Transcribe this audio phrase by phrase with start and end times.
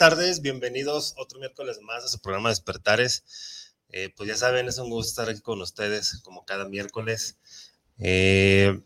[0.00, 3.74] tardes, bienvenidos otro miércoles más a su programa Despertares.
[3.90, 7.38] Eh, pues ya saben, es un gusto estar aquí con ustedes como cada miércoles.
[7.98, 8.80] Eh,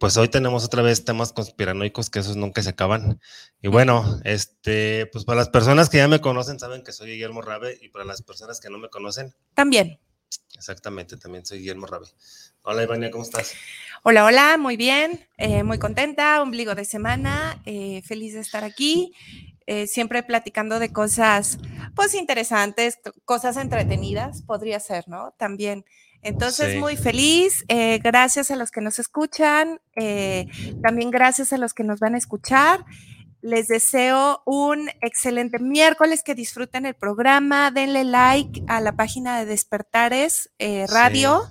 [0.00, 3.20] pues hoy tenemos otra vez temas conspiranoicos que esos nunca se acaban.
[3.62, 7.40] Y bueno, este, pues para las personas que ya me conocen saben que soy Guillermo
[7.40, 9.32] Rabe y para las personas que no me conocen.
[9.54, 10.00] También.
[10.56, 12.08] Exactamente, también soy Guillermo Rabe.
[12.62, 13.54] Hola Ivania, ¿cómo estás?
[14.02, 17.62] Hola, hola, muy bien, eh, muy contenta, ombligo de semana,
[18.02, 19.12] feliz de estar aquí.
[19.68, 21.58] Eh, siempre platicando de cosas,
[21.96, 25.32] pues interesantes, cosas entretenidas, podría ser, ¿no?
[25.38, 25.84] También.
[26.22, 27.64] Entonces, muy feliz.
[27.66, 30.46] Eh, gracias a los que nos escuchan, eh,
[30.82, 32.84] también gracias a los que nos van a escuchar.
[33.42, 39.46] Les deseo un excelente miércoles, que disfruten el programa, denle like a la página de
[39.46, 40.50] Despertares
[40.88, 41.42] Radio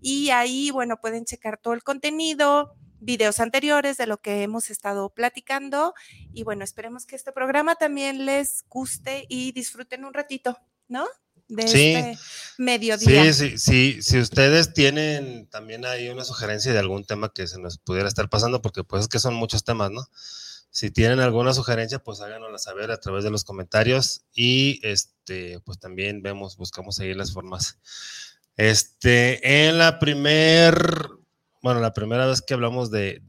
[0.00, 5.10] y ahí, bueno, pueden checar todo el contenido, videos anteriores de lo que hemos estado
[5.10, 5.94] platicando.
[6.32, 10.58] Y bueno, esperemos que este programa también les guste y disfruten un ratito,
[10.88, 11.06] ¿no?
[11.48, 12.18] De este
[12.56, 13.32] mediodía.
[13.32, 14.02] Sí, sí, sí.
[14.02, 18.30] Si ustedes tienen también ahí una sugerencia de algún tema que se nos pudiera estar
[18.30, 20.06] pasando, porque pues es que son muchos temas, ¿no?
[20.70, 25.78] Si tienen alguna sugerencia, pues háganosla saber a través de los comentarios y este, pues
[25.78, 27.78] también vemos, buscamos ahí las formas.
[28.56, 31.10] Este, en la primer
[31.62, 33.22] bueno, la primera vez que hablamos de,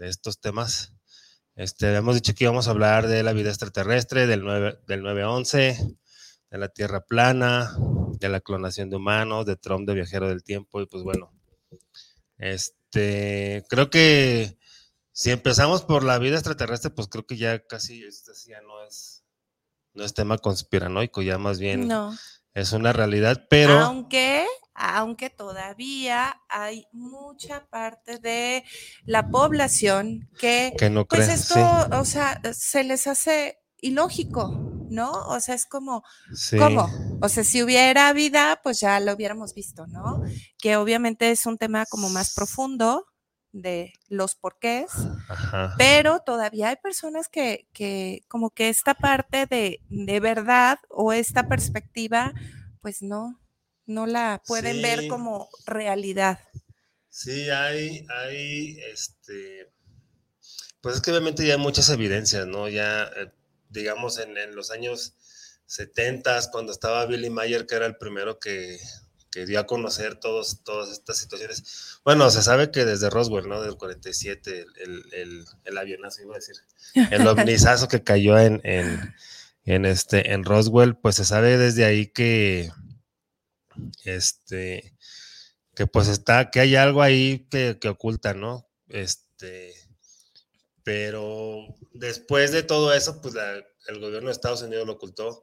[0.00, 0.92] estos temas,
[1.56, 5.96] este, hemos dicho que íbamos a hablar de la vida extraterrestre, del, 9, del 911,
[6.50, 7.74] de la Tierra plana,
[8.20, 11.32] de la clonación de humanos, de Trump de viajero del tiempo, y pues bueno,
[12.36, 14.58] este, creo que
[15.12, 19.24] si empezamos por la vida extraterrestre, pues creo que ya casi este ya no es,
[19.94, 21.90] no es tema conspiranoico, ya más bien
[22.52, 23.80] es una realidad, pero...
[23.80, 24.46] Aunque
[24.78, 28.64] aunque todavía hay mucha parte de
[29.04, 35.10] la población que, no pues esto, o sea, se les hace ilógico, ¿no?
[35.10, 36.04] O sea, es como,
[36.56, 36.88] ¿cómo?
[37.20, 40.22] O sea, si hubiera vida, pues ya lo hubiéramos visto, ¿no?
[40.58, 43.04] Que obviamente es un tema como más profundo
[43.50, 44.92] de los porqués,
[45.76, 51.48] pero todavía hay personas que, que como que esta parte de, de verdad o esta
[51.48, 52.32] perspectiva,
[52.80, 53.40] pues no,
[53.88, 56.38] no la pueden ver como realidad.
[57.08, 59.72] Sí, hay, hay, este,
[60.82, 62.68] pues es que obviamente ya hay muchas evidencias, ¿no?
[62.68, 63.32] Ya, eh,
[63.70, 65.14] digamos, en, los años
[65.66, 68.78] 70, cuando estaba Billy Mayer, que era el primero que,
[69.46, 72.00] dio a conocer todos, todas estas situaciones.
[72.04, 73.62] Bueno, se sabe que desde Roswell, ¿no?
[73.62, 76.56] Del 47, el, el, el avionazo, iba a decir,
[77.12, 79.14] el ovnizazo que cayó en, en,
[79.64, 82.68] en, este, en Roswell, pues se sabe desde ahí que
[84.04, 84.96] este,
[85.74, 88.68] que pues está, que hay algo ahí que, oculta, ¿no?
[88.88, 89.74] Este,
[90.82, 93.34] pero después de todo eso, pues
[93.86, 95.42] el gobierno de Estados Unidos lo ocultó.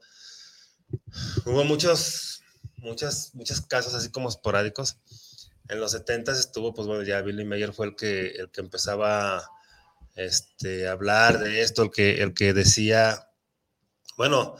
[1.45, 2.41] Hubo muchos,
[2.77, 4.97] muchas, muchos casos así como esporádicos.
[5.67, 9.49] En los 70 estuvo, pues bueno, ya Billy Mayer fue el que, el que empezaba
[10.15, 13.29] este, a hablar de esto, el que, el que decía,
[14.17, 14.55] bueno,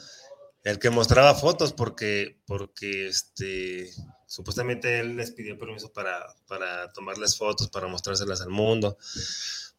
[0.66, 3.88] el que mostraba fotos porque, porque este,
[4.26, 8.98] supuestamente él les pidió permiso para, para tomarles fotos, para mostrárselas al mundo.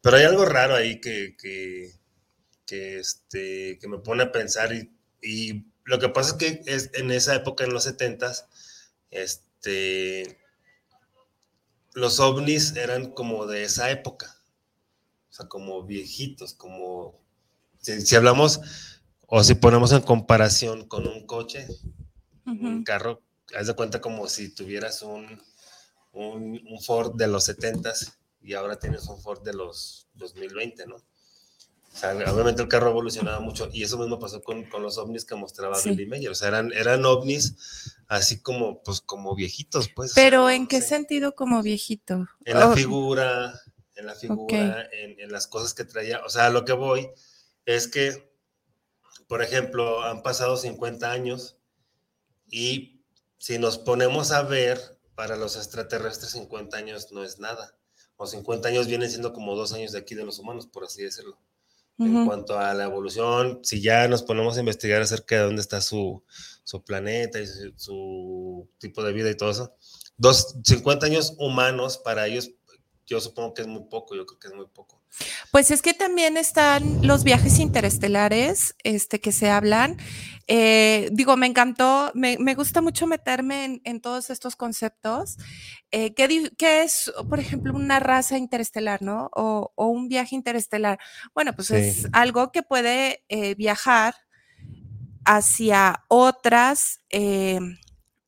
[0.01, 1.93] Pero hay algo raro ahí que, que,
[2.65, 6.91] que, este, que me pone a pensar y, y, lo que pasa es que es,
[6.95, 8.33] en esa época, en los 70
[9.11, 10.39] este,
[11.95, 14.37] los ovnis eran como de esa época,
[15.31, 17.21] o sea, como viejitos, como,
[17.79, 18.61] si hablamos
[19.27, 21.67] o si ponemos en comparación con un coche,
[22.45, 23.23] un carro,
[23.59, 25.41] haz de cuenta como si tuvieras un,
[26.13, 30.97] un, Ford de los 70s y ahora tienes un Ford de los 2020, ¿no?
[30.97, 34.99] O sea, obviamente el carro ha evolucionado mucho y eso mismo pasó con, con los
[34.99, 36.31] ovnis que mostraba Billy Mayer.
[36.31, 40.13] O sea, eran, eran ovnis así como, pues, como viejitos, pues.
[40.15, 42.29] Pero ¿en qué sentido como viejito?
[42.45, 43.59] En la figura,
[43.95, 46.21] en la figura, en, en, las cosas que traía.
[46.27, 47.09] O sea, lo que voy
[47.65, 48.26] es que
[49.27, 51.59] por ejemplo, han pasado 50 años
[52.49, 53.05] y
[53.39, 57.75] si nos ponemos a ver, para los extraterrestres 50 años no es nada.
[58.17, 61.03] O 50 años vienen siendo como dos años de aquí de los humanos, por así
[61.03, 61.39] decirlo.
[61.99, 65.81] en cuanto a la evolución, si ya nos ponemos a investigar acerca de dónde está
[65.81, 66.23] su,
[66.63, 67.47] su planeta y
[67.77, 69.75] su, tipo de vida y todo eso,
[70.19, 72.51] dos, 50 años humanos para ellos,
[73.07, 75.01] yo supongo que es muy poco, yo creo que es muy poco.
[75.53, 79.97] Pues es que también están los viajes interestelares este, que se hablan.
[80.49, 85.37] Eh, digo, me encantó, me, gusta mucho meterme en, todos estos conceptos.
[85.93, 89.31] Eh, ¿qué, es, por ejemplo, una raza interestelar, no?
[89.33, 90.99] O, un viaje interestelar.
[91.33, 94.15] Bueno, pues es algo que puede eh, viajar
[95.25, 97.01] hacia otras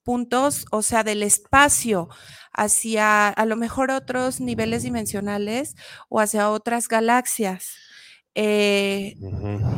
[0.09, 2.09] puntos, o sea, del espacio
[2.55, 5.77] hacia a lo mejor otros niveles dimensionales
[6.09, 7.77] o hacia otras galaxias.
[8.35, 9.17] Eh,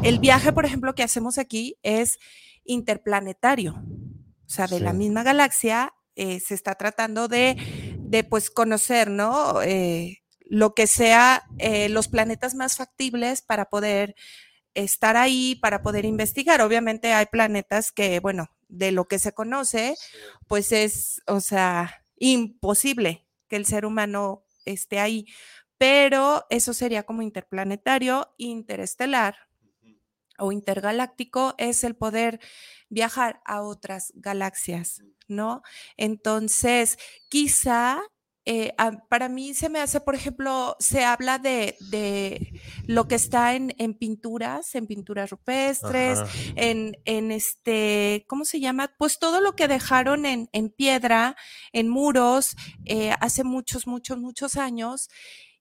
[0.05, 2.21] el viaje, por ejemplo, que hacemos aquí es
[2.63, 7.57] interplanetario, o sea, de la misma galaxia eh, se está tratando de,
[8.31, 9.61] pues conocer, ¿no?
[9.63, 11.43] Eh, lo que sea
[11.89, 14.15] los planetas más factibles para poder
[14.75, 16.61] estar ahí, para poder investigar.
[16.61, 19.97] Obviamente hay planetas que, bueno, de lo que se conoce,
[20.49, 25.27] pues es, o sea, imposible que el ser humano esté ahí,
[25.79, 29.37] pero eso sería como interplanetario, interestelar
[30.39, 32.41] o intergaláctico, es el poder
[32.89, 35.63] viajar a otras galaxias, ¿no?
[35.97, 38.01] Entonces, quizá
[38.53, 38.75] eh,
[39.09, 41.77] para mí se me hace, por ejemplo, se habla de,
[42.85, 46.19] lo que está en, pinturas, en pinturas rupestres,
[46.57, 48.93] en, este, ¿cómo se llama?
[48.99, 51.37] Pues todo lo que dejaron en, piedra,
[51.73, 52.57] en muros,
[52.87, 55.11] eh, hace muchos, muchos, muchos años.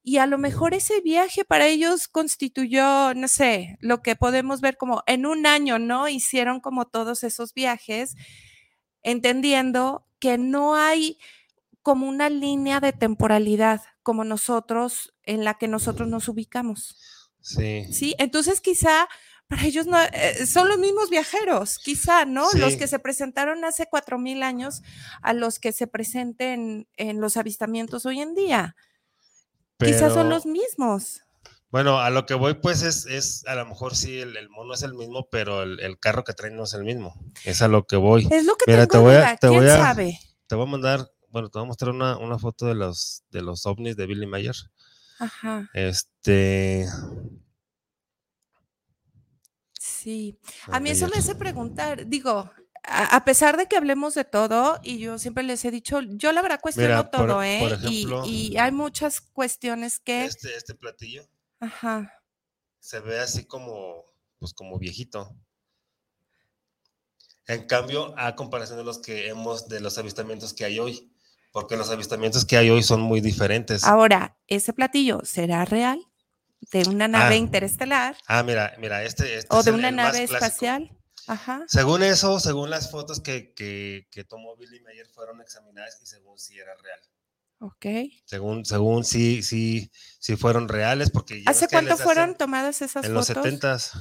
[0.02, 4.78] Y a lo mejor ese viaje para ellos constituyó, no sé, lo que podemos ver
[4.78, 6.08] como en un año, ¿no?
[6.10, 8.16] Hicieron como todos esos viajes,
[9.04, 11.20] entendiendo que no hay
[11.82, 16.96] como una línea de temporalidad, como nosotros, en la que nosotros nos ubicamos.
[17.42, 17.92] Sí.
[17.92, 19.08] Sí, entonces quizá
[19.50, 22.48] para ellos no, eh, son los mismos viajeros, quizá, ¿no?
[22.54, 24.84] Los que se presentaron hace cuatro mil años
[25.24, 28.76] a los que se presenten en los avistamientos hoy en día.
[29.80, 31.24] Quizás son los mismos.
[31.72, 34.84] Bueno, a lo que voy, pues, es, es a lo mejor sí, el, mono es
[34.84, 37.16] el mismo, pero el, carro que traen no es el mismo.
[37.44, 38.28] Es a lo que voy.
[38.30, 40.20] Es lo que te voy a, te voy a, sabe?
[40.46, 43.66] Te voy a mandar bueno, te voy a mostrar una, foto de los, de los
[43.66, 44.56] ovnis de Billy Mayer.
[45.20, 45.70] Ajá.
[45.74, 46.88] Este.
[49.80, 52.50] Sí, a mí eso me hace preguntar, digo,
[52.84, 56.42] a, pesar de que hablemos de todo, y yo siempre les he dicho, yo la
[56.42, 57.78] verdad cuestiono todo, ¿eh?
[57.90, 60.26] y, hay muchas cuestiones que...
[60.26, 61.28] Este, este platillo.
[61.60, 62.14] Ajá.
[62.80, 64.06] Se ve así como,
[64.38, 65.36] pues como viejito.
[67.48, 71.12] En cambio, a comparación de los que hemos, de los avistamientos que hay hoy.
[71.52, 73.84] Porque los avistamientos que hay hoy son muy diferentes.
[73.84, 76.00] Ahora, ¿ese platillo será real?
[76.72, 77.38] ¿De una nave ah.
[77.38, 78.18] interestelar?
[78.28, 79.38] Ah, mira, mira, este.
[79.38, 80.96] este ¿O de una nave espacial?
[81.28, 81.64] Ajá.
[81.68, 86.38] Según eso, según las fotos que, que, que tomó Billy Mayer fueron examinadas y según
[86.38, 87.00] si era real.
[87.60, 87.86] Ok.
[88.26, 93.08] Según, según sí, sí, sí fueron reales, porque ¿Hace cuánto fueron tomadas esas fotos?
[93.08, 93.92] En los setentas.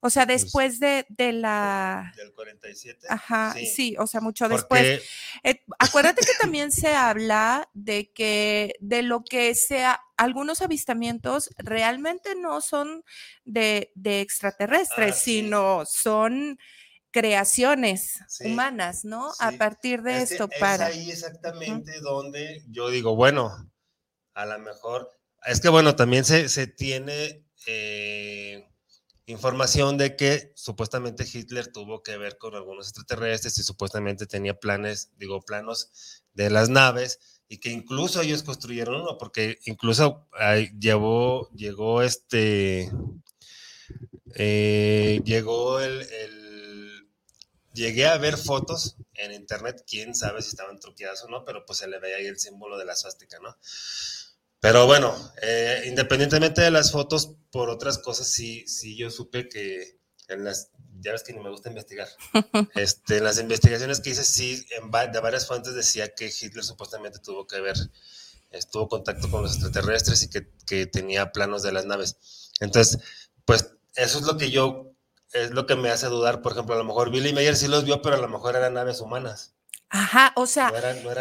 [0.00, 2.12] O sea, pues después de, la...
[2.16, 3.06] Del 47.
[3.08, 5.02] Ajá, sí, o sea, mucho después.
[5.42, 12.34] Eh, acuérdate que también se habla de que de lo que sea, algunos avistamientos realmente
[12.34, 13.04] no son
[13.44, 16.58] de, extraterrestres, ah, sino son
[17.10, 19.32] creaciones humanas, ¿no?
[19.40, 20.90] A partir de esto para...
[20.90, 23.70] Es ahí exactamente donde yo digo, bueno,
[24.34, 25.10] a lo mejor,
[25.46, 27.42] es que bueno, también se, se tiene...
[27.66, 28.68] Eh,
[29.26, 35.10] información de que supuestamente Hitler tuvo que ver con algunos extraterrestres y supuestamente tenía planes,
[35.16, 40.28] digo, planos de las naves y que incluso ellos construyeron uno, porque incluso
[40.78, 42.90] llevó, llegó este,
[44.34, 47.08] eh, llegó el, el,
[47.72, 51.78] llegué a ver fotos en internet, quién sabe si estaban truqueadas o no, pero pues
[51.78, 53.56] se le veía ahí el símbolo de la suástica, ¿no?
[54.66, 60.00] Pero bueno, eh, independientemente de las fotos, por otras cosas sí, sí yo supe que
[60.26, 62.08] en las, ya ves que ni me gusta investigar,
[62.74, 67.20] este, en las investigaciones que hice, sí, en de varias fuentes decía que Hitler supuestamente
[67.20, 67.76] tuvo que ver,
[68.50, 72.50] estuvo contacto con los extraterrestres y que, que tenía planos de las naves.
[72.58, 72.98] Entonces,
[73.44, 74.96] pues eso es lo que yo,
[75.32, 77.84] es lo que me hace dudar, por ejemplo, a lo mejor Billy Mayer sí los
[77.84, 79.54] vio, pero a lo mejor eran naves humanas.
[79.88, 80.70] Ajá, o sea,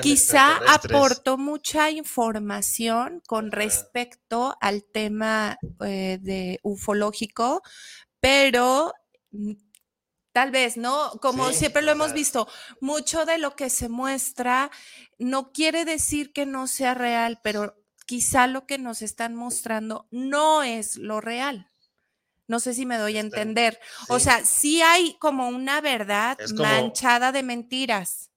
[0.02, 0.58] quizá
[0.96, 7.62] aportó mucha información con respecto al tema eh, de ufológico,
[8.20, 8.92] pero
[9.32, 9.52] mm,
[10.32, 11.12] tal vez, ¿no?
[11.22, 12.48] Como siempre lo hemos visto,
[12.82, 14.72] mucho de lo que se muestra
[15.20, 17.76] no quiere decir que no sea real, pero
[18.08, 21.72] quizá lo que nos están mostrando no es lo real.
[22.48, 23.80] No sé si me doy a entender.
[24.10, 28.32] O sea, sí hay como una verdad como- manchada de mentiras.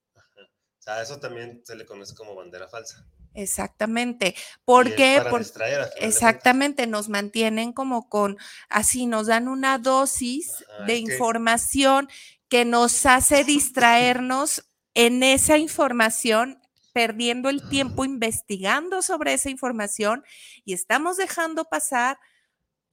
[0.94, 3.04] Sea, eso también se le conoce como bandera falsa.
[3.34, 4.34] Exactamente.
[4.64, 5.16] ¿Por qué?
[5.18, 6.14] Para Por- distraer, al final de cuentas.
[6.16, 8.38] Exactamente, nos mantienen como con,
[8.70, 12.08] así nos dan una dosis Ajá, de que- información
[12.48, 14.64] que nos hace distraernos
[14.94, 16.58] en esa información,
[16.94, 20.24] perdiendo el tiempo investigando sobre esa información
[20.64, 22.18] y estamos dejando pasar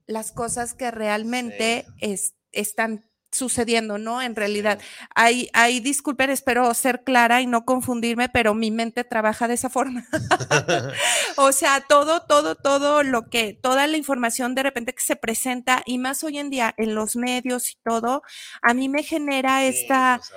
[0.06, 4.22] las cosas que realmente es- están sucediendo, ¿no?
[4.22, 4.80] En realidad,
[5.14, 9.70] hay, hay, disculpen, espero ser clara y no confundirme, pero mi mente trabaja de esa
[9.70, 10.06] forma.
[11.38, 15.82] O sea, todo, todo, todo lo que, toda la información de repente que se presenta
[15.84, 18.22] y más hoy en día en los medios y todo,
[18.62, 20.32] a mí me genera Sí, esta, pues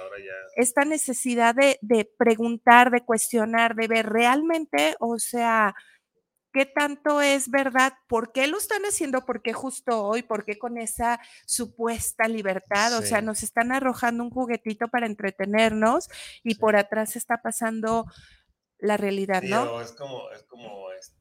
[0.56, 5.74] esta necesidad de, de preguntar, de cuestionar, de ver realmente, o sea,
[6.52, 10.58] qué tanto es verdad, por qué lo están haciendo, por qué justo hoy, por qué
[10.58, 16.10] con esa supuesta libertad, o sea, nos están arrojando un juguetito para entretenernos
[16.44, 16.60] y Sí.
[16.60, 18.06] por atrás está pasando
[18.80, 19.82] la realidad, Sí, ¿no?
[19.82, 21.19] es como, es como este,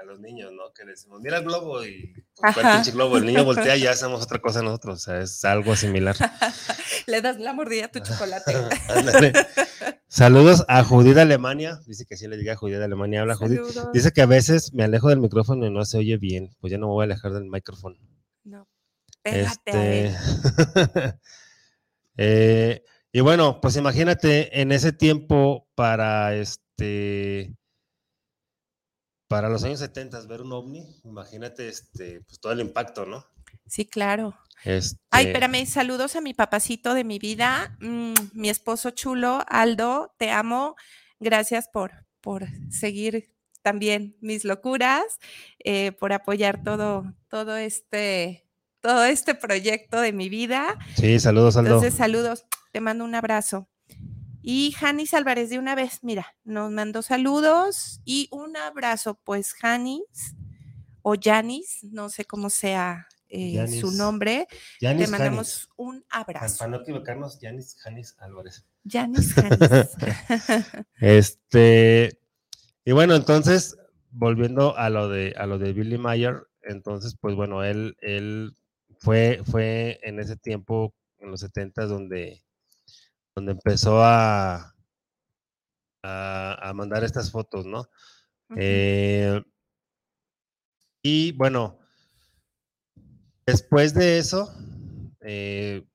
[0.00, 0.72] a los niños, ¿no?
[0.72, 2.74] Que decimos, mira el globo y pues, ¿cuál Ajá.
[2.76, 3.18] pinche globo?
[3.18, 4.96] El niño voltea y ya hacemos otra cosa nosotros.
[4.96, 6.16] O sea, es algo similar.
[7.06, 8.54] Le das la mordida a tu chocolate.
[10.08, 11.80] Saludos a Judith de Alemania.
[11.86, 13.20] Dice que sí le diga a Judith de Alemania.
[13.20, 13.60] Habla Judith.
[13.92, 16.50] Dice que a veces me alejo del micrófono y no se oye bien.
[16.60, 17.96] Pues ya no me voy a alejar del micrófono.
[18.42, 18.68] No,
[19.22, 20.06] pégate.
[20.06, 21.18] Este,
[22.16, 27.54] eh, y bueno, pues imagínate en ese tiempo para este
[29.30, 33.24] para los años 70 ver un ovni, imagínate este pues todo el impacto, ¿no?
[33.64, 34.36] Sí, claro.
[34.64, 40.12] Este, Ay, espérame, saludos a mi papacito de mi vida, mm, mi esposo chulo, Aldo,
[40.18, 40.74] te amo.
[41.20, 43.32] Gracias por, por seguir
[43.62, 45.04] también mis locuras,
[45.60, 50.76] eh, por apoyar todo, todo este, todo este proyecto de mi vida.
[50.96, 51.76] Sí, saludos Aldo.
[51.76, 53.69] Entonces, saludos, te mando un abrazo.
[54.42, 60.34] Y Janis Álvarez, de una vez, mira, nos mandó saludos y un abrazo, pues Janis
[61.02, 64.46] o Janis, no sé cómo sea eh, su nombre,
[64.80, 66.28] Yanis te mandamos un Janis.
[66.28, 66.58] Abrazo.
[66.58, 68.66] para no equivocarnos, Yanis Janis Álvarez.
[68.84, 69.60] Janis Janis.
[71.00, 72.18] Este,
[72.84, 73.76] y bueno, entonces,
[74.10, 78.54] volviendo a lo de, a lo de Billy Mayer, entonces, pues bueno, él, él
[78.98, 82.42] fue, fue en ese tiempo, en los 70 donde,
[83.34, 84.74] donde empezó a,
[86.02, 87.88] a, a mandar estas fotos, ¿no?
[88.56, 89.40] Eh,
[91.02, 91.78] y bueno,
[93.46, 94.52] después de eso,
[95.20, 95.86] eh,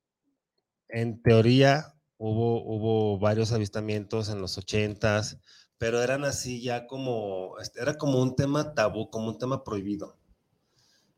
[0.90, 5.40] en teoría hubo, hubo varios avistamientos en los ochentas,
[5.78, 10.18] pero eran así ya como, este, era como un tema tabú, como un tema prohibido.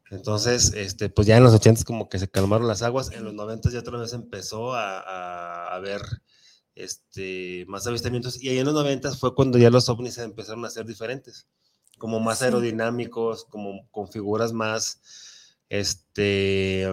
[0.10, 3.34] Entonces, este, pues ya en los ochentas como que se calmaron las aguas, en los
[3.34, 6.02] noventas ya otra vez empezó a, a, a ver
[6.76, 10.70] este, más avistamientos, y ahí en los noventas fue cuando ya los ovnis empezaron a
[10.70, 11.48] ser diferentes,
[11.98, 15.02] como más aerodinámicos, como con figuras más,
[15.70, 16.88] este,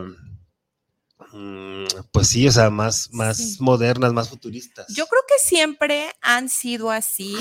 [1.33, 3.57] mm, pues sí, o sea, más, más Sí.
[3.61, 4.87] modernas, más futuristas.
[4.89, 7.37] Yo creo que siempre han sido así,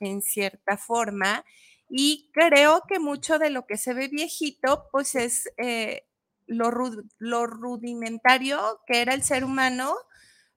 [0.00, 1.44] en cierta forma,
[1.94, 6.06] y creo que mucho de lo que se ve viejito, pues es eh,
[6.46, 9.94] lo, ru- lo rudimentario que era el ser humano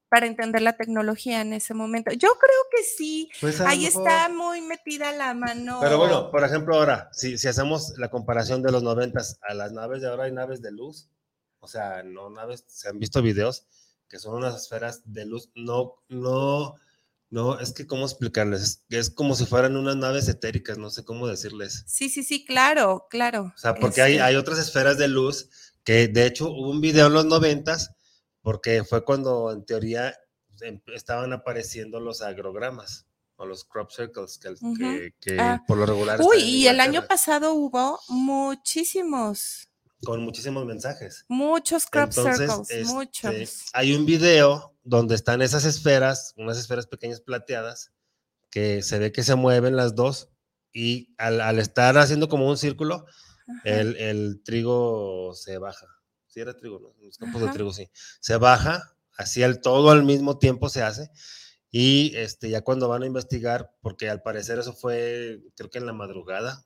[0.08, 2.10] para entender la tecnología en ese momento.
[2.12, 5.78] Yo creo que sí, Pues, ahí mejor- está muy metida la mano.
[5.80, 9.72] Pero bueno, por ejemplo, ahora, si, si hacemos la comparación de los noventas a las
[9.72, 11.10] naves de ahora, hay naves de luz,
[11.58, 13.66] o sea, no naves, se han visto videos
[14.08, 16.76] que son unas esferas de luz, no, no,
[17.30, 21.04] no, es que cómo explicarles, es, es como si fueran unas naves etéricas, no sé
[21.04, 21.84] cómo decirles.
[21.86, 23.52] Sí, sí, sí, claro, claro.
[23.54, 25.48] O sea, porque hay, hay otras esferas de luz
[25.84, 27.90] que de hecho hubo un video en los noventas,
[28.42, 30.14] porque fue cuando en teoría
[30.60, 33.06] em- estaban apareciendo los agrogramas
[33.36, 34.74] o los crop circles, que, Ujú.
[34.78, 35.62] que- que Ah.
[35.66, 36.20] por lo regular.
[36.22, 39.68] Uy, y el año pasado hubo muchísimos,
[40.04, 41.24] Con muchísimos mensajes.
[41.28, 43.64] muchos crop Entonces, circles, este, muchos.
[43.72, 47.92] hay un video donde están esas esferas, unas esferas pequeñas plateadas,
[48.50, 50.30] que se ve que se mueven las dos
[50.72, 53.06] y al, al estar haciendo como un círculo,
[53.64, 55.86] el, el trigo se baja.
[56.26, 56.94] Sí, era trigo, ¿no?
[57.04, 57.88] Los campos de trigo, sí.
[58.20, 61.10] Se baja, así al todo al mismo tiempo se hace.
[61.70, 65.86] Y este, ya cuando van a investigar, porque al parecer eso fue, creo que en
[65.86, 66.64] la madrugada.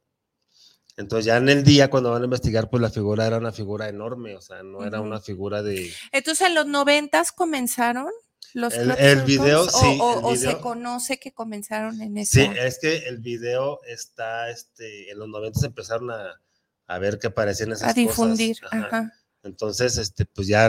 [1.00, 3.88] Entonces ya en el día, cuando van a investigar, pues la figura era una figura
[3.88, 5.90] enorme, o sea, no era una figura de...
[6.12, 8.10] Entonces, en los noventas comenzaron
[8.52, 12.40] los El- video, sí, o- el o se conoce que comenzaron en esa.
[12.40, 16.40] Sí, es que el video está, este, en los 90 empezaron a,
[16.86, 18.60] a ver que aparecían esas a difundir.
[18.60, 18.72] cosas.
[18.78, 18.86] Ajá.
[18.86, 19.12] Ajá.
[19.42, 20.68] Entonces, este, pues ya,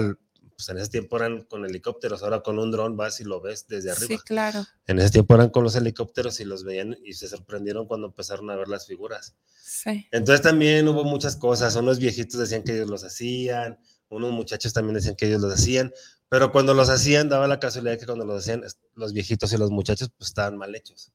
[0.61, 3.65] pues en ese tiempo eran con helicópteros, ahora con un dron vas y lo ves
[3.67, 4.07] desde arriba.
[4.07, 4.63] Sí, claro.
[4.85, 8.47] En ese tiempo eran con los helicópteros y los veían y se sorprendieron cuando empezaron
[8.51, 9.35] a ver las figuras.
[9.59, 10.07] Sí.
[10.11, 14.93] Entonces también hubo muchas cosas, unos viejitos decían que ellos los hacían, unos muchachos también
[14.93, 15.91] decían que ellos los hacían,
[16.29, 18.63] pero cuando los hacían daba la casualidad que cuando los hacían
[18.93, 21.11] los viejitos y los muchachos pues estaban mal hechos.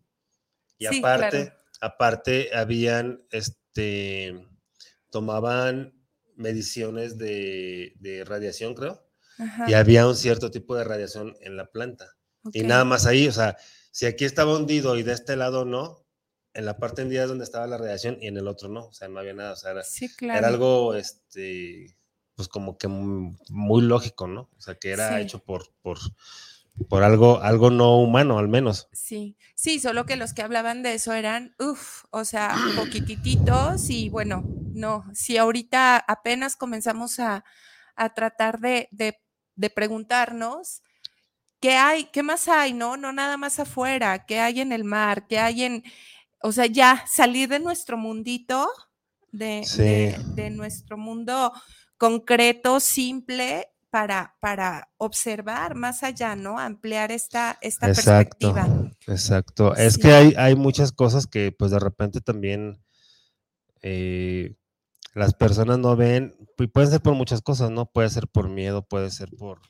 [0.76, 1.56] Y Sí, aparte, claro.
[1.80, 4.44] aparte habían, este,
[5.10, 5.92] tomaban
[6.34, 9.05] mediciones de, de radiación, creo,
[9.38, 12.16] Ajá, y había un cierto tipo de radiación en la planta.
[12.52, 13.56] Y nada más ahí, o sea,
[13.90, 16.04] si aquí estaba hundido y de este lado no,
[16.54, 18.92] en la parte hundida es donde estaba la radiación y en el otro no, o
[18.92, 20.38] sea, no había nada, o sea, era, Sí, claro.
[20.38, 21.96] era algo, este,
[22.34, 24.48] pues como que mu- muy lógico, ¿no?
[24.56, 25.24] O sea, que era Sí.
[25.24, 25.98] hecho por, por,
[26.88, 28.88] por algo, algo no humano, al menos.
[28.92, 34.08] Sí, sí, solo que los que hablaban de eso eran, uff, o sea, poquitititos y
[34.08, 37.44] bueno, no, si ahorita apenas comenzamos a,
[37.94, 39.18] a tratar de, de,
[39.56, 40.82] de preguntarnos
[41.60, 42.96] qué hay, qué más hay, ¿no?
[42.96, 45.82] No nada más afuera, qué hay en el mar, qué hay en,
[46.42, 48.68] o sea, ya salir de nuestro mundito,
[49.32, 49.82] de, Sí.
[49.82, 51.52] de, de nuestro mundo
[51.98, 56.58] concreto, simple, para, para observar más allá, ¿no?
[56.58, 58.52] Ampliar esta, esta Exacto.
[58.52, 58.90] perspectiva.
[59.06, 59.74] Exacto.
[59.74, 62.82] Es que hay, hay muchas cosas que pues de repente también
[63.80, 64.54] eh,
[65.16, 67.86] las personas no ven, y pueden ser por muchas cosas, ¿no?
[67.86, 69.60] Puede ser por miedo, puede ser por,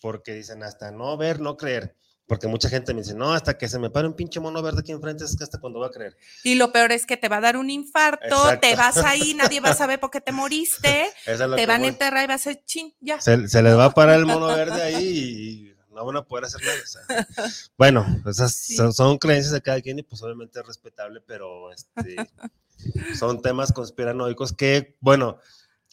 [0.00, 1.96] porque dicen hasta no ver, no creer.
[2.28, 4.80] Porque mucha gente me dice, no, hasta que se me pare un pinche mono verde
[4.80, 6.16] aquí enfrente, es que hasta cuando va a creer.
[6.42, 9.60] Y lo peor es que te va a dar un infarto, te vas ahí, nadie
[9.60, 12.50] va a saber por qué te moriste, es te van a enterrar y vas a
[12.50, 13.20] decir, chin, ya.
[13.20, 16.46] Se, se les va a parar el mono verde ahí y no van a poder
[16.46, 16.78] hacer nada.
[16.82, 17.26] o sea.
[17.78, 18.74] Bueno, esas Sí.
[18.74, 22.16] son, son creencias de cada quien y pues obviamente es respetable, pero este,
[23.18, 25.38] son temas conspiranoicos que, bueno,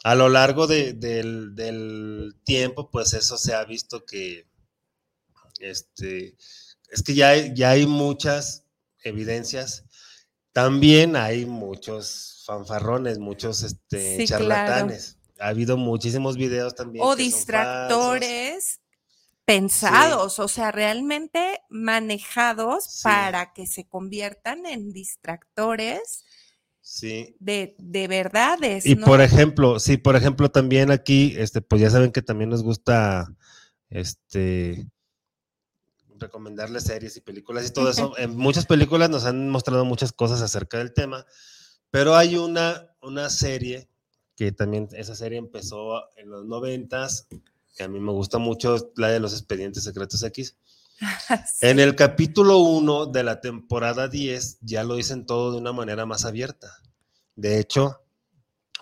[0.03, 4.47] a lo largo de- del, del tiempo, pues eso se ha visto que,
[5.59, 6.35] este,
[6.89, 8.65] es que ya hay, ya hay muchas
[9.03, 9.85] evidencias.
[10.51, 14.43] También hay muchos fanfarrones, muchos este, Sí, claro.
[14.45, 15.17] charlatanes.
[15.39, 17.03] Ha habido muchísimos videos también.
[17.05, 18.79] O distractores
[19.45, 23.03] pensados, o sea, realmente manejados Sí.
[23.03, 26.23] para que se conviertan en distractores
[26.85, 27.35] Sí.
[27.39, 28.85] de, de verdades.
[28.85, 29.05] Y ¿no?
[29.05, 33.33] por ejemplo, sí, por ejemplo, también aquí, este, pues ya saben que también nos gusta,
[33.89, 34.85] este,
[36.19, 38.17] recomendarles series y películas y todo eso.
[38.17, 41.25] En muchas películas nos han mostrado muchas cosas acerca del tema,
[41.89, 43.89] pero hay una, una serie
[44.35, 47.27] que también, esa serie empezó en los noventas,
[47.77, 50.57] que a mí me gusta mucho, la de los expedientes secretos X.
[51.61, 56.05] En el capítulo 1 de la temporada 10 ya lo dicen todo de una manera
[56.05, 56.69] más abierta.
[57.35, 58.01] De hecho,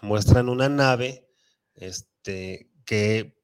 [0.02, 1.28] muestran una nave
[1.76, 3.38] este, que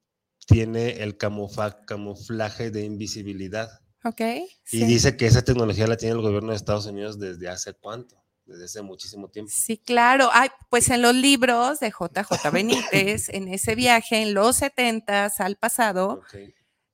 [0.45, 3.69] tiene el camufla- camuflaje de invisibilidad.
[4.03, 4.21] Ok.
[4.21, 4.47] Y
[4.79, 4.85] sí.
[4.85, 8.65] dice que esa tecnología la tiene el gobierno de Estados Unidos desde hace cuánto, desde
[8.65, 9.51] hace muchísimo tiempo.
[9.53, 10.29] Sí, claro.
[10.31, 15.57] Ay, pues en los libros de JJ Benítez, en ese viaje en los 70 al
[15.57, 16.35] pasado, Ok.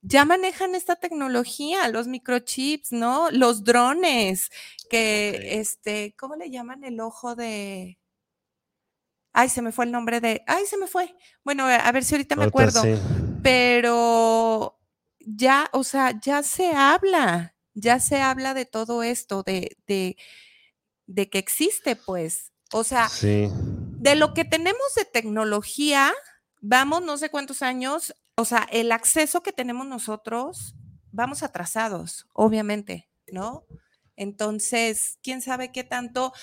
[0.03, 3.31] Ya manejan esta tecnología, los microchips, ¿no?
[3.31, 4.49] Los drones,
[4.89, 7.97] que este, ¿cómo le llaman el ojo de?
[9.31, 10.43] Ay, se me fue el nombre de.
[10.45, 11.15] Ay, se me fue.
[11.43, 12.81] Bueno, a ver si ahorita me acuerdo.
[12.83, 12.95] sí.
[13.41, 14.79] Pero
[15.19, 20.17] ya, o sea, ya se habla, ya se habla de todo esto, de, de,
[21.07, 22.51] de que existe, pues.
[22.73, 26.11] O sea, Sí, de lo que tenemos de tecnología,
[26.61, 30.75] vamos no sé cuántos años, o sea, el acceso que tenemos nosotros,
[31.11, 33.65] vamos atrasados, obviamente, ¿no?
[34.15, 36.33] Entonces, quién sabe qué tanto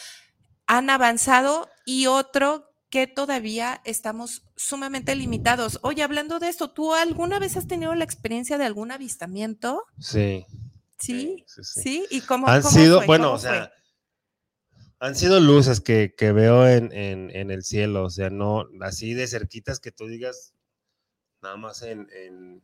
[0.67, 5.79] han avanzado y otro que todavía estamos sumamente limitados.
[5.83, 9.85] Oye, hablando de esto, ¿tú alguna vez has tenido la experiencia de algún avistamiento?
[9.99, 10.45] sí.
[10.99, 11.81] Sí, sí, sí.
[11.83, 12.07] sí.
[12.11, 13.07] ¿Y cómo, han cómo sido, fue?
[13.07, 13.49] bueno, ¿Cómo o fue?
[13.49, 13.73] sea,
[14.99, 19.15] han sido luces que, que veo en, en- en el cielo, o sea, no así
[19.15, 20.53] de cerquitas que tú digas,
[21.43, 22.63] nada más en, en,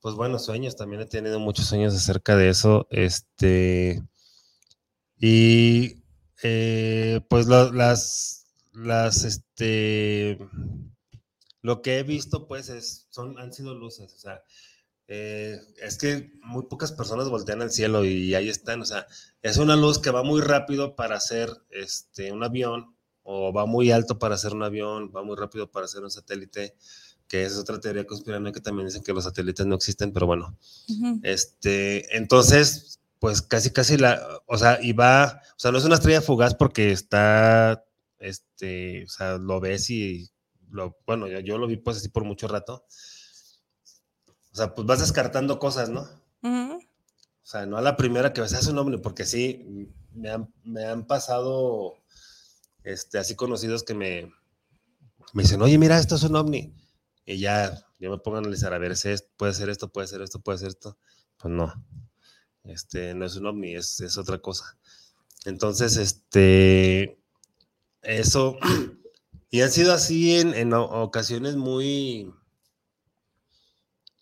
[0.00, 4.02] pues bueno, sueños, también he tenido muchos sueños acerca de eso, este,
[5.18, 6.02] y
[6.42, 10.38] eh, pues las, las, este,
[11.60, 14.42] lo que he visto, pues, es, son, han sido luces, o sea,
[15.08, 19.06] eh, es que muy pocas personas voltean al cielo y ahí están, o sea,
[19.42, 23.90] es una luz que va muy rápido para hacer este, un avión, o va muy
[23.90, 26.74] alto para hacer un avión, va muy rápido para hacer un satélite,
[27.32, 30.54] que es otra teoría conspiranoica que también dicen que los satélites no existen, pero bueno,
[31.22, 35.94] este, entonces, pues casi, casi la, o sea, y va, o sea, no es una
[35.94, 37.86] estrella fugaz porque está,
[38.18, 40.28] este, o sea, lo ves y
[40.68, 42.84] lo, bueno, yo, yo, lo vi pues así por mucho rato.
[44.52, 46.02] O sea, pues vas descartando cosas, ¿no?
[46.42, 46.80] O
[47.44, 50.84] sea, no a la primera que ves, es un ovni, porque sí, me han, me
[50.84, 51.94] han pasado,
[52.84, 54.30] este, así conocidos que me,
[55.32, 56.74] me dicen, oye, mira, esto es un ovni.
[57.24, 60.22] Y ya, yo me pongo a analizar, a ver, ¿es, puede ser esto, puede ser
[60.22, 60.98] esto, puede ser esto.
[61.36, 61.72] Pues no,
[62.64, 64.76] este, no es un ovni, es, es otra cosa.
[65.44, 67.18] Entonces, este,
[68.02, 68.58] eso,
[69.50, 72.32] y han sido así en, en ocasiones muy,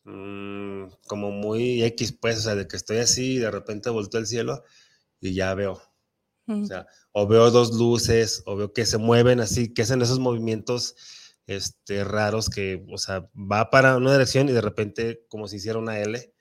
[0.05, 4.21] mmm, como muy X, pues, o sea, de que estoy así y de repente volteo
[4.21, 4.63] el cielo
[5.21, 5.83] y ya veo.
[6.47, 10.19] O sea, o veo dos luces, o veo que se mueven así, que hacen esos
[10.19, 10.97] movimientos
[11.51, 15.79] este, raros que, o sea, va para una dirección y de repente, como si hiciera
[15.79, 16.33] una L,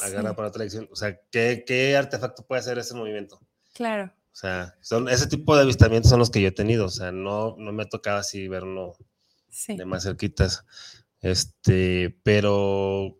[0.00, 0.88] agarra para otra dirección.
[0.92, 3.40] O sea, ¿qué, ¿qué, artefacto puede hacer ese movimiento?
[3.74, 4.12] Claro.
[4.14, 6.86] O sea, son, ese tipo de avistamientos son los que yo he tenido.
[6.86, 8.96] O sea, no, no me ha tocado así verlo
[9.66, 10.64] de más cerquitas.
[11.20, 13.18] Este, pero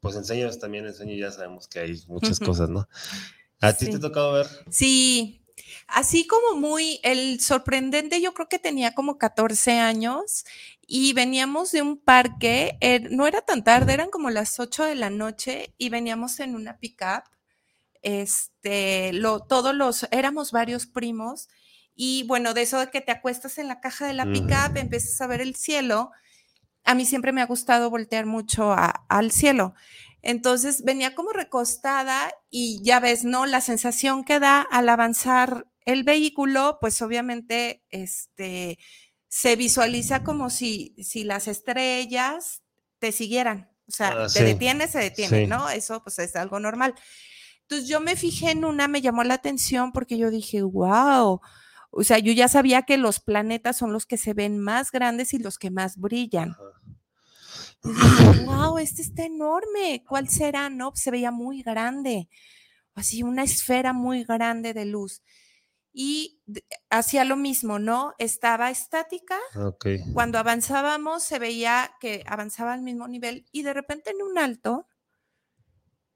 [0.00, 2.88] pues enseños también, enseño, ya sabemos que hay muchas cosas, ¿no?
[3.60, 4.46] ¿A ti te ha tocado ver?
[4.70, 5.43] Sí,
[5.88, 10.44] así como muy, el sorprendente, yo creo que tenía como 14 años
[10.86, 14.94] y veníamos de un parque, eh, no era tan tarde, eran como las 8 de
[14.94, 17.24] la noche y veníamos en una pickup
[18.04, 21.48] este, lo, todos los, éramos varios primos,
[21.96, 25.20] y bueno, de eso de que te acuestas en la caja de la pickup, empiezas
[25.20, 26.10] a ver el cielo,
[26.84, 29.74] a mí siempre me ha gustado voltear mucho al cielo.
[30.20, 33.46] Entonces venía como recostada y ya ves, ¿no?
[33.46, 38.78] La sensación que da al avanzar el vehículo, pues obviamente este,
[39.28, 42.62] se visualiza como si, si las estrellas
[42.98, 43.70] te siguieran.
[43.86, 45.68] O sea, ah, te detiene, se detiene, ¿no?
[45.68, 46.94] Eso pues es algo normal.
[47.62, 51.40] Entonces yo me fijé en una, me llamó la atención porque yo dije, wow,
[51.90, 55.32] o sea, yo ya sabía que los planetas son los que se ven más grandes
[55.34, 56.56] y los que más brillan.
[58.46, 60.70] wow, este está enorme, ¿cuál será?
[60.70, 62.28] No, se veía muy grande,
[62.94, 65.22] así una esfera muy grande de luz.
[65.96, 66.42] Y
[66.90, 68.14] hacía lo mismo, ¿no?
[68.18, 69.38] Estaba estática.
[70.12, 74.88] Cuando avanzábamos se veía que avanzaba al mismo nivel y de repente en un alto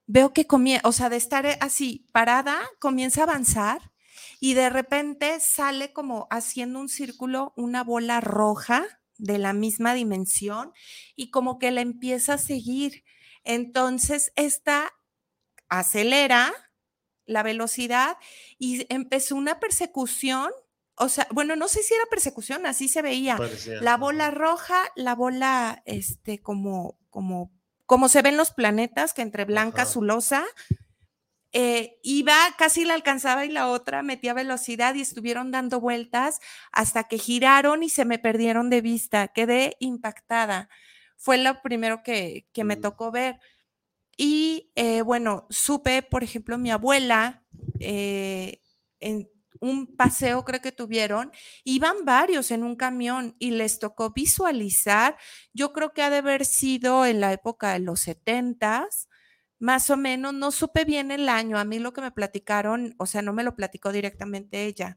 [0.06, 3.92] veo que comienza, o sea, de estar así parada, comienza a avanzar
[4.40, 8.84] y de repente sale como haciendo un círculo, una bola roja
[9.16, 10.72] de la misma dimensión
[11.14, 13.04] y como que la empieza a seguir.
[13.44, 14.92] Entonces, esta
[15.68, 16.52] acelera
[17.28, 18.16] la velocidad
[18.58, 20.50] y empezó una persecución.
[20.96, 23.38] O sea, bueno, no sé si era persecución, así se veía.
[23.80, 27.52] La bola roja, la bola, este, como, como
[27.88, 30.44] como se ven los planetas, que entre blanca, azulosa,
[31.52, 37.04] eh, iba, casi la alcanzaba y la otra metía velocidad y estuvieron dando vueltas hasta
[37.04, 39.28] que giraron y se me perdieron de vista.
[39.28, 40.68] Quedé impactada.
[41.16, 42.80] Fue lo primero que, me mm.
[42.82, 43.40] tocó ver.
[44.18, 47.44] Y eh, bueno, supe, por ejemplo, mi abuela
[47.78, 48.60] eh,
[48.98, 51.30] en, un paseo creo que tuvieron,
[51.64, 55.16] iban varios en un camión y les tocó visualizar,
[55.52, 59.08] yo creo que ha de haber sido en la época de los setentas,
[59.60, 63.06] más o menos, no supe bien el año, a mí lo que me platicaron, o
[63.06, 64.96] sea, no me lo platicó directamente ella.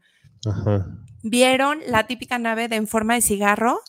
[1.24, 3.80] Vieron la típica nave de en forma de cigarro,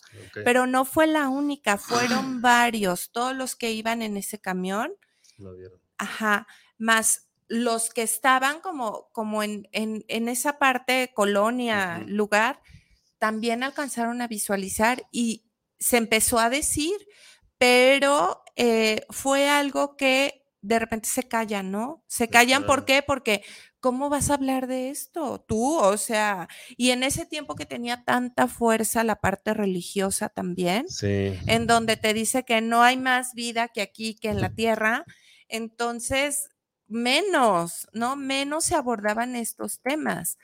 [0.45, 4.93] pero no fue la única, fueron varios, todos los que iban en ese camión.
[5.53, 5.81] Vieron.
[5.99, 6.47] Ajá,
[6.79, 12.63] más los que estaban como, como en, en, esa parte, colonia, lugar,
[13.19, 15.45] también alcanzaron a visualizar y
[15.79, 16.95] se empezó a decir,
[17.59, 22.05] pero eh, fue algo que de repente se callan, ¿no?
[22.07, 23.03] Se callan, ¿por qué?
[23.03, 23.43] Porque
[23.83, 25.45] ¿cómo vas a hablar de esto?
[25.47, 30.87] Tú, o sea, y en ese tiempo que tenía tanta fuerza la parte religiosa también,
[31.03, 35.05] en donde te dice que no hay más vida que aquí, que en la tierra,
[35.53, 36.49] entonces
[36.89, 38.17] menos, ¿no?
[38.17, 40.39] Menos se abordaban estos temas.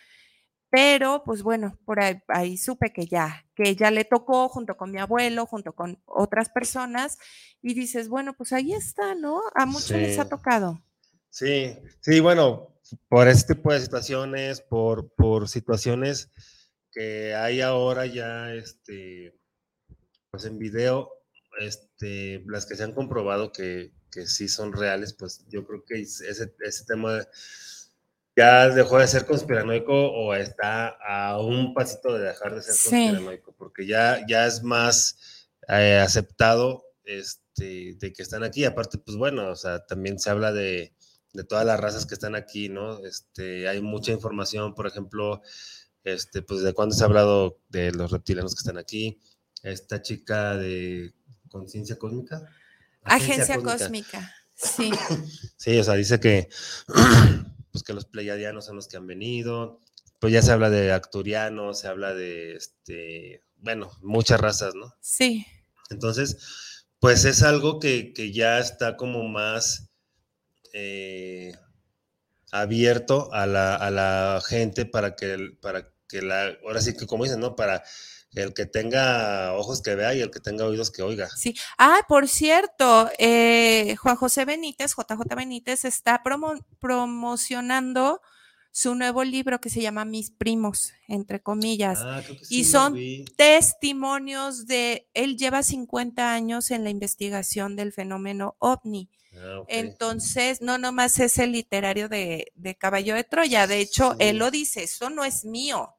[0.71, 4.99] Pero, pues bueno, por ahí, supe que ya, que ya le tocó junto con mi
[4.99, 7.19] abuelo, junto con otras personas,
[7.63, 9.41] y dices, bueno, pues ahí está, ¿no?
[9.55, 10.83] A muchos les ha tocado.
[11.31, 16.31] Sí, sí, bueno, por este tipo de situaciones, por, por situaciones
[16.93, 19.39] que hay ahora ya, este,
[20.31, 21.11] pues en video,
[21.61, 26.01] este, las que se han comprobado que, que sí son reales, pues yo creo que
[26.01, 27.27] ese, ese tema
[28.37, 33.53] ya dejó de ser conspiranoico o está a un pasito de dejar de ser conspiranoico,
[33.59, 38.65] porque ya, ya es más eh, aceptado este, de que están aquí.
[38.65, 40.95] Aparte, pues bueno, o sea, también se habla de,
[41.33, 43.05] de todas las razas que están aquí, ¿no?
[43.05, 45.43] Este, hay mucha información, por ejemplo,
[46.05, 49.19] este, pues de cuándo se ha hablado de los reptilianos que están aquí,
[49.63, 51.13] esta chica de
[51.49, 52.49] conciencia cósmica.
[53.09, 54.35] Agencia, cósmica.
[54.55, 54.91] sí.
[55.57, 56.49] Sí, o sea, dice que,
[57.73, 59.81] pues que los pleiadianos son los que han venido,
[60.21, 64.95] pues ya se habla de acturianos, se habla de, este, bueno, muchas razas, ¿no?
[65.01, 65.47] Sí.
[65.91, 69.91] Entonces, pues es algo que, ya está como más
[70.73, 71.53] eh,
[72.51, 77.55] abierto a la, gente para que, para que la, ahora sí que como dicen, ¿no?
[77.57, 77.83] Para
[78.35, 81.29] el que tenga ojos que vea y el que tenga oídos que oiga.
[81.37, 81.55] Sí.
[81.79, 86.23] Ah, por cierto, eh, Juan José Benítez, JJ Benítez, está
[86.81, 88.21] promocionando
[88.71, 91.99] su nuevo libro que se llama Mis primos, entre comillas.
[92.03, 92.97] Ah, y son
[93.37, 99.11] testimonios de, él lleva 50 años en la investigación del fenómeno ovni.
[99.35, 104.51] Ah, Entonces, no nomás es el literario de, Caballo de Troya, de hecho, él lo
[104.51, 105.97] dice, esto no es mío,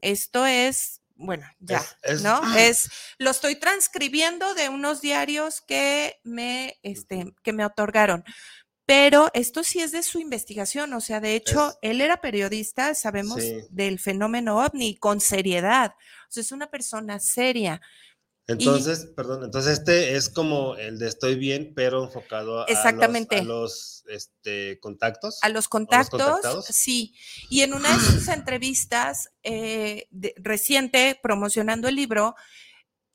[0.00, 1.84] esto es, bueno, ya,
[2.22, 2.40] ¿no?
[2.56, 8.24] Es, lo estoy transcribiendo de unos diarios que me, este, que me otorgaron.
[8.86, 13.42] Pero esto sí es de su investigación, o sea, de hecho, él era periodista, sabemos
[13.68, 15.94] del fenómeno ovni, con seriedad,
[16.28, 17.82] o sea, es una persona seria.
[18.48, 23.42] Entonces, perdón, entonces este es como el de estoy bien, pero enfocado a, exactamente.
[23.42, 25.38] Los, este, contactos.
[25.42, 27.14] A los contactos, sí.
[27.50, 32.36] Y en una de sus entrevistas eh, reciente, promocionando el libro,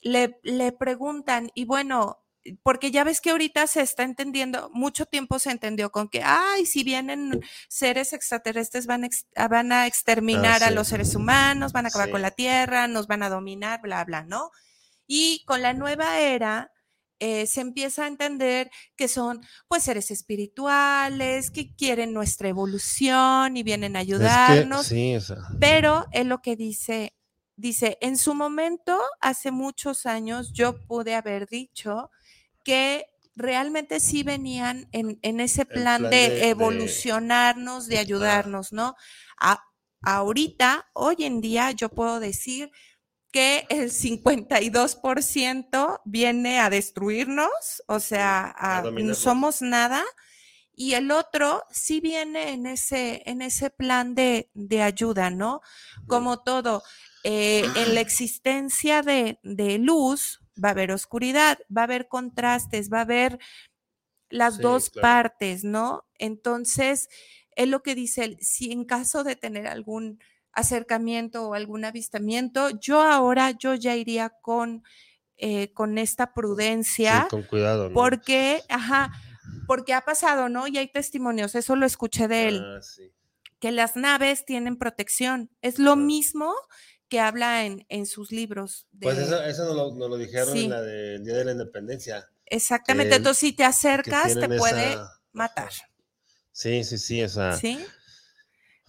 [0.02, 2.24] le, le preguntan, y bueno,
[2.62, 6.68] porque ya ves que ahorita se está entendiendo, mucho tiempo se entendió con que, ay,
[6.68, 11.90] si vienen seres extraterrestres van, a, van a exterminar a los seres humanos, van a
[11.90, 14.52] acabar con la Tierra, nos van a dominar, bla, bla, ¿no?
[15.16, 16.72] Y con la nueva era
[17.20, 23.62] eh, se empieza a entender que son pues seres espirituales, que quieren nuestra evolución y
[23.62, 24.92] vienen a ayudarnos.
[25.60, 27.14] Pero es lo que dice,
[27.56, 32.10] dice, en su momento, hace muchos años, yo pude haber dicho
[32.64, 38.96] que realmente sí venían en, ese plan, de, evolucionarnos, de, ayudarnos, ¿no?
[40.02, 42.72] ahorita, hoy en día, yo puedo decir
[43.34, 50.04] que el 52% viene a destruirnos, o sea, no somos nada,
[50.76, 55.62] y el otro sí viene en ese, en ese plan de, ayuda, ¿no?
[56.08, 56.84] Como todo,
[57.24, 62.94] eh, en la existencia de, de luz, va a haber oscuridad, va a haber contrastes,
[62.94, 63.40] va a haber
[64.30, 66.06] las dos partes, ¿no?
[66.20, 67.10] Entonces,
[67.56, 70.20] es lo que dice él, si en caso de tener algún
[70.54, 74.84] acercamiento o algún avistamiento, yo ahora, yo ya iría con,
[75.38, 77.28] eh, con esta prudencia.
[77.30, 77.94] con cuidado, ¿no?
[77.94, 79.12] Porque, ajá,
[79.68, 80.68] porque ha pasado, ¿no?
[80.68, 82.80] Y hay testimonios, eso lo escuché de él, ah,
[83.60, 85.50] que las naves tienen protección.
[85.62, 86.54] Es lo mismo
[87.10, 88.88] que habla en, en sus libros.
[89.02, 92.28] pues eso, eso nos, lo, dijeron en la del Día de la Independencia.
[92.46, 94.98] Exactamente, entonces si te acercas te puede
[95.32, 95.72] matar.
[96.52, 97.58] Sí, sí, sí, esa.
[97.58, 97.84] Sí.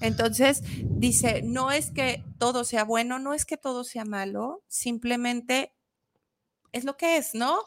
[0.01, 5.73] Entonces, dice, no es que todo sea bueno, no es que todo sea malo, simplemente
[6.73, 7.61] es lo que es, ¿no?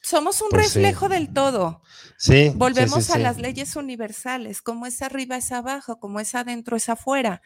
[0.00, 1.82] Somos un pues reflejo del todo.
[2.18, 2.52] Sí.
[2.54, 7.42] Volvemos a las leyes universales, como es arriba es abajo, como es adentro es afuera.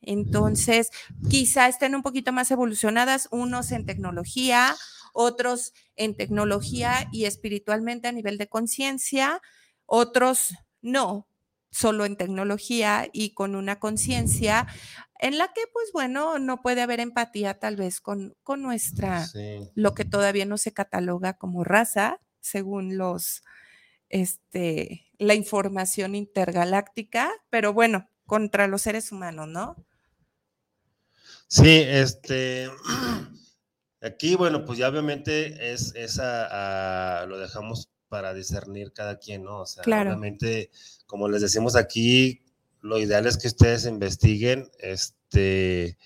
[0.00, 0.90] Entonces,
[1.28, 4.76] quizá estén un poquito más evolucionadas, unos en tecnología,
[5.12, 9.42] otros en tecnología y espiritualmente a nivel de conciencia,
[9.86, 11.26] otros no,
[11.70, 14.66] solo en tecnología y con una conciencia
[15.20, 19.26] en la que, pues bueno, no puede haber empatía tal vez con, con nuestra,
[19.74, 23.42] lo que todavía no se cataloga como raza, según los,
[24.08, 29.76] este, la información intergaláctica, pero bueno, contra los seres humanos, ¿no?
[31.48, 32.70] Sí, este,
[34.00, 39.60] aquí, bueno, pues ya obviamente es esa, lo dejamos para discernir cada quien, ¿no?
[39.60, 40.70] O sea, obviamente,
[41.06, 42.42] como les decimos aquí,
[42.82, 45.96] lo ideal es que ustedes investiguen, este,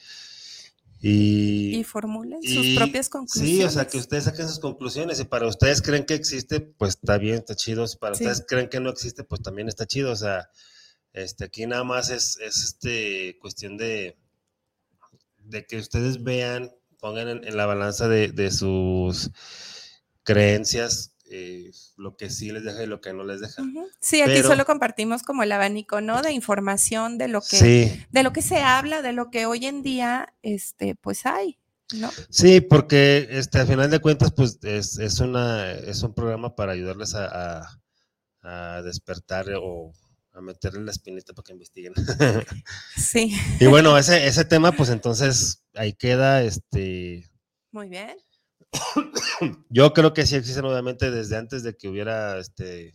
[1.00, 3.56] y, y formulen sus propias conclusiones.
[3.56, 5.20] Sí, o sea, que ustedes saquen sus conclusiones.
[5.20, 7.86] Y para ustedes creen que existe, pues está bien, está chido.
[7.86, 10.12] Si para ustedes creen que no existe, pues también está chido.
[10.12, 10.48] O sea,
[11.12, 14.16] este, aquí nada más es, es este, cuestión de,
[15.40, 19.30] de que ustedes vean, pongan en, la balanza de, sus
[20.22, 23.60] creencias eh, lo que sí les deja y lo que no les deja.
[23.98, 26.22] Sí, aquí solo compartimos como el abanico, ¿no?
[26.22, 29.82] De información de lo que, de lo que se habla, de lo que hoy en
[29.82, 31.58] día, este, pues hay.
[31.96, 32.08] ¿No?
[32.30, 36.72] Sí, porque este, al final de cuentas, pues es, es, una, es un programa para
[36.72, 37.80] ayudarles a,
[38.42, 39.92] a despertar o
[40.34, 41.94] a meterle la espinita para que investiguen.
[42.96, 43.36] Sí.
[43.58, 47.28] Y bueno, ese, ese tema, pues entonces ahí queda, este.
[47.72, 48.16] Muy bien.
[49.68, 52.94] Yo creo que sí existen, obviamente, desde antes de que hubiera este,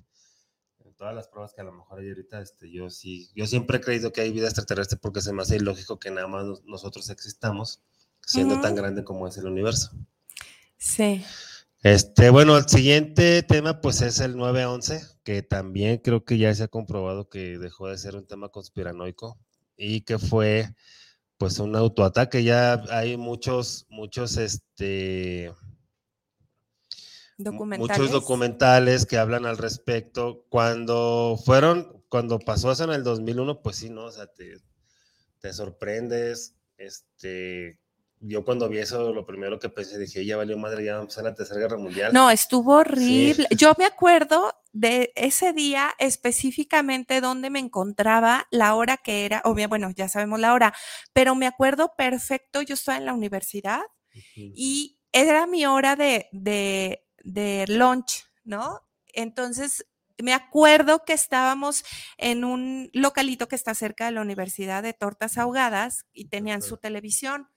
[1.00, 3.82] todas las pruebas que a lo mejor hay ahorita, este, yo sí, yo siempre he
[3.82, 7.82] creído que hay vida extraterrestre porque se me hace ilógico que nada más nosotros existamos,
[8.22, 9.92] siendo tan grande como es el universo.
[10.78, 11.24] Sí.
[11.84, 16.64] Este, bueno, el siguiente tema pues es el 911, que también creo que ya se
[16.64, 19.40] ha comprobado que dejó de ser un tema conspiranoico
[19.78, 20.76] y que fue
[21.38, 22.44] pues un autoataque.
[22.44, 25.54] Ya hay muchos, muchos, este,
[27.44, 27.98] documentales.
[28.00, 30.46] muchos documentales que hablan al respecto.
[30.50, 34.06] Cuando fueron, cuando pasó eso en el 2001, pues sí, ¿no?
[34.06, 34.58] O sea, te,
[35.40, 37.80] te sorprendes, este,
[38.22, 41.24] yo cuando vi eso, lo primero que pensé, dije, ya valió madre, ya vamos a
[41.24, 42.14] la Tercera Guerra Mundial.
[42.14, 43.48] No, estuvo horrible.
[43.56, 49.54] Yo me acuerdo de ese día específicamente donde me encontraba, la hora que era, o
[49.54, 50.74] bien, bueno, ya sabemos la hora,
[51.14, 53.82] pero me acuerdo perfecto, yo estaba en la universidad
[54.36, 58.82] y era mi hora de, de, de lunch, ¿no?
[59.14, 59.86] Entonces,
[60.18, 61.84] me acuerdo que estábamos
[62.18, 66.78] en un localito que está cerca de la Universidad de Tortas Ahogadas y tenían su
[66.78, 67.50] televisión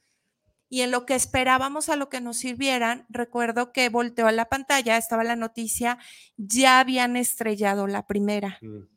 [0.73, 4.49] y en lo que esperábamos a lo que nos sirvieran, recuerdo que volteó a la
[4.49, 5.99] pantalla, estaba la noticia,
[6.39, 8.59] ya habían estrellado la primera.
[8.63, 8.89] Mm.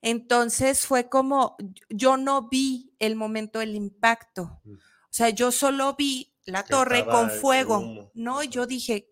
[0.00, 1.56] Entonces fue como,
[1.88, 4.60] yo no vi el momento del impacto.
[4.62, 4.74] Mm.
[4.74, 8.44] O sea, yo solo vi la torre con fuego, ¿no?
[8.44, 9.10] Y yo dije,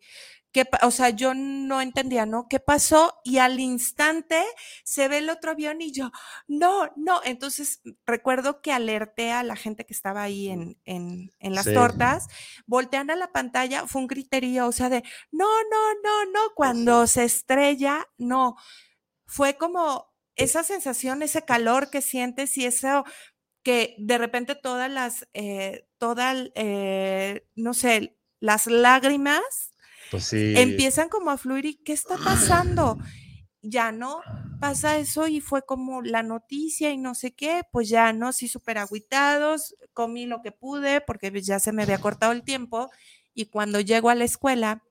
[0.82, 2.48] o sea, yo no entendía, ¿no?
[2.48, 3.20] ¿Qué pasó?
[3.24, 4.42] Y al instante
[4.84, 6.10] se ve el otro avión y yo,
[6.48, 7.20] no, no.
[7.24, 12.28] Entonces recuerdo que alerté a la gente que estaba ahí en, en, en las tortas,
[12.66, 17.06] voltean a la pantalla, fue un griterío, o sea, de, no, no, no, no, cuando
[17.06, 18.56] se estrella, no.
[19.26, 23.04] Fue como esa sensación, ese calor que sientes y eso
[23.62, 29.72] que de repente todas las, eh, todas, eh, no sé, las lágrimas
[30.10, 32.98] pues empiezan como a fluir y ¿qué está pasando?
[33.68, 34.20] Ya no
[34.60, 38.46] pasa eso y fue como la noticia y no sé qué, pues ya no, sí
[38.46, 42.90] súper aguitados, comí lo que pude porque ya se me había cortado el tiempo
[43.34, 44.84] y cuando llego a la escuela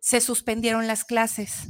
[0.00, 1.66] se suspendieron las clases.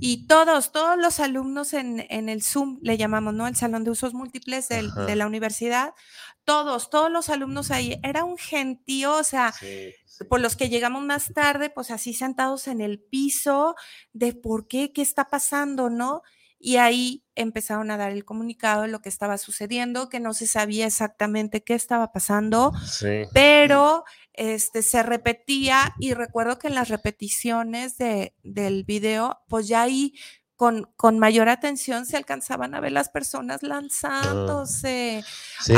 [0.00, 3.46] Y todos, todos los alumnos en, en, el Zoom, le llamamos, ¿no?
[3.46, 5.94] El Salón de Usos Múltiples de la universidad,
[6.44, 9.54] todos, todos los alumnos ahí, era un gentío, o sea,
[10.28, 13.74] por los que llegamos más tarde, pues así sentados en el piso,
[14.12, 16.22] de por qué, qué está pasando, ¿no?
[16.64, 20.46] Y ahí empezaron a dar el comunicado de lo que estaba sucediendo, que no se
[20.46, 22.72] sabía exactamente qué estaba pasando,
[23.32, 29.82] pero este, se repetía y recuerdo que en las repeticiones de, del video, pues ya
[29.82, 30.14] ahí
[30.62, 33.66] con, con, mayor atención se alcanzaban a ver las personas ah.
[33.66, 35.24] lanzándose.
[35.60, 35.74] Sí.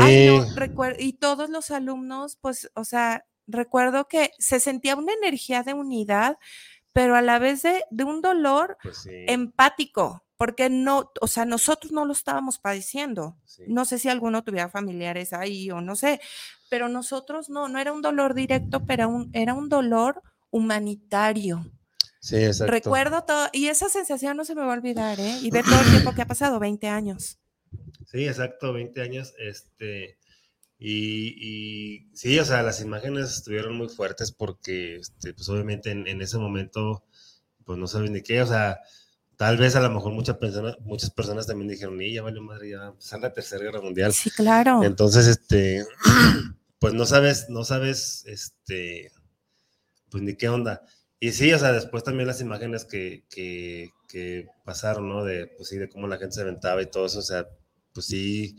[0.99, 6.37] y todos los alumnos, pues, o sea, recuerdo que se sentía una energía de unidad,
[6.93, 12.05] pero a la vez de, un dolor pues empático, porque no, o sea, nosotros no
[12.05, 13.37] lo estábamos padeciendo.
[13.65, 16.21] No sé si alguno tuviera familiares ahí o no sé,
[16.69, 20.21] pero nosotros no, no era un dolor directo, pero un, era un dolor
[20.51, 21.65] humanitario.
[22.25, 22.71] Sí, exacto.
[22.71, 25.37] Recuerdo todo, y esa sensación no se me va a olvidar, ¿eh?
[25.43, 27.37] Y ver todo el tiempo que ha pasado, 20 años.
[28.07, 29.35] Sí, exacto, 20 años.
[29.37, 30.17] Este,
[30.79, 36.39] y, sí, o sea, las imágenes estuvieron muy fuertes porque, este, pues obviamente en, ese
[36.39, 37.03] momento,
[37.63, 38.79] pues no saben de qué, o sea,
[39.35, 42.71] tal vez a lo mejor muchas personas, muchas personas también dijeron, y ya vale madre,
[42.71, 44.11] ya empezar la tercera guerra mundial.
[44.13, 44.81] Sí, claro.
[44.81, 45.85] Entonces, este,
[46.79, 49.11] pues no sabes, no sabes, este,
[50.09, 50.81] pues ni qué onda.
[51.19, 55.23] Y sí, o sea, después también las imágenes que, que, que pasaron, ¿no?
[55.23, 57.47] De, pues sí, de cómo la gente se aventaba y todo eso, o sea,
[57.93, 58.57] pues sí,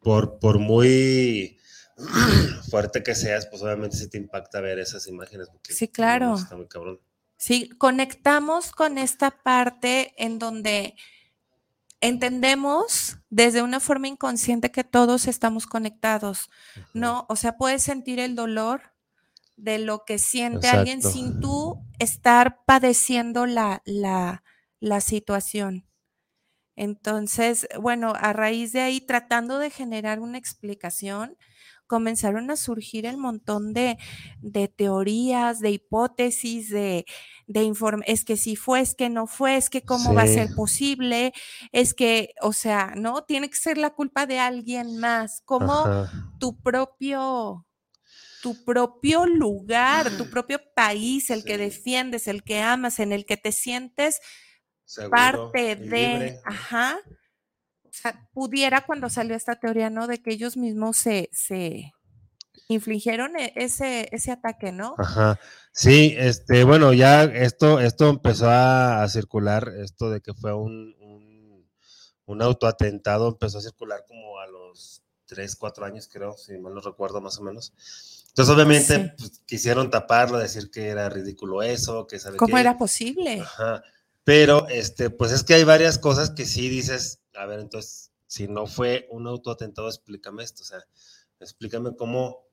[0.00, 1.58] por, por muy
[2.70, 5.48] fuerte que seas, pues obviamente sí te impacta ver esas imágenes.
[5.62, 6.36] sí, claro.
[6.36, 7.00] Está muy cabrón.
[7.36, 10.94] Sí, conectamos con esta parte en donde
[12.00, 16.50] entendemos desde una forma inconsciente que todos estamos conectados,
[16.94, 17.26] ¿no?
[17.28, 18.91] O sea, puedes sentir el dolor
[19.56, 24.42] de lo que siente alguien sin tú estar padeciendo la, la,
[24.80, 25.86] la situación.
[26.74, 31.36] Entonces, bueno, a raíz de ahí, tratando de generar una explicación,
[31.86, 33.98] comenzaron a surgir el montón de,
[34.76, 37.04] teorías, de hipótesis, de,
[37.46, 40.26] de informe, es que si fue, es que no fue, es que cómo va a
[40.26, 41.34] ser posible,
[41.70, 43.24] es que, o sea, ¿no?
[43.24, 45.84] Tiene que ser la culpa de alguien más, como
[46.38, 47.66] tu propio
[48.42, 53.36] tu propio lugar, tu propio país, el que defiendes, el que amas, en el que
[53.36, 54.20] te sientes
[55.10, 56.98] parte de, ajá,
[57.84, 60.06] o sea, pudiera cuando salió esta teoría, ¿no?
[60.06, 61.92] De que ellos mismos se, se
[62.68, 64.94] infligieron e, ese, ese ataque, ¿no?
[64.98, 65.38] Ajá.
[65.72, 70.94] Sí, este, bueno, ya esto, esto empezó a, circular, esto de que fue un,
[72.26, 76.80] un, autoatentado, empezó a circular como a los 3, 4 años, creo, si mal no
[76.80, 77.72] recuerdo más o menos.
[78.32, 83.40] Entonces, obviamente, pues, quisieron taparlo, decir que era ridículo eso, que sabe ¿Cómo era posible?
[83.40, 83.82] Ajá.
[84.24, 88.48] Pero, este, pues es que hay varias cosas que sí dices, a ver, entonces, si
[88.48, 90.78] no fue un autoatentado, explícame esto, o sea,
[91.40, 92.46] explícame cómo,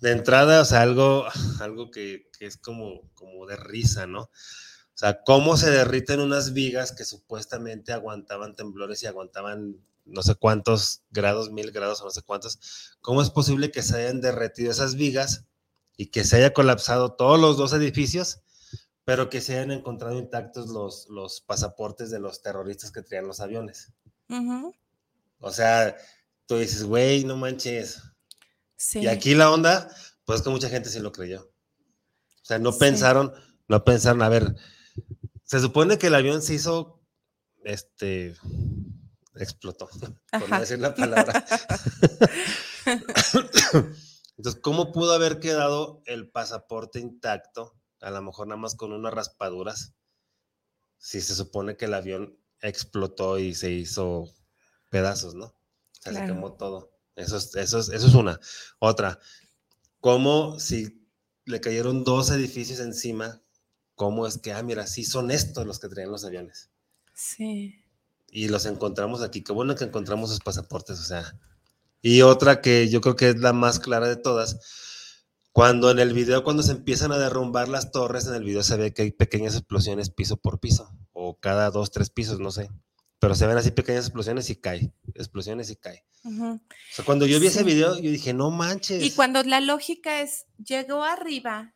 [0.00, 1.24] de entrada, o sea, algo,
[1.60, 4.22] algo que, que es como, como de risa, ¿no?
[4.22, 10.34] O sea, cómo se derriten unas vigas que supuestamente aguantaban temblores y aguantaban no sé
[10.34, 14.70] cuántos grados, mil grados o no sé cuántos, ¿cómo es posible que se hayan derretido
[14.70, 15.46] esas vigas
[15.96, 18.40] y que se haya colapsado todos los dos edificios,
[19.04, 23.40] pero que se hayan encontrado intactos los, los pasaportes de los terroristas que traían los
[23.40, 23.92] aviones?
[25.40, 25.96] O sea,
[26.46, 28.02] tú dices, güey, no manches.
[28.94, 29.94] Y aquí la onda,
[30.24, 31.42] pues que mucha gente sí lo creyó.
[31.42, 33.32] O sea, no pensaron,
[33.68, 34.56] no pensaron, a ver,
[35.44, 37.00] se supone que el avión se hizo,
[37.64, 38.34] este,
[39.36, 39.88] explotó,
[40.30, 41.44] por no decir la palabra.
[44.36, 47.76] Entonces, ¿cómo pudo haber quedado el pasaporte intacto?
[48.00, 49.94] A lo mejor nada más con unas raspaduras.
[50.98, 54.28] Si se supone que el avión explotó y se hizo
[54.88, 55.46] pedazos, ¿no?
[55.46, 55.56] O
[56.00, 56.92] sea, se quemó todo.
[57.16, 58.38] Eso es, eso, es, eso es una.
[58.78, 59.18] Otra,
[60.00, 61.08] ¿cómo si
[61.44, 63.42] le cayeron dos edificios encima?
[63.94, 66.70] ¿Cómo es que, ah, mira, sí son estos los que traían los aviones?
[67.14, 67.81] Sí
[68.32, 69.44] y los encontramos aquí.
[69.44, 71.38] Qué bueno que encontramos sus pasaportes, o sea.
[72.00, 74.58] Y otra que yo creo que es la más clara de todas,
[75.52, 78.76] cuando en el video, cuando se empiezan a derrumbar las torres, en el video se
[78.76, 82.70] ve que hay pequeñas explosiones piso por piso, o cada dos, tres pisos, no sé.
[83.20, 86.04] Pero se ven así pequeñas explosiones y cae, explosiones y cae.
[86.24, 86.58] O
[86.90, 89.02] sea, cuando yo vi ese video, yo dije, no manches.
[89.02, 91.74] Y cuando la lógica es, llegó arriba,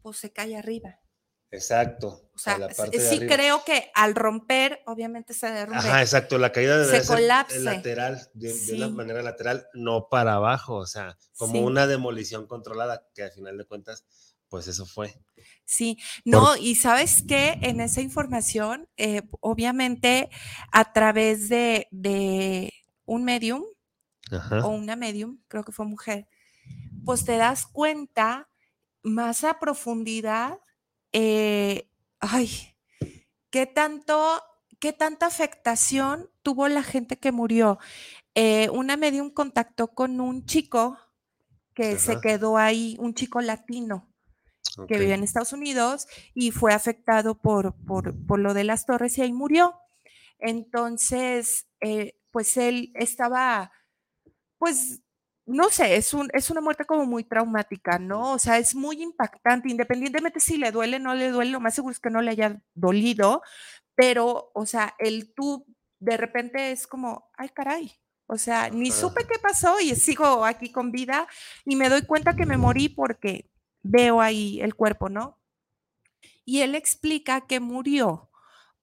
[0.00, 1.01] pues se cae arriba.
[1.52, 2.30] Exacto.
[2.34, 5.80] O sea, sí creo que al romper, obviamente se derrumbe.
[5.80, 6.38] Ajá, exacto.
[6.38, 7.20] La caída debe ser
[7.60, 10.76] lateral, de, una manera lateral, no para abajo.
[10.76, 14.06] O sea, como una demolición controlada, que al final de cuentas,
[14.48, 15.14] pues eso fue.
[15.66, 20.30] Sí, no, y sabes qué, en esa información, eh, obviamente
[20.72, 22.72] a través de, de
[23.04, 23.62] un medium
[24.62, 26.26] o una medium, creo que fue mujer,
[27.04, 28.48] pues te das cuenta
[29.02, 30.58] más a profundidad
[31.12, 31.88] eh,
[32.20, 32.74] ay,
[33.50, 34.42] ¿qué tanto,
[34.78, 37.78] qué tanta afectación tuvo la gente que murió?
[38.34, 40.98] Eh, una medium contactó con un chico
[41.74, 44.08] que se quedó ahí, un chico latino
[44.88, 49.18] que vive en Estados Unidos y fue afectado por, por, por, lo de las torres
[49.18, 49.74] y ahí murió.
[50.38, 53.70] Entonces, eh, pues él estaba,
[54.58, 55.00] pues
[55.46, 58.32] no sé, es, un, es una muerte como muy traumática, ¿no?
[58.32, 61.74] O sea, es muy impactante, independientemente si le duele o no le duele, lo más
[61.74, 63.42] seguro es que no le haya dolido,
[63.94, 65.66] pero, o sea, el tú
[65.98, 67.92] de repente es como, ay, caray.
[68.26, 71.28] O sea, ni supe qué pasó y sigo aquí con vida
[71.64, 73.50] y me doy cuenta que me morí porque
[73.82, 75.38] veo ahí el cuerpo, ¿no?
[76.44, 78.30] Y él explica que murió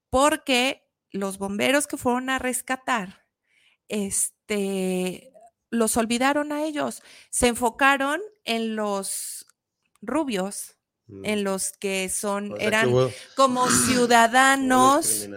[0.09, 3.25] porque los bomberos que fueron a rescatar,
[3.87, 5.33] este,
[5.69, 9.45] los olvidaron a ellos, se enfocaron en los
[10.01, 11.25] rubios, mm.
[11.25, 12.91] en los que son, eran
[13.35, 15.27] como ciudadanos.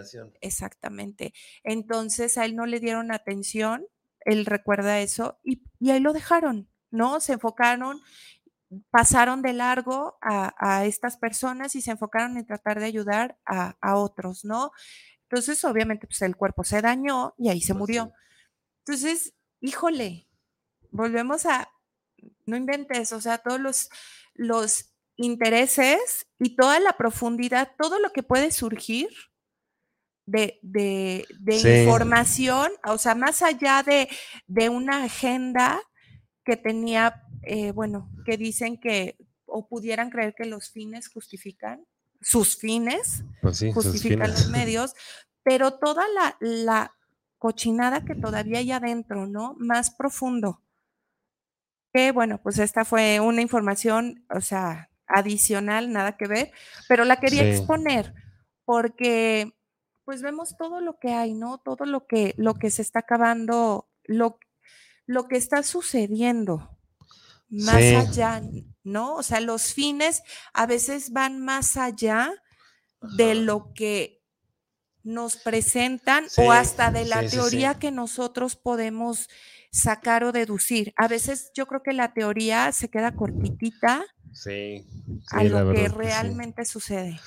[0.41, 1.33] Exactamente.
[1.63, 3.85] Entonces a él no le dieron atención,
[4.21, 7.19] él recuerda eso, y, ahí lo dejaron, ¿no?
[7.19, 8.01] Se enfocaron,
[8.89, 14.45] pasaron de largo a, estas personas y se enfocaron en tratar de ayudar a, otros,
[14.45, 14.71] ¿no?
[15.23, 18.13] Entonces, obviamente, pues el cuerpo se dañó y ahí se pues murió.
[18.85, 19.33] Entonces,
[19.63, 20.27] híjole,
[20.91, 21.71] volvemos a,
[22.45, 23.89] no inventes, o sea, todos los,
[24.35, 29.09] los intereses y toda la profundidad, todo lo que puede surgir
[30.25, 31.25] de, de,
[31.81, 34.09] información, o sea, más allá de,
[34.47, 35.81] de una agenda
[36.43, 41.85] que tenía, eh, bueno, que dicen que o pudieran creer que los fines justifican,
[42.21, 44.93] sus fines pues justifican los medios,
[45.43, 46.95] pero toda la, la,
[47.43, 49.53] cochinada que todavía hay adentro, ¿no?
[49.59, 50.61] Más profundo.
[51.91, 56.51] Que bueno, pues esta fue una información, o sea, adicional, nada que ver,
[56.87, 58.13] pero la quería exponer
[58.63, 59.51] porque
[60.05, 61.57] pues vemos todo lo que hay, ¿no?
[61.57, 64.39] Todo lo que, lo que se está acabando, lo,
[65.05, 66.79] lo que está sucediendo
[67.49, 68.41] más allá,
[68.85, 69.15] ¿no?
[69.15, 70.23] O sea, los fines
[70.53, 72.31] a veces van más allá
[73.17, 74.22] de lo que
[75.03, 79.29] nos presentan o hasta de la teoría que nosotros podemos
[79.71, 80.93] sacar o deducir.
[80.97, 84.05] A veces yo creo que la teoría se queda cortitita
[85.31, 87.19] a lo que realmente sucede.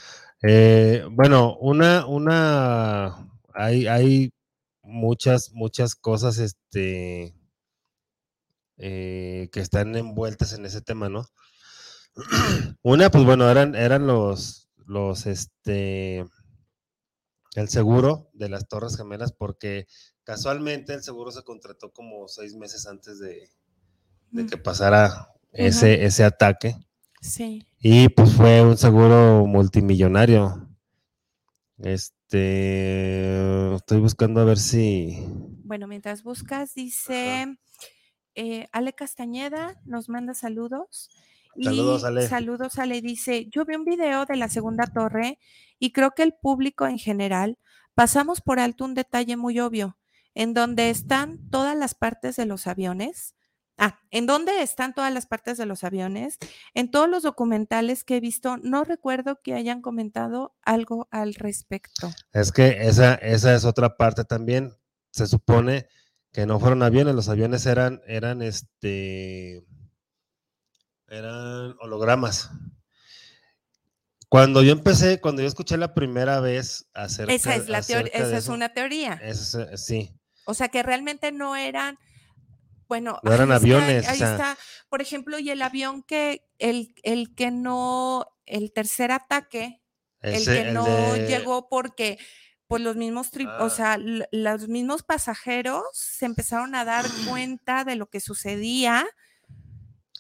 [0.43, 4.33] Eh, bueno, una, una, hay, hay
[4.83, 7.35] muchas, muchas cosas, este,
[8.79, 11.27] eh, que están envueltas en ese tema, ¿no?
[12.83, 16.25] Una, pues bueno, eran, eran los, los, este,
[17.57, 19.87] el seguro de las Torres Gemelas, porque
[20.25, 23.51] casualmente el seguro se contrató como seis meses antes de,
[24.31, 24.47] mm.
[24.47, 26.77] que pasara ese, ese ataque.
[27.21, 27.67] Sí.
[27.81, 30.69] Y pues fue un seguro multimillonario.
[31.79, 32.15] Este,
[33.75, 35.25] estoy buscando a ver si...
[35.65, 37.59] Bueno, mientras buscas, dice
[38.35, 41.11] eh, Ale Castañeda, nos manda saludos.
[41.63, 42.29] Saludos, Ale.
[42.29, 43.01] Saludos, Ale.
[43.01, 45.39] Dice, yo vi un video de la segunda torre
[45.79, 47.59] y creo que el público en general
[47.95, 49.99] pasamos por alto un detalle muy obvio,
[50.35, 53.35] en donde están todas las partes de los aviones.
[53.79, 56.39] Ah, ¿en dónde están todas las partes de los aviones?
[56.73, 62.11] En todos los documentales que he visto, no recuerdo que hayan comentado algo al respecto.
[62.33, 64.73] Es que esa, esa es otra parte también.
[65.11, 65.89] Se supone
[66.33, 69.65] que no fueron aviones, los aviones eran, eran este,
[71.09, 72.51] eran hologramas.
[74.29, 78.37] Cuando yo empecé, cuando yo escuché la primera vez hacer Esa es la teoría, esa
[78.37, 79.21] es una teoría.
[79.77, 80.13] sí.
[80.47, 81.99] O sea que realmente no eran,
[82.89, 84.09] bueno, no eran aviones.
[84.09, 84.57] ahí está,
[84.89, 89.83] por ejemplo, y el avión que, el, el que no, el tercer ataque,
[90.23, 92.19] el que no llegó porque
[92.69, 93.29] pues los mismos,
[93.61, 93.71] o ah.
[93.71, 99.07] sea, los mismos pasajeros se empezaron a dar cuenta de lo que sucedía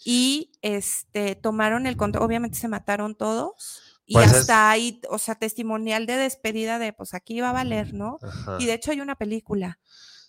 [0.04, 5.34] y este tomaron el control, obviamente se mataron todos y pues hasta ahí, o sea,
[5.34, 8.18] testimonial de despedida de, pues aquí va a valer, ¿no?
[8.60, 9.80] Y de hecho hay una película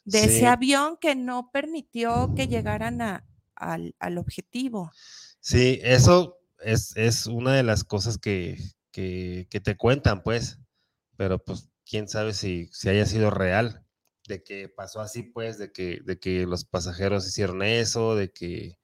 [0.04, 3.26] de ese avión que no permitió que llegaran a,
[3.56, 4.92] al, objetivo.
[5.40, 8.58] Sí, eso es, es, una de las cosas que,
[8.92, 10.60] que, que, te cuentan, pues,
[11.16, 13.84] pero pues quién sabe si, si haya sido real,
[14.28, 18.78] de que pasó así, pues, de que, de que los pasajeros hicieron eso, de que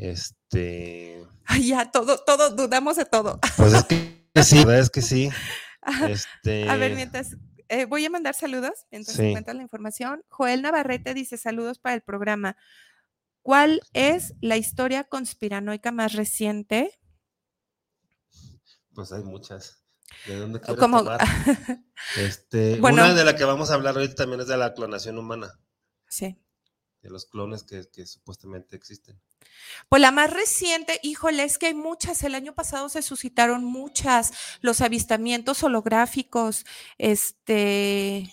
[0.00, 1.22] este.
[1.44, 3.38] Ay, ya, todo, todo, dudamos de todo.
[3.56, 5.30] Pues es que sí, es que sí.
[6.08, 6.68] Este...
[6.68, 7.36] A ver, mientras.
[7.68, 9.32] Eh, voy a mandar saludos mientras sí.
[9.32, 10.24] la información.
[10.28, 12.56] Joel Navarrete dice saludos para el programa.
[13.42, 16.98] ¿Cuál es la historia conspiranoica más reciente?
[18.92, 19.84] Pues hay muchas.
[20.26, 21.04] ¿De dónde quieres Como...
[22.16, 25.60] este, una de la que vamos a hablar hoy también es de la clonación humana.
[26.08, 26.36] Sí.
[27.02, 29.18] De los clones que, que supuestamente existen.
[29.88, 32.22] Pues la más reciente, híjole, es que hay muchas.
[32.22, 34.32] El año pasado se suscitaron muchas.
[34.60, 36.64] Los avistamientos holográficos,
[36.98, 38.32] este.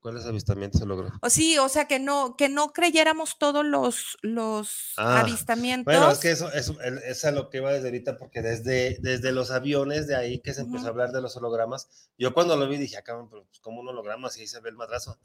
[0.00, 1.20] ¿Cuáles avistamientos holográficos?
[1.22, 5.84] O sí, o sea que no, que no creyéramos todos los, los ah, avistamientos.
[5.84, 9.32] Bueno, es que eso, eso, es a lo que iba desde ahorita, porque desde, desde
[9.32, 12.66] los aviones de ahí que se empezó a hablar de los hologramas, yo cuando lo
[12.66, 15.18] vi dije, acá, ah, pero pues como un holograma, si ahí se ve el madrazo.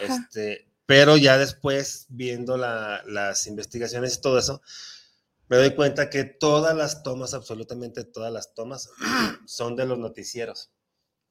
[0.00, 4.60] Este, pero ya después, viendo las investigaciones y todo eso,
[5.46, 8.90] me doy cuenta que todas las tomas, absolutamente todas las tomas,
[9.46, 10.72] son de los noticieros.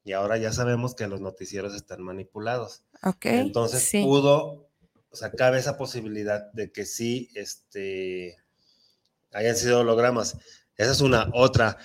[0.02, 2.84] Y ahora ya sabemos que los noticieros están manipulados.
[3.02, 3.26] Ok.
[3.26, 4.70] Entonces pudo,
[5.10, 8.38] o sea, cabe esa posibilidad de que sí este,
[9.30, 10.38] hayan sido hologramas.
[10.78, 11.28] Esa es una.
[11.34, 11.76] Otra,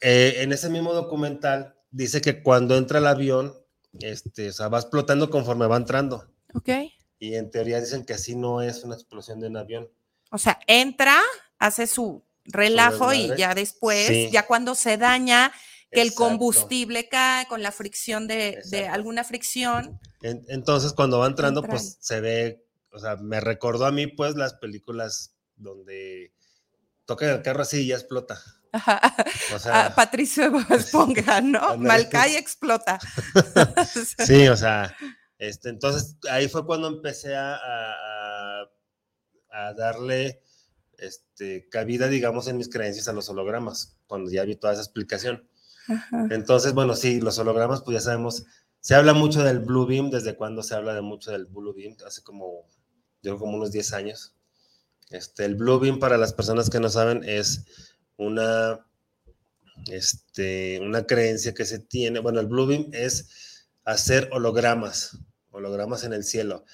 [0.00, 3.54] eh, en ese mismo documental dice que cuando entra el avión,
[4.00, 6.28] este, o sea, va explotando conforme va entrando.
[6.54, 6.70] Ok.
[7.18, 9.88] Y en teoría dicen que así no es una explosión de un avión.
[10.30, 11.20] O sea, entra,
[11.58, 15.52] hace su relajo y ya después, ya cuando se daña,
[15.90, 20.00] que el combustible cae con la fricción de, alguna fricción.
[20.20, 24.54] entonces, cuando va entrando, pues se ve, o sea, me recordó a mí, pues, las
[24.54, 26.32] películas donde
[27.06, 28.40] toca el carro así y ya explota.
[29.54, 31.76] O sea, Patricio Esponja, ¿no?
[31.78, 32.98] Malcay explota.
[34.26, 34.96] sí, o sea,
[35.48, 38.70] este, entonces, ahí fue cuando empecé a, a,
[39.76, 40.42] darle
[40.98, 45.48] este, cabida, digamos, en mis creencias a los hologramas, cuando ya vi toda esa explicación.
[46.30, 48.44] Entonces, bueno, sí, los hologramas, pues ya sabemos,
[48.80, 51.96] se habla mucho del Blue Beam, desde cuando se habla de mucho del Blue Beam,
[52.06, 52.66] hace como,
[53.22, 54.34] yo como unos 10 años.
[55.10, 57.64] Este, el Blue Beam, para las personas que no saben, es
[58.16, 58.84] una,
[59.86, 65.18] este, una creencia que se tiene, bueno, el Blue Beam es hacer hologramas,
[65.54, 66.64] hologramas en el cielo.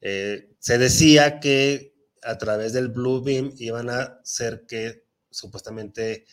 [0.00, 6.26] Eh, se decía que a través del Blue Beam iban a hacer que supuestamente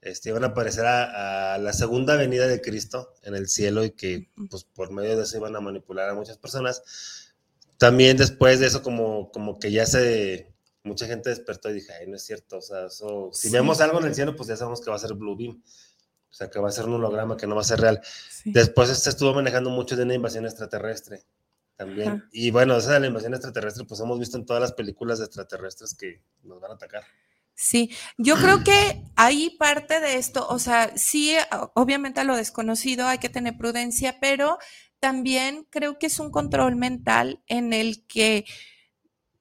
[0.00, 3.92] este, iban a aparecer a, a, la segunda venida de Cristo en el cielo y
[3.92, 6.82] que pues por medio de eso iban a manipular a muchas personas.
[7.78, 10.52] También después de eso como, como que ya se,
[10.84, 13.52] mucha gente despertó y dije, ay, no es cierto, o sea, eso, si sí.
[13.52, 15.62] vemos algo en el cielo, pues ya sabemos que va a ser Blue Beam,
[16.30, 18.00] o sea, que va a ser un holograma, que no va a ser real.
[18.30, 18.52] Sí.
[18.52, 21.24] Después se estuvo manejando mucho de una invasión extraterrestre
[21.76, 22.08] también.
[22.08, 22.28] Ajá.
[22.32, 25.26] Y bueno, esa de la invasión extraterrestre, pues hemos visto en todas las películas de
[25.26, 27.04] extraterrestres que nos van a atacar.
[27.54, 31.36] Sí, yo creo que hay parte de esto, o sea, sí,
[31.74, 34.58] obviamente a lo desconocido hay que tener prudencia, pero
[34.98, 38.46] también creo que es un control mental en el que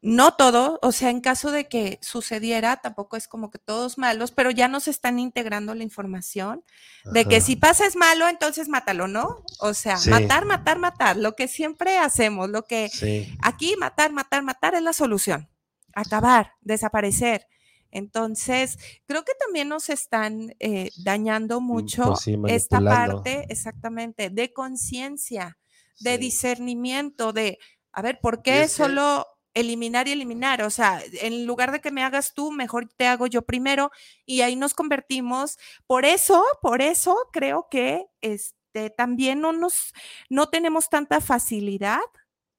[0.01, 4.31] no todo, o sea, en caso de que sucediera, tampoco es como que todos malos,
[4.31, 6.63] pero ya nos están integrando la información
[7.03, 7.11] Ajá.
[7.11, 9.43] de que si pasa es malo, entonces mátalo, ¿no?
[9.59, 10.09] O sea, sí.
[10.09, 13.31] matar, matar, matar, lo que siempre hacemos, lo que sí.
[13.43, 15.49] aquí matar, matar, matar es la solución,
[15.93, 17.45] acabar, desaparecer.
[17.91, 24.51] Entonces, creo que también nos están eh, dañando mucho pues sí, esta parte, exactamente, de
[24.51, 25.59] conciencia,
[25.99, 27.59] de discernimiento, de,
[27.91, 30.61] a ver, ¿por qué solo eliminar y eliminar?
[30.63, 33.91] O sea, en lugar de que me hagas tú, mejor te hago yo primero
[34.25, 35.57] y ahí nos convertimos.
[35.87, 39.93] Por eso, por eso creo que este, también no nos,
[40.29, 42.01] no tenemos tanta facilidad.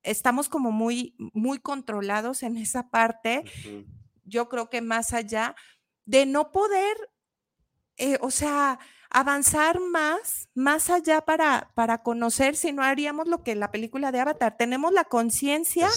[0.02, 3.44] Estamos como muy, muy controlados en esa parte.
[3.64, 5.54] Uh -huh yo creo que más allá
[6.04, 6.96] de no poder,
[7.96, 8.78] eh, o sea,
[9.12, 14.20] avanzar más, más allá para, para conocer, si no haríamos lo que la película de
[14.20, 15.88] Avatar, tenemos la conciencia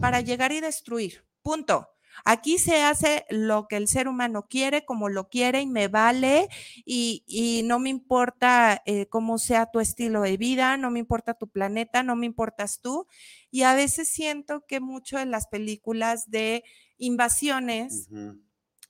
[0.00, 1.88] para llegar y destruir, punto.
[2.24, 6.48] Aquí se hace lo que el ser humano quiere, como lo quiere y me vale
[6.84, 11.32] y, y no me importa eh, cómo sea tu estilo de vida, no me importa
[11.34, 13.06] tu planeta, no me importas tú.
[13.50, 16.64] Y a veces siento que mucho en las películas de
[16.98, 18.42] invasiones uh -huh.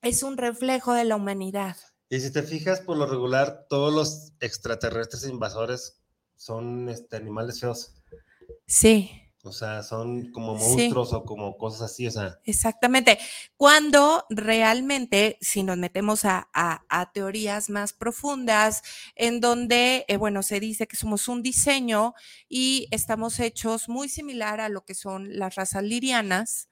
[0.03, 1.77] es un reflejo de la humanidad.
[2.13, 6.03] Y si te fijas, por lo regular, todos los extraterrestres invasores
[6.37, 7.95] son este, animales feos.
[8.67, 9.11] Sí.
[9.43, 11.15] O sea, son como monstruos sí.
[11.15, 12.39] o como cosas así, o sea.
[12.45, 13.19] Exactamente.
[13.57, 18.83] Cuando realmente, si nos metemos a, a, a teorías más profundas,
[19.15, 22.13] en donde, eh, bueno, se dice que somos un diseño
[22.47, 26.69] y estamos hechos muy similar a lo que son las razas lirianas,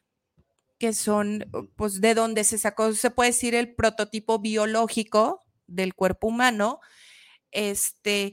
[0.81, 1.45] que son,
[1.77, 6.81] pues, de donde se sacó, se puede decir, el prototipo biológico del cuerpo humano.
[7.53, 8.33] Este,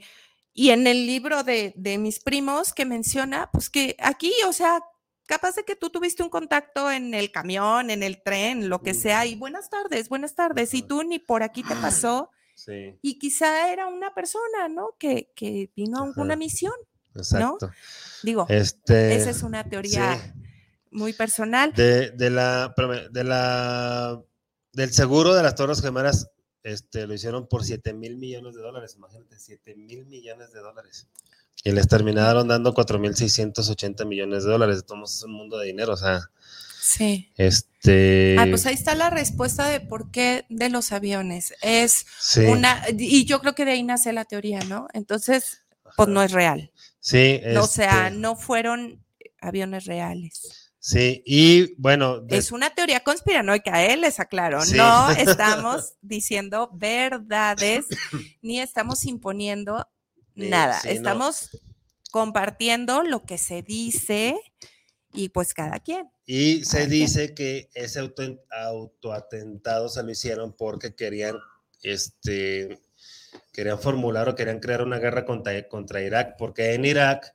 [0.53, 4.81] y en el libro de, de, mis primos que menciona, pues que aquí, o sea,
[5.25, 8.93] capaz de que tú tuviste un contacto en el camión, en el tren, lo que
[8.93, 12.31] sea, y buenas tardes, buenas tardes, y tú ni por aquí te pasó.
[12.57, 12.97] Sí.
[13.03, 14.95] Y quizá era una persona, ¿no?
[14.97, 16.73] Que, que vino a una misión.
[17.13, 17.59] Exacto.
[17.61, 17.71] ¿no?
[18.23, 20.17] Digo, este, esa es una teoría.
[20.17, 20.46] Sí
[20.91, 21.73] muy personal.
[21.73, 22.73] De, de la,
[23.11, 24.21] de la,
[24.73, 26.29] del seguro de las Torres Gemelas,
[26.63, 31.07] este, lo hicieron por 7 mil millones de dólares, imagínate, 7 mil millones de dólares.
[31.63, 34.85] Y les terminaron dando 4.680 millones de dólares.
[34.85, 36.29] Tomamos es un mundo de dinero, o sea.
[36.79, 37.31] Sí.
[37.35, 38.35] Este.
[38.37, 41.53] Ah, pues ahí está la respuesta de por qué de los aviones.
[41.61, 42.41] Es sí.
[42.41, 42.83] una.
[42.95, 44.87] Y yo creo que de ahí nace la teoría, ¿no?
[44.93, 45.63] Entonces,
[45.95, 46.71] pues no es real.
[46.99, 47.39] Sí.
[47.43, 47.57] Este...
[47.57, 49.03] O sea, no fueron
[49.41, 50.66] aviones reales.
[50.79, 52.21] Sí, y bueno.
[52.21, 52.37] De...
[52.37, 53.97] Es una teoría conspiranoica, ¿eh?
[53.97, 54.61] Les aclaro.
[54.61, 54.77] Sí.
[54.77, 57.85] No estamos diciendo verdades
[58.41, 59.87] ni estamos imponiendo
[60.35, 60.79] sí, nada.
[60.79, 61.59] Sí, estamos no.
[62.11, 64.39] compartiendo lo que se dice
[65.13, 66.09] y pues cada quien.
[66.25, 67.35] Y se dice quien.
[67.35, 71.37] que ese auto, autoatentado se lo hicieron porque querían,
[71.81, 72.79] este,
[73.51, 77.33] querían formular o querían crear una guerra contra, contra Irak, porque en Irak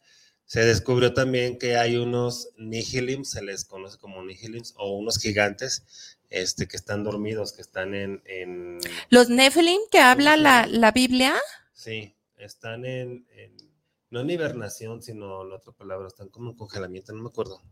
[0.53, 6.19] se descubrió también que hay unos nihilims, se les conoce como nihilims, o unos gigantes
[6.29, 8.23] este, que están dormidos, que están en...
[8.27, 8.79] en
[9.09, 11.35] ¿Los Nephilim que habla la, la, Biblia?
[11.73, 13.57] Sí, están en, en,
[14.11, 17.63] no en hibernación, sino en otra palabra, están como en congelamiento, no me acuerdo.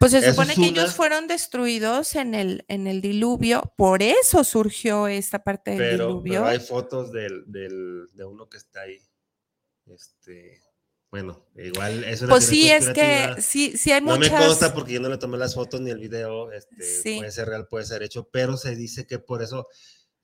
[0.00, 0.70] Pues se supone es que una...
[0.70, 6.06] ellos fueron destruidos en el, en el diluvio, por eso surgió esta parte del pero,
[6.08, 6.32] diluvio.
[6.32, 9.00] Pero hay fotos del, del, de uno que está ahí.
[9.86, 10.65] Este,
[11.10, 14.32] bueno, igual eso Pues sí, es que sí, sí hay no muchas...
[14.32, 17.16] No me consta porque yo no le tomé las fotos ni el video, este, sí.
[17.18, 19.68] puede ser real, puede ser hecho, pero se dice que por eso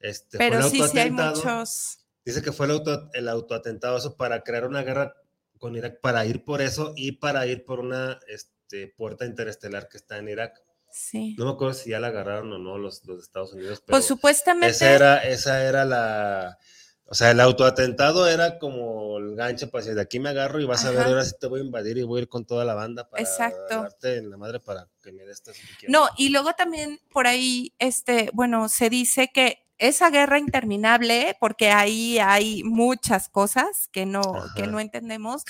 [0.02, 1.98] este, pero fue el sí, sí hay muchos...
[2.24, 5.16] Dice que fue el, auto, el autoatentado eso para crear una guerra
[5.58, 9.96] con Irak, para ir por eso y para ir por una este, puerta interestelar que
[9.96, 10.60] está en Irak.
[10.92, 11.34] Sí.
[11.38, 13.82] No me acuerdo si ya la agarraron o no los, los Estados Unidos.
[13.84, 14.68] Pero pues supuestamente...
[14.68, 16.58] Esa era, esa era la
[17.07, 20.64] o sea, el autoatentado era como el gancho para decir, de aquí me agarro y
[20.64, 20.88] vas Ajá.
[20.88, 22.74] a ver, ahora sí te voy a invadir y voy a ir con toda la
[22.74, 23.82] banda para Exacto.
[23.82, 25.42] darte en la madre para que me des
[25.88, 31.70] no, y luego también por ahí, este, bueno, se dice que esa guerra interminable, porque
[31.70, 34.22] ahí hay muchas cosas que no,
[34.55, 35.44] que no entendemos,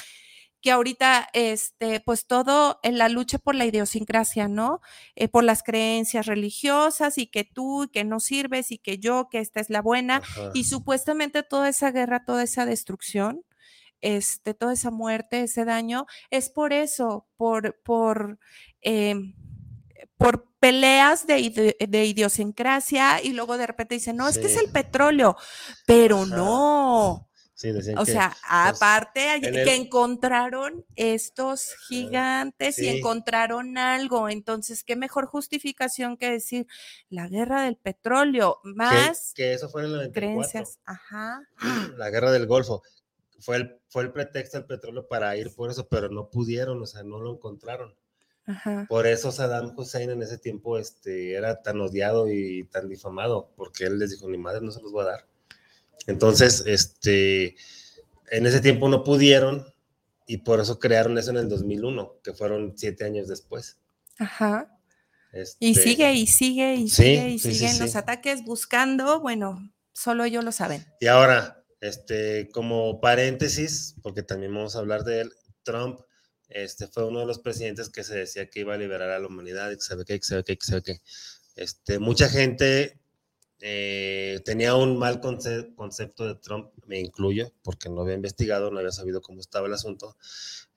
[0.63, 4.81] que ahorita, este, pues todo en la lucha por la idiosincrasia, ¿no?
[5.17, 9.41] Eh, por las creencias religiosas y que tú, que no sirves y que yo, que
[9.41, 10.23] esta es la buena,
[10.55, 13.45] y supuestamente toda esa guerra, toda esa destrucción,
[14.01, 18.39] este, toda esa muerte, ese daño, es por eso, por, por,
[18.81, 19.35] em,
[20.17, 24.71] por peleas de, de, idiosincrasia y luego de repente dicen, no, es que es el
[24.71, 25.37] petróleo,
[25.87, 27.29] pero no
[27.97, 36.31] o sea, aparte que encontraron estos gigantes y encontraron algo, entonces qué mejor justificación que
[36.31, 36.67] decir
[37.11, 41.49] la guerra del petróleo más que, eso fue en el creencias, ajá.
[41.97, 42.83] La guerra del Golfo
[43.41, 46.87] fue el fue el pretexto del petróleo para ir por eso, pero no pudieron, o
[46.87, 47.95] sea, no lo encontraron.
[48.47, 48.87] Ajá.
[48.89, 53.85] Por eso Saddam Hussein en ese tiempo este, era tan odiado y tan difamado, porque
[53.85, 55.27] él les dijo, ni madre, no se los voy a dar.
[56.07, 57.57] Entonces, este,
[58.31, 59.73] en ese tiempo no pudieron
[60.27, 63.79] y por eso crearon eso en el 2001, que fueron siete años después.
[64.19, 64.79] Ajá.
[65.33, 70.45] y este, sigue y sigue y sigue y siguen los ataques buscando, bueno, solo ellos
[70.45, 70.87] lo saben.
[71.01, 75.33] Y ahora, este, como paréntesis, porque también vamos a hablar de él,
[75.63, 76.01] Trump
[76.49, 79.27] este, fue uno de los presidentes que se decía que iba a liberar a la
[79.27, 81.01] humanidad, y que sabe qué, que sabe qué, que sabe qué.
[81.57, 83.01] Este, mucha gente
[83.65, 88.91] eh, tenía un mal concepto de Trump, me incluyo, porque no había investigado, no había
[88.91, 90.17] sabido cómo estaba el asunto.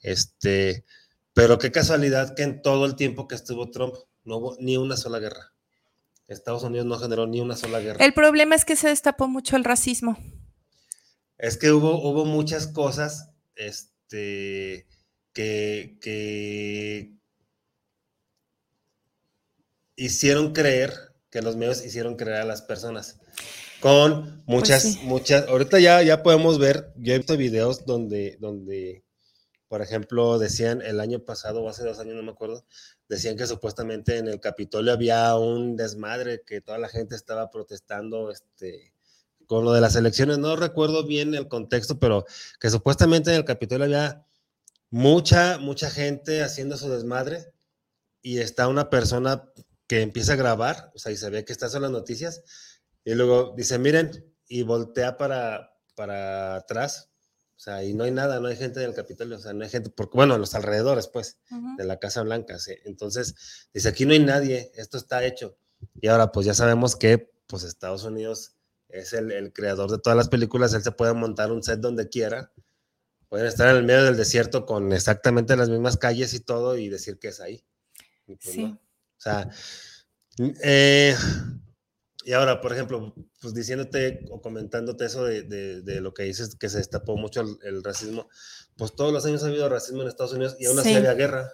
[0.02, 0.86] Este,
[1.34, 4.98] pero qué casualidad que en todo el tiempo que estuvo Trump no hubo ni una
[4.98, 5.52] sola guerra.
[6.28, 8.06] Estados Unidos no generó ni una sola guerra.
[8.06, 10.16] El problema es que se destapó mucho el racismo.
[11.40, 14.86] Es que hubo, hubo muchas cosas este,
[15.34, 17.16] que, que
[19.96, 23.20] hicieron creer que los medios hicieron creer a las personas.
[23.82, 29.04] Con muchas, pues muchas, ahorita ya, ya podemos ver, yo he visto videos donde, donde,
[29.68, 32.64] por ejemplo, decían el año pasado o hace dos años, no me acuerdo,
[33.10, 38.32] decían que supuestamente en el Capitolio había un desmadre, que toda la gente estaba protestando,
[38.32, 38.94] este,
[39.46, 42.26] con lo de las elecciones, no recuerdo bien el contexto, pero
[42.62, 44.26] que supuestamente en el Capitolio había
[44.90, 47.52] mucha, mucha gente haciendo su desmadre
[48.22, 49.52] y está una persona
[49.88, 52.44] que empieza a grabar, o sea, y se ve que estas son las noticias,
[53.04, 57.12] y luego dice, miren, y voltea para, para atrás,
[57.56, 59.64] o sea, y no hay nada, no hay gente en el Capitolio, o sea, no
[59.64, 61.40] hay gente, porque, bueno, los alrededores, pues,
[61.78, 62.74] de la Casa Blanca, ¿sí?
[62.86, 65.58] entonces, dice, aquí no hay nadie, esto está hecho,
[66.02, 68.56] y ahora, pues ya sabemos que, pues, Estados Unidos
[68.90, 72.10] es el, el creador de todas las películas, él se puede montar un set donde
[72.10, 72.52] quiera,
[73.30, 76.90] pueden estar en el medio del desierto con exactamente las mismas calles y todo, y
[76.90, 77.64] decir que es ahí.
[78.26, 78.80] Pues, sí.
[79.30, 79.50] Sea,
[80.64, 81.16] eh,
[82.26, 86.80] y ahora, por ejemplo, pues diciéndote o comentándote eso de, lo que dices, que se
[86.80, 88.28] destapó mucho el, racismo,
[88.78, 91.52] pues todos los años ha habido racismo en Estados Unidos y aún así había guerra.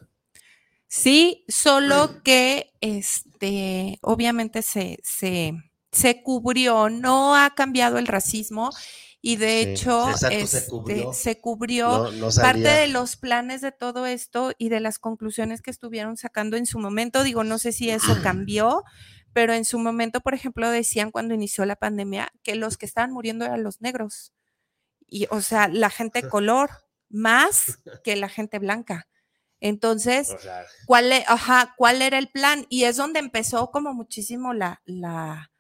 [0.88, 5.54] Sí, solo que este, obviamente se, se,
[5.92, 8.72] se cubrió, no ha cambiado el racismo
[9.22, 10.68] y de hecho se
[11.40, 16.18] cubrió, este, parte de los planes de todo esto y de las conclusiones que estuvieron
[16.18, 17.24] sacando en su momento.
[17.24, 18.84] Digo, no sé si eso cambió,
[19.32, 23.12] pero en su momento, por ejemplo, decían cuando inició la pandemia que los que estaban
[23.12, 24.34] muriendo eran los negros.
[25.06, 26.72] Y, o sea, la gente de color
[27.10, 29.08] más que la gente blanca.
[29.60, 30.36] Entonces,
[30.88, 32.66] ¿cuál, e, ajá, ¿cuál era el plan?
[32.70, 35.52] Y es donde empezó como muchísimo la, la,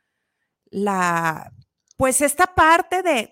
[0.72, 1.53] la
[2.02, 3.30] pues esta parte de...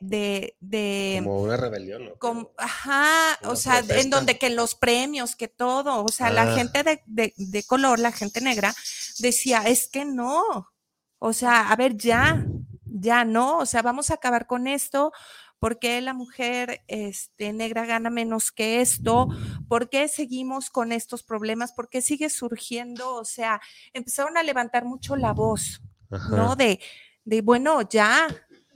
[0.59, 2.51] de, como una rebelión, ¿no?
[2.55, 6.55] ajá, o sea, en donde que los premios, que todo, o sea, la ah.
[6.55, 8.71] gente de, de, color, la gente negra,
[9.17, 10.71] decía, es que no,
[11.17, 12.45] o sea, a ver, ya,
[12.85, 15.13] ya no, o sea, vamos a acabar con esto.
[15.57, 19.29] ¿Por qué la mujer este, negra gana menos que esto?
[19.67, 21.73] ¿Por qué seguimos con estos problemas?
[21.73, 23.15] ¿Por qué sigue surgiendo?
[23.15, 23.61] O sea,
[23.93, 25.81] empezaron a levantar mucho la voz,
[26.29, 26.55] ¿no?
[26.55, 26.79] De,
[27.25, 28.27] de, bueno, ya,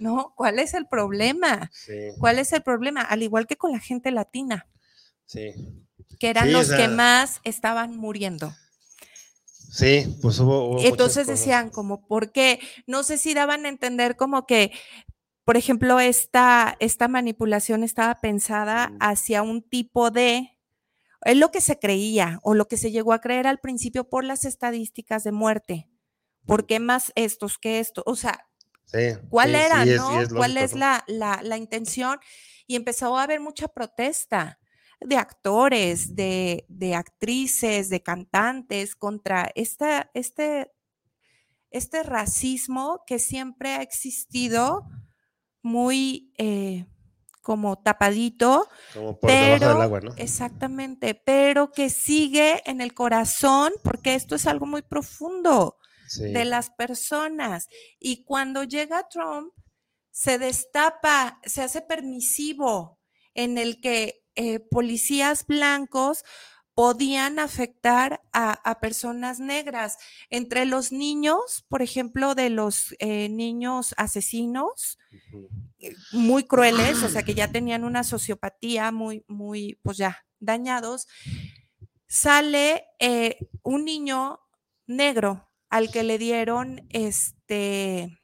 [0.03, 0.33] ¿no?
[0.35, 1.71] ¿Cuál es el problema?
[2.19, 3.01] ¿Cuál es el problema?
[3.01, 4.67] Al igual que con la gente latina.
[5.25, 5.53] Sí.
[6.19, 8.53] Que eran los que más estaban muriendo.
[9.71, 10.77] Sí, pues hubo.
[10.81, 12.59] Entonces decían, como, ¿por qué?
[12.85, 14.71] No sé si daban a entender como que,
[15.45, 20.59] por ejemplo, esta, esta manipulación estaba pensada hacia un tipo de.
[21.21, 24.25] Es lo que se creía o lo que se llegó a creer al principio por
[24.25, 25.89] las estadísticas de muerte.
[26.45, 28.03] ¿Por qué más estos que esto?
[28.05, 28.45] O sea,
[29.29, 30.09] ¿Cuál era, no?
[30.35, 32.19] ¿Cuál es la, la, intención?
[32.67, 34.59] Y empezó a haber mucha protesta
[35.01, 40.71] de actores, de, de actrices, de cantantes contra esta, este,
[41.71, 44.85] este racismo que siempre ha existido
[45.61, 46.85] muy eh,
[47.41, 48.69] como tapadito.
[48.93, 50.13] Como por debajo pero, del agua, ¿no?
[50.17, 55.77] Exactamente, pero que sigue en el corazón, porque esto es algo muy profundo
[56.15, 56.31] Sí.
[56.31, 57.67] de las personas.
[57.99, 59.53] Y cuando llega Trump,
[60.11, 62.99] se destapa, se hace permisivo
[63.33, 66.23] en el que eh, policías blancos
[66.75, 69.97] podían afectar a, a personas negras.
[70.29, 74.97] Entre los niños, por ejemplo, de los eh, niños asesinos,
[75.79, 81.07] eh, muy crueles, o sea, que ya tenían una sociopatía muy, muy, pues ya, dañados,
[82.07, 84.39] sale eh, un niño
[84.87, 88.19] negro al que le dieron, este,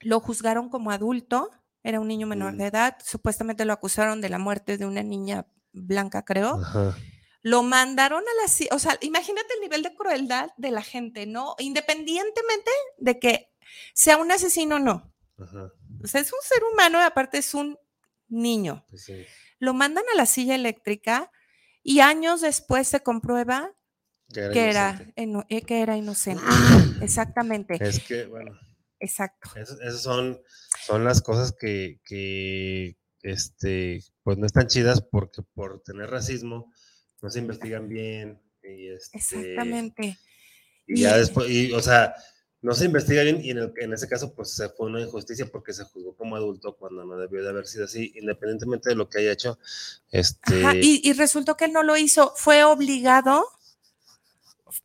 [0.00, 1.50] lo juzgaron como adulto,
[1.82, 2.56] era un niño menor Mm.
[2.58, 6.60] de edad, supuestamente lo acusaron de la muerte de una niña blanca, creo.
[6.60, 6.96] Ajá.
[7.42, 8.48] Lo mandaron a la...
[8.48, 11.54] ci- O sea, imagínate el nivel de crueldad de la gente, ¿no?
[11.58, 13.52] Independientemente de que
[13.92, 15.12] sea un asesino o no.
[15.38, 15.70] Ajá.
[16.02, 17.76] O sea, es un ser humano y aparte es un
[18.28, 18.84] niño.
[18.88, 19.26] Pues sí.
[19.58, 21.30] Lo mandan a la silla eléctrica
[21.82, 23.70] y años después se comprueba
[24.32, 25.06] Que era que era,
[25.48, 26.42] eh, que era inocente.
[27.02, 28.58] Exactamente, Es que, bueno,
[29.00, 29.50] exacto.
[29.56, 30.40] esas, son,
[30.86, 36.72] son las cosas que, que, este, pues no están chidas porque por tener racismo
[37.22, 40.18] no se investigan bien y este, Exactamente.
[40.86, 42.14] y ya después, y, o sea,
[42.60, 45.46] no se investiga bien y en, el- en ese caso pues se fue una injusticia
[45.46, 49.08] porque se juzgó como adulto cuando no debió de haber sido así, independientemente de lo
[49.08, 49.58] que haya hecho,
[50.10, 53.46] este, Ajá, y, y resultó que él no lo hizo, fue obligado,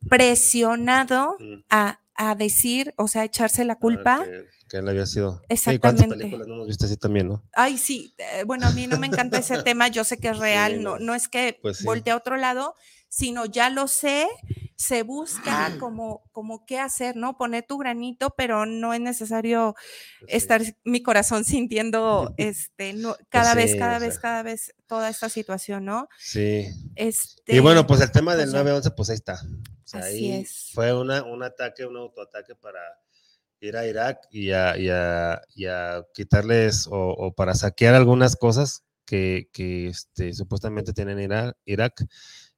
[0.09, 4.23] presionado mm, a, a decir, o sea, echarse la ah, culpa.
[4.25, 5.33] que, que él había sido.
[5.33, 6.15] Sí, ¿Cuántas Exactamente.
[6.17, 7.43] películas no hemos visto así también, no?
[7.53, 10.37] Ay, sí, eh, bueno, a mí no me encanta ese tema, yo sé que es
[10.37, 11.15] real, Sí, no, no.
[11.15, 11.85] es que Pues sí.
[11.85, 12.75] voltee a otro lado,
[13.07, 14.27] sino ya lo sé,
[14.75, 17.37] se busca como, como qué hacer, ¿no?
[17.37, 19.73] Poner tu granito, pero no es necesario
[20.19, 20.37] Pues sí.
[20.37, 25.29] estar mi corazón sintiendo, este, no, cada vez, cada o vez, cada vez toda esta
[25.29, 26.07] situación, ¿no?
[26.19, 26.67] Sí.
[26.95, 28.59] Este, Y bueno, pues el tema del pues ya.
[28.59, 29.41] 911, pues ahí está.
[29.89, 30.71] Sea, Así ahí es.
[30.73, 32.79] fue una, un ataque, un autoataque para
[33.59, 38.35] ir a Irak y a, y a- y a quitarles o, o para saquear algunas
[38.35, 42.05] cosas que, que, este, supuestamente tienen Irak, Irak.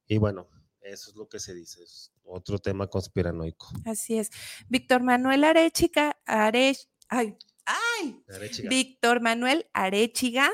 [0.07, 0.49] Y bueno,
[0.81, 1.81] eso es lo que se dice.
[1.83, 3.69] Es otro tema conspiranoico.
[3.85, 4.29] Así es.
[4.67, 6.77] Víctor Manuel Arechiga, Arech,
[7.07, 8.69] ay, ay, Arechiga.
[8.69, 10.51] Víctor Manuel Arechiga.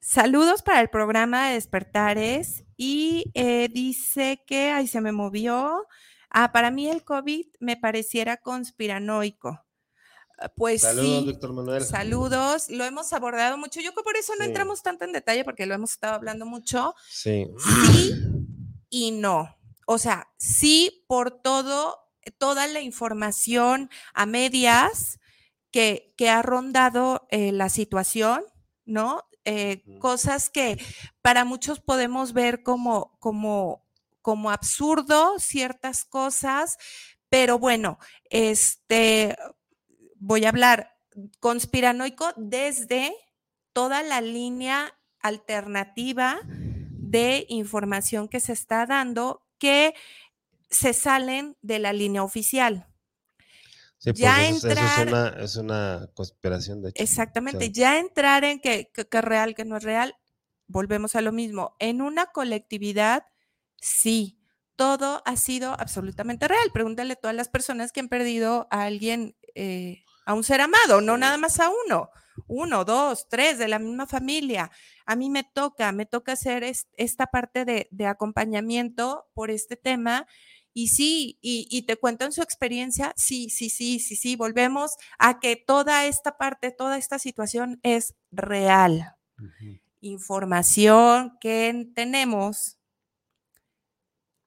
[0.00, 5.86] Saludos para el programa de Despertares y eh, dice que, ay, se me movió.
[6.36, 9.60] Ah, para mí el COVID me pareciera conspiranoico.
[10.38, 11.26] Ah, Pues Saludos, sí.
[11.28, 11.84] Víctor Manuel.
[11.84, 13.80] Saludos, lo hemos abordado mucho.
[13.80, 14.48] Yo creo por eso no Sí.
[14.48, 16.94] entramos tanto en detalle porque lo hemos estado hablando mucho.
[17.08, 17.46] Sí.
[17.58, 18.14] Sí
[18.90, 19.56] y no.
[19.86, 21.98] O sea, sí por todo,
[22.38, 25.18] toda la información a medias
[25.70, 28.42] que, que ha rondado eh, la situación,
[28.84, 29.22] ¿no?
[29.44, 29.82] Eh.
[30.00, 30.78] Cosas que
[31.22, 33.83] para muchos podemos ver como, como,
[34.24, 36.78] como absurdo, ciertas cosas,
[37.28, 37.98] pero bueno,
[38.30, 39.36] este,
[40.16, 40.96] voy a hablar
[41.40, 43.14] conspiranoico desde
[43.74, 49.92] toda la línea alternativa de información que se está dando que
[50.70, 52.86] se salen de la línea oficial.
[53.98, 57.02] Sí, pues Ya eso, es- eso es, entrar- una, es una conspiración, de hecho.
[57.02, 60.14] Exactamente, ya entrar en que, que- que es real, que no es real,
[60.66, 61.76] volvemos a lo mismo.
[61.78, 63.26] En una colectividad,
[63.84, 64.38] sí,
[64.76, 66.70] todo ha sido absolutamente real.
[66.72, 71.00] Pregúntale a todas las personas que han perdido a alguien, eh, a un ser amado,
[71.00, 72.10] no nada más a uno,
[72.48, 74.70] uno, dos, tres, de la misma familia.
[75.06, 79.76] A mí me toca, me toca hacer es- esta parte de, de acompañamiento por este
[79.76, 80.26] tema.
[80.72, 85.38] Y sí, y, y te cuentan su experiencia, sí, sí, sí, sí, sí, volvemos a
[85.38, 89.14] que toda esta parte, toda esta situación es real.
[90.00, 92.76] Información que tenemos,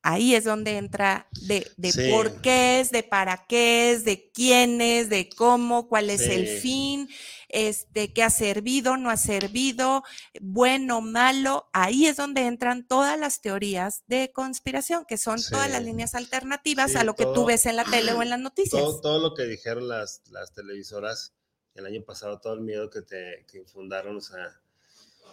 [0.07, 2.09] ahí es donde entra de, de Sí.
[2.11, 6.47] por qué es, de para qué es, de quién es, de cómo, cuál es el
[6.47, 7.09] fin,
[7.49, 10.03] este, qué ha servido, no ha servido,
[10.39, 11.69] bueno, malo.
[11.73, 16.95] Ahí es donde entran todas las teorías de conspiración, que son todas las líneas alternativas
[16.95, 18.81] a lo que tú ves en la tele o en las noticias.
[18.81, 21.33] todo, todo lo que dijeron las, las televisoras
[21.75, 24.61] el año pasado, todo el miedo que te que infundaron, o sea,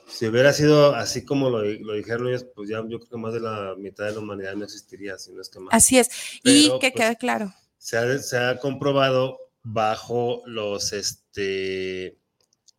[0.07, 3.33] si hubiera sido así como lo, lo dijeron ellos, pues ya yo creo que más
[3.33, 5.75] de la mitad de la humanidad no existiría, si no es que más.
[5.75, 6.09] Así es.
[6.43, 7.53] y que pues, quede claro.
[7.79, 12.19] Se ha, se ha comprobado bajo los, este,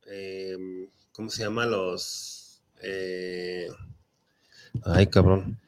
[0.05, 1.65] em, ¿cómo se llama?
[1.65, 3.67] Los, eh,
[4.83, 5.59] ay cabrón.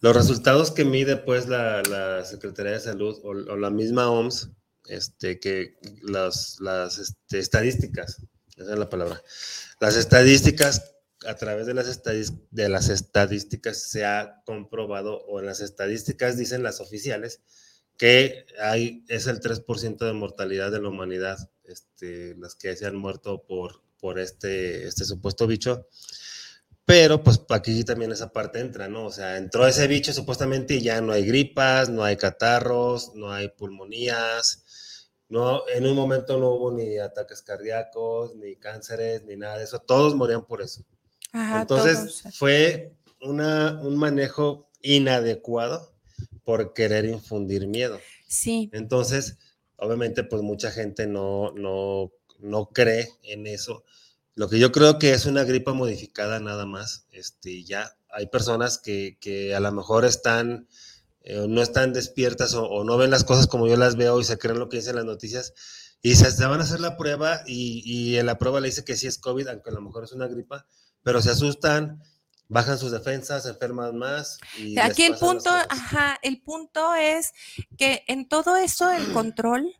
[0.00, 4.50] Los resultados que mide pues la, la Secretaría de Salud o, o, la misma OMS,
[4.86, 8.22] este, que las, las este, estadísticas,
[8.58, 9.22] esa es la palabra,
[9.80, 10.94] las estadísticas,
[11.26, 12.02] a través de las,
[12.50, 17.40] de las estadísticas se ha comprobado, o en las estadísticas dicen las oficiales,
[17.96, 22.96] que hay, es el 3% de mortalidad de la humanidad, este, las que se han
[22.96, 25.88] muerto por, por este, este supuesto bicho.
[26.84, 29.06] Pero pues aquí también esa parte entra, ¿no?
[29.06, 33.30] O sea, entró ese bicho supuestamente y ya no hay gripas, no hay catarros, no
[33.30, 34.64] hay pulmonías,
[35.28, 39.78] no, en un momento no hubo ni ataques cardíacos, ni cánceres, ni nada de eso,
[39.80, 40.84] todos morían por eso.
[41.32, 45.92] Entonces fue una, un manejo inadecuado
[46.44, 48.00] por querer infundir miedo.
[48.26, 48.70] Sí.
[48.72, 49.38] Entonces,
[49.76, 53.84] obviamente, pues mucha gente no, no, no cree en eso
[54.38, 57.08] lo que yo creo que es una gripa modificada nada más.
[57.10, 60.68] Este, ya hay personas que, que a lo mejor están,
[61.28, 64.38] eh, no están despiertas o, no ven las cosas como yo las veo y se
[64.38, 65.52] creen lo que dicen las noticias
[66.00, 68.82] y se, se van a hacer la prueba y, y, en la prueba le dice
[68.82, 70.66] que sí es COVID, aunque a lo mejor es una gripa,
[71.02, 72.02] pero se asustan,
[72.48, 74.38] bajan sus defensas, se enferman más.
[74.56, 77.32] Y Aquí el punto, ajá, el punto es
[77.76, 79.76] que en todo eso el control,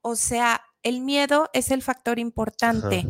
[0.00, 3.06] o sea, el miedo es el factor importante,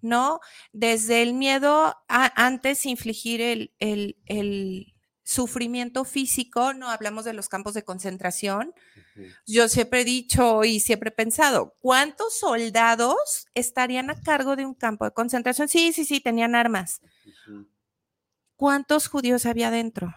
[0.00, 0.40] ¿no?
[0.72, 4.95] Desde el miedo a antes infligir el, el,
[5.26, 8.72] sufrimiento físico, no hablamos de los campos de concentración.
[9.44, 14.74] Yo siempre he dicho y siempre he pensado, ¿cuántos soldados estarían a cargo de un
[14.74, 15.68] campo de concentración?
[15.68, 17.00] Sí, sí, sí, tenían armas.
[18.54, 20.14] ¿Cuántos judíos había dentro?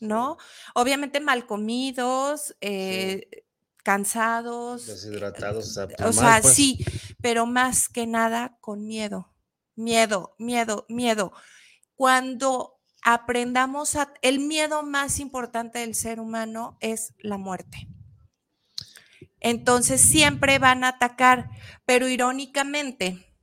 [0.00, 0.38] ¿No?
[0.74, 3.44] Obviamente mal comidos, eh,
[3.84, 4.86] cansados.
[4.86, 5.68] Deshidratados.
[5.68, 6.54] O sea, sea pues.
[6.54, 6.84] sí,
[7.22, 9.32] pero más que nada con miedo.
[9.76, 11.32] Miedo, miedo, miedo.
[11.94, 14.12] Cuando aprendamos a...
[14.22, 17.88] El miedo más importante del ser humano es la muerte.
[19.40, 21.50] Entonces siempre van a atacar,
[21.86, 23.34] pero irónicamente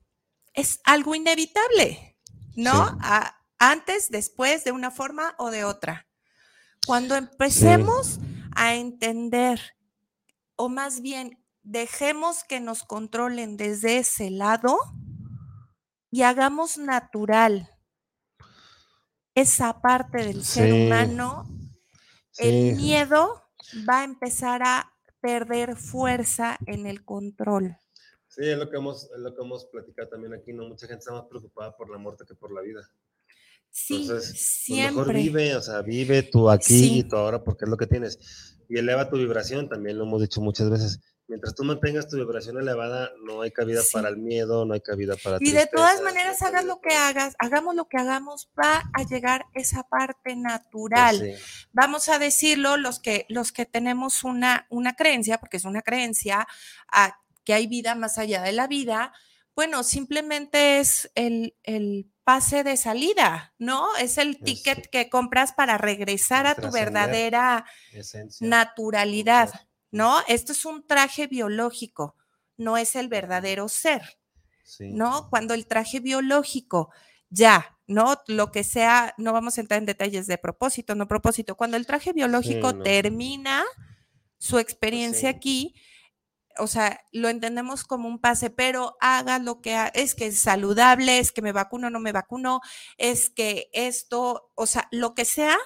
[0.53, 2.17] es algo inevitable,
[2.55, 2.97] ¿no?
[3.59, 6.07] antes, después, de una forma o de otra.
[6.85, 8.19] Cuando empecemos
[8.55, 9.59] a entender
[10.55, 14.77] o más bien dejemos que nos controlen desde ese lado
[16.11, 17.76] y hagamos natural
[19.37, 21.47] esa parte del ser humano,
[22.39, 23.43] el miedo
[23.87, 27.77] va a empezar a perder fuerza en el control.
[28.27, 30.67] Sí, es lo que hemos, es lo que hemos platicado también aquí, ¿no?
[30.67, 32.81] Mucha gente está más preocupada por la muerte que por la vida.
[33.69, 34.95] Sí, Entonces, siempre.
[34.95, 37.85] Pues, mejor vive, o sea, vive tú aquí y tú ahora porque es lo que
[37.85, 40.99] tienes y eleva tu vibración, también lo hemos dicho muchas veces.
[41.27, 45.15] Mientras tú mantengas tu vibración elevada, no hay cabida para el miedo, no hay cabida
[45.21, 45.37] para...
[45.41, 49.45] Y de todas maneras, hagas lo que hagas, hagamos lo que hagamos, va a llegar
[49.53, 51.19] esa parte natural.
[51.19, 55.81] Pues Vamos a decirlo, los que, los que tenemos una, una creencia, porque es una
[55.81, 56.47] creencia,
[56.89, 59.11] a, que hay vida más allá de la vida,
[59.53, 63.95] bueno, simplemente es el, el pase de salida, ¿no?
[63.95, 67.65] Es el ticket que compras para regresar a tu verdadera
[68.41, 70.19] naturalidad, ¿no?
[70.27, 72.15] Esto es un traje biológico,
[72.57, 74.19] no es el verdadero ser,
[74.79, 75.29] ¿no?
[75.29, 76.91] Cuando el traje biológico
[77.29, 78.21] ya, ¿no?
[78.27, 81.85] Lo que sea, no vamos a entrar en detalles de propósito, no propósito, cuando el
[81.85, 83.63] traje biológico termina
[84.37, 85.75] su experiencia aquí,
[86.59, 91.19] o sea, lo entendemos como un pase, pero haga lo que es que es saludable,
[91.19, 92.61] es que me vacuno, no me vacuno,
[92.97, 95.57] es que esto, o sea, lo que sea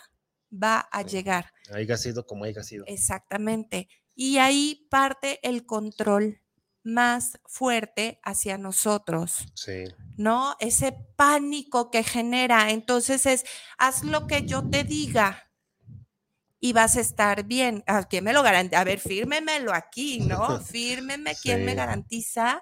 [0.51, 1.53] va a llegar.
[1.73, 2.83] Haya sido como haya sido.
[2.87, 3.87] Exactamente.
[4.23, 6.43] Y ahí parte el control
[6.83, 9.47] más fuerte hacia nosotros.
[9.55, 9.85] Sí.
[10.15, 10.55] ¿No?
[10.59, 12.69] Ese pánico que genera.
[12.69, 13.45] Entonces es,
[13.79, 15.49] haz lo que yo te diga
[16.59, 17.83] y vas a estar bien.
[17.87, 18.81] ¿A quién me lo garantiza?
[18.81, 20.59] A ver, fírmemelo aquí, ¿no?
[20.61, 22.61] Fírmeme quién me garantiza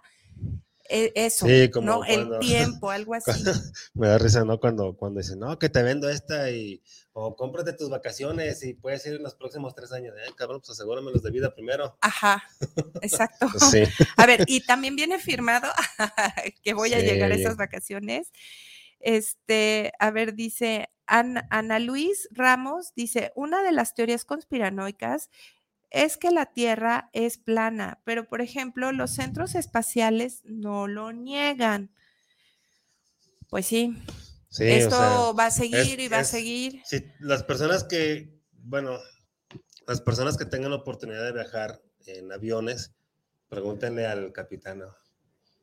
[0.90, 1.46] e, eso,
[1.82, 2.06] ¿no?
[2.06, 3.32] el tiempo, algo así.
[3.94, 4.62] me da risa, ¿no?
[4.62, 6.82] Cuando, cuando dicen, no, que te vendo esta y,
[7.22, 10.16] o cómprate tus vacaciones y puedes ir en los próximos tres años.
[10.16, 11.98] Eh, cabrón, pues asegúrame los de vida primero.
[12.00, 12.44] Ajá,
[13.02, 13.48] exacto.
[13.72, 13.84] sí.
[14.18, 15.70] A ver, y también viene firmado
[16.64, 18.32] que voy a llegar a esas vacaciones.
[19.02, 25.30] Este, a ver, dice Ana, Luis Ramos, dice, una de las teorías conspiranoicas
[25.90, 31.92] es que la Tierra es plana, pero por ejemplo, los centros espaciales no lo niegan.
[33.50, 33.98] Pues sí.
[34.58, 36.82] Esto va a seguir y va a seguir.
[36.86, 38.98] Sí, las personas que, bueno,
[39.88, 42.92] las personas que tengan la oportunidad de viajar en aviones,
[43.50, 44.84] pregúntenle al capitán,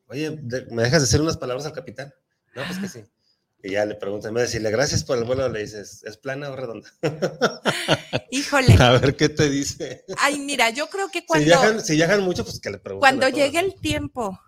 [0.07, 0.31] oye,
[0.71, 2.13] ¿me dejas decir unas palabras al capitán?
[2.55, 3.05] No, pues que sí.
[3.63, 6.55] Y ya le preguntan, me decirle, gracias por el vuelo, le dices, ¿es plana o
[6.55, 6.89] redonda?
[8.31, 8.75] Híjole.
[8.79, 10.05] A ver qué te dice.
[10.17, 12.99] Ay, mira, yo creo que Si cuando, viajan, si viajan mucho, pues que le pregunten.
[12.99, 14.39] cuando llegue el tiempo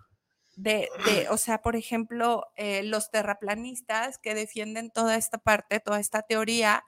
[0.62, 6.00] de, de, o sea, por ejemplo, eh, los terraplanistas que defienden toda esta parte, toda
[6.00, 6.84] esta teoría,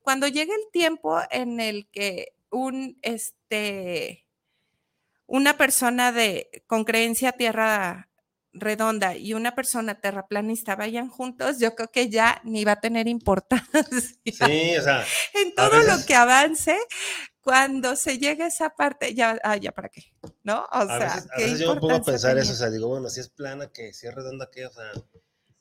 [0.00, 4.26] cuando llegue el tiempo en el que un, este,
[5.26, 8.08] una persona de, con creencia tierra
[8.52, 13.06] redonda y una persona terraplanista vayan juntos, yo creo que ya ni va a tener
[13.06, 13.68] importancia.
[14.24, 15.04] Sí, o sea,
[15.34, 16.76] en todo veces- lo que avance,
[17.42, 20.12] cuando se llegue a esa parte, ya, ah, ya para qué,
[20.44, 20.60] ¿no?
[20.64, 22.58] O a sea, veces, a ¿qué veces yo me pongo a pensar eso, o tenía?
[22.58, 24.90] sea, digo, bueno, si es plana, que si es redonda, que, o sea,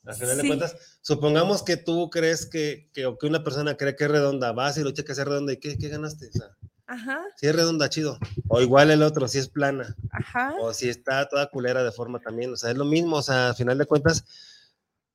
[0.05, 0.47] al final de Sí.
[0.47, 4.51] cuentas, supongamos que tú crees que, que, o que una persona cree que es redonda,
[4.51, 6.27] vas y lo checas es redonda, ¿y qué, qué ganaste?
[6.30, 6.47] O sea,
[6.88, 8.17] Ajá, si es redonda, chido.
[8.47, 9.95] O igual el otro, si es plana.
[10.11, 10.55] ajá.
[10.59, 13.49] o si está toda culera de forma también, o sea, es lo mismo, o sea,
[13.49, 14.25] al final de cuentas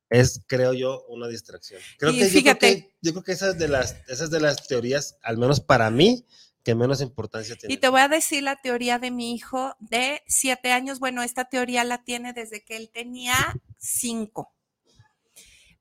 [0.09, 1.81] es, creo yo, una distracción.
[1.97, 4.39] Creo Y que, fíjate- yo creo que yo creo que esas de las esas de
[4.39, 6.25] las teorías, al menos para mí,
[6.65, 7.79] que menos importancia Y tienen.
[7.79, 10.99] te voy a decir la teoría de mi hijo de siete años.
[10.99, 13.35] Bueno, esta teoría la tiene desde que él tenía
[13.77, 14.51] cinco.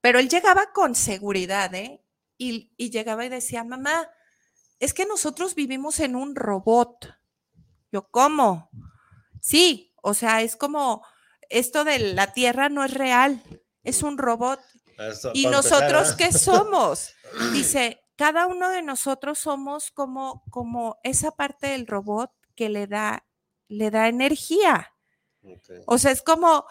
[0.03, 2.03] Pero él llegaba con seguridad, ¿eh?
[2.37, 4.11] Y, y llegaba y decía, mamá,
[4.79, 7.17] es que nosotros vivimos en un robot.
[7.91, 8.69] Yo, ¿cómo?
[9.41, 11.03] Sí, o sea, es como
[11.49, 13.43] esto de la Tierra no es real,
[13.85, 14.61] es un robot.
[14.99, 16.17] Eso, ¿Y nosotros ¿ah?
[16.19, 17.15] qué somos?
[17.55, 23.27] Dice, cada uno de nosotros somos como, como esa parte del robot que le da,
[23.69, 24.93] le da energía.
[25.87, 26.65] O sea, es como,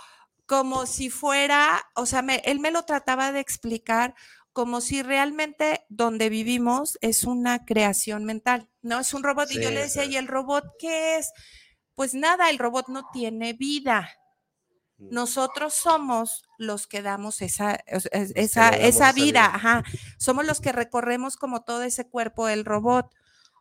[0.45, 4.15] como si fuera, o sea, me- él me lo trataba de explicar
[4.51, 8.99] como si realmente donde vivimos es una creación mental, ¿no?
[8.99, 9.51] Es un robot.
[9.51, 10.11] y yo le decía, sí.
[10.11, 11.31] ¿y el robot qué es?
[11.95, 14.09] Pues nada, el robot no tiene vida.
[14.97, 19.83] Nosotros somos los que damos esa, o esa, damos esa vida, ajá.
[20.17, 23.13] Somos los que recorremos como todo ese cuerpo del robot.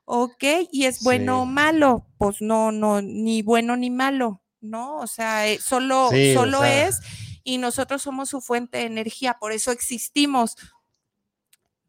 [0.05, 1.53] Ok, y es bueno o Sí.
[1.53, 4.97] malo, pues no, no, ni bueno ni malo, ¿no?
[4.99, 6.89] O sea, eh, solo, Sí, o solo sea.
[6.89, 7.01] es,
[7.45, 10.57] y nosotros somos su fuente de energía, por eso existimos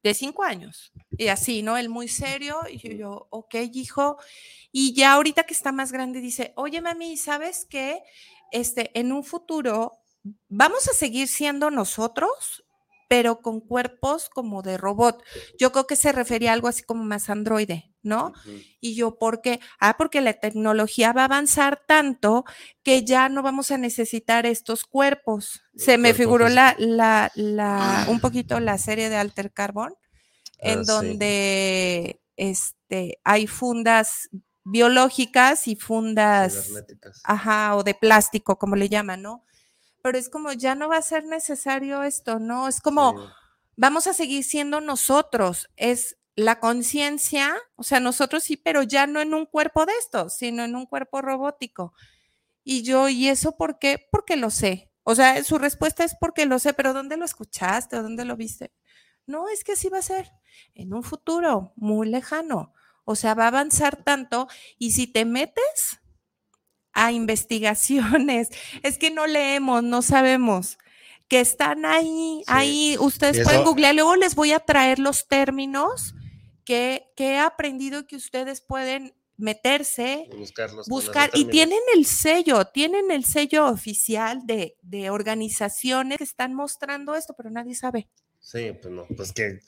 [0.04, 0.91] de cinco años.
[1.18, 1.78] Y así, ¿no?
[1.78, 4.18] Él muy serio, y yo, yo, ok, hijo.
[4.72, 8.04] Y ya ahorita que está más grande, dice, oye, mami, ¿sabes qué?
[8.54, 9.99] Este, en un futuro
[10.47, 12.64] vamos a seguir siendo nosotros,
[13.10, 15.22] pero con cuerpos como de robot.
[15.60, 18.32] Yo creo que se refería a algo así como más androide, ¿no?
[18.80, 19.60] Y yo, ¿por qué?
[19.80, 22.45] Ah, porque la tecnología va a avanzar tanto
[22.84, 25.62] que ya no vamos a necesitar estos cuerpos.
[25.76, 29.93] Se me figuró la, la, la, un poquito la serie de Alter Carbon,
[30.60, 30.88] en Ah, sí.
[30.91, 34.30] donde este, hay fundas
[34.64, 36.70] biológicas y fundas,
[37.24, 39.43] ajá, o de plástico, como le llaman, ¿no?
[40.01, 42.68] Pero es como, ya no va a ser necesario esto, ¿no?
[42.68, 43.24] Es como, Sí.
[43.78, 45.70] vamos a seguir siendo nosotros.
[45.78, 50.36] Es la conciencia, o sea, nosotros sí, pero ya no en un cuerpo de estos,
[50.36, 51.93] sino en un cuerpo robótico.
[52.64, 54.07] Y yo, ¿y eso por qué?
[54.11, 54.91] Porque lo sé.
[55.03, 57.97] O sea, su respuesta es porque lo sé, pero ¿dónde lo escuchaste?
[57.97, 58.72] ¿O ¿Dónde lo viste?
[59.28, 60.32] No, es que así va a ser
[60.76, 62.74] en un futuro muy lejano.
[63.06, 64.47] O sea, va a avanzar tanto
[64.78, 65.99] y si te metes
[66.93, 68.49] a investigaciones,
[68.84, 70.78] es que no leemos, no sabemos,
[71.28, 72.43] que están ahí, Sí.
[72.47, 76.14] ahí, ustedes pueden googlear, luego les voy a traer los términos
[76.66, 80.88] que, que he aprendido que ustedes pueden meterse, buscarlos.
[80.88, 87.16] buscar, y tienen el sello, tienen el sello oficial de, de organizaciones que están mostrando
[87.16, 88.08] esto, pero nadie sabe.
[88.44, 89.62] Sí, pues no, pues que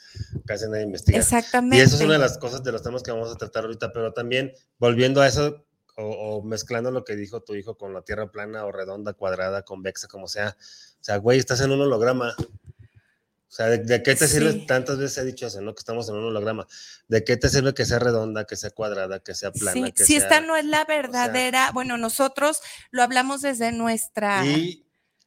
[0.45, 1.17] casi nadie investiga.
[1.17, 1.77] Exactamente.
[1.77, 3.93] Y eso es una de las cosas de los temas que vamos a tratar ahorita,
[3.93, 5.65] pero también volviendo a eso
[5.95, 9.63] o, o mezclando lo que dijo tu hijo con la tierra plana o redonda, cuadrada,
[9.63, 10.57] convexa, como sea.
[10.99, 12.35] O sea, güey, estás en un holograma.
[12.37, 14.51] O sea, ¿de, de qué te sirve?
[14.51, 14.65] Sí.
[14.67, 15.73] Tantas veces he dicho eso, ¿no?
[15.73, 16.67] Que estamos en un holograma.
[17.07, 19.71] ¿De qué te sirve que sea redonda, que sea cuadrada, que sea plana?
[19.71, 20.23] Sí, que si sea...
[20.23, 22.59] esta no es la verdadera, bueno, nosotros
[22.91, 24.45] lo hablamos desde nuestra...
[24.45, 24.84] Y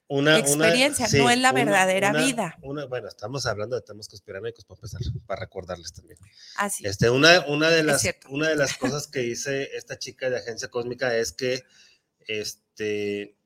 [0.09, 2.57] una, una- experiencia, sí, no es la verdadera una- vida.
[2.61, 6.19] bueno, estamos hablando de temas conspiranoicos para empezar, para recordarles también.
[6.57, 6.87] Así.
[6.87, 10.69] Este, una, una, de las, una de las cosas que dice esta chica de Agencia
[10.69, 11.63] Cósmica es que
[12.27, 13.37] este,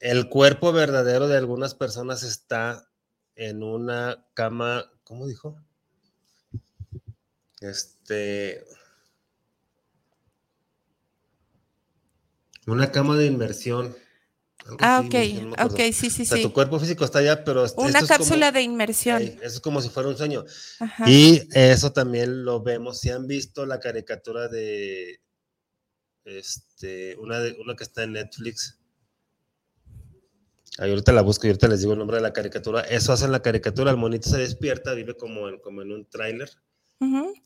[0.00, 2.88] el cuerpo verdadero de algunas personas está
[3.34, 5.58] en una cama, ¿cómo dijo?
[7.60, 8.64] Este,
[12.66, 13.96] una cama de inmersión.
[14.80, 16.42] Ah, así, ok, no ok, sí, sí, O sea, sí.
[16.42, 19.22] tu cuerpo físico está allá, pero Una como- cápsula de inmersión.
[19.22, 20.44] Eso es como si fuera un sueño.
[20.80, 21.08] Ajá.
[21.10, 22.98] Y eso también lo vemos.
[23.00, 25.20] Si han visto la caricatura de
[26.24, 28.78] este, una, de, una que está en Netflix,
[30.78, 32.80] ahorita la busco y ahorita les digo el nombre de la caricatura.
[32.82, 33.90] Eso hace en la caricatura.
[33.90, 36.50] El monito se despierta, vive como en, como en un tráiler.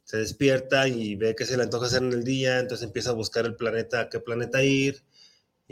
[0.04, 3.14] Se despierta y ve que se le antoja hacer en el día, entonces empieza a
[3.14, 5.02] buscar el planeta, a qué planeta ir.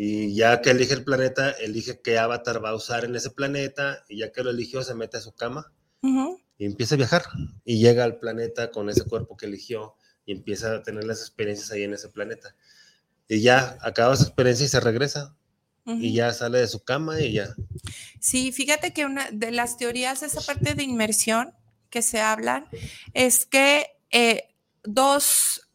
[0.00, 4.04] Y ya que elige el planeta, elige qué avatar va a usar en ese planeta.
[4.08, 5.72] Y ya que lo eligió, se mete a su cama
[6.56, 7.24] y empieza a viajar.
[7.64, 11.72] Y llega al planeta con ese cuerpo que eligió y empieza a tener las experiencias
[11.72, 12.54] ahí en ese planeta.
[13.26, 15.34] Y ya acaba esa experiencia y se regresa.
[15.84, 17.48] Y ya sale de su cama y ya.
[18.20, 21.54] Sí, fíjate que una de las teorías, esa parte de inmersión
[21.90, 22.68] que se hablan,
[23.14, 24.54] es que eh,
[24.84, 25.68] dos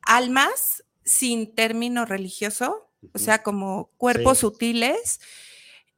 [0.00, 5.20] almas sin término religioso, o sea, como cuerpos sutiles,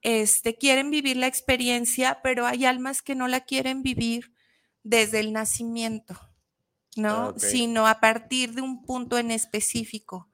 [0.02, 4.32] este, quieren vivir la experiencia, pero hay almas que no la quieren vivir
[4.82, 6.18] desde el nacimiento.
[6.96, 7.38] ¿no?
[7.38, 10.28] Sino a partir de un punto en específico.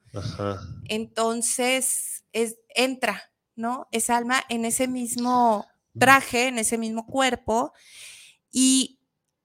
[0.88, 3.88] Entonces, es, entra, ¿no?
[3.90, 5.66] Esa alma en ese mismo
[5.98, 7.72] traje, en ese mismo cuerpo,
[8.50, 9.00] y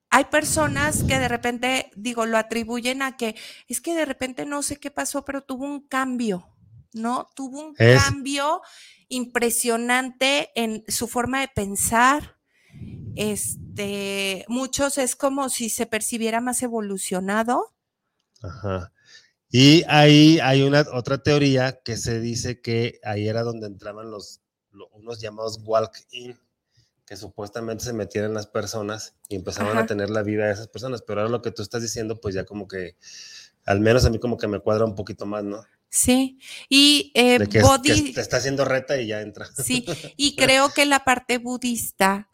[0.10, 3.36] hay personas que de repente, digo, lo atribuyen a que
[3.68, 6.48] es que de repente no sé qué pasó, pero tuvo un cambio,
[6.94, 7.28] ¿no?
[7.36, 8.62] Tuvo un cambio
[9.10, 12.38] impresionante en su forma de pensar,
[13.16, 17.74] este, muchos es como si se percibiera más evolucionado.
[18.42, 18.94] Ajá.
[19.50, 24.42] Y ahí hay una otra teoría que se dice que ahí era donde entraban los,
[24.92, 26.38] unos llamados walk-in,
[27.06, 31.02] que supuestamente se metieran las personas y empezaban a tener la vida de esas personas.
[31.02, 32.98] Pero ahora lo que tú estás diciendo, pues ya como que,
[33.66, 35.64] al menos a mí como que me cuadra un poquito más, ¿no?
[35.90, 36.40] Sí,
[36.70, 38.14] y eh, body...
[38.14, 39.46] te está haciendo reta y ya entra.
[39.46, 39.86] Sí,
[40.18, 42.30] y creo que la parte budista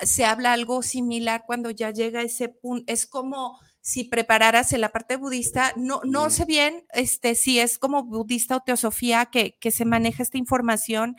[0.00, 2.84] se habla algo similar cuando ya llega ese punto.
[2.92, 7.78] Es como si prepararas en la parte budista, no, no sé bien este, si es
[7.78, 11.16] como budista o teosofía que, que se maneja esta información,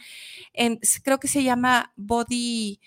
[0.51, 2.81] en, creo que se llama body,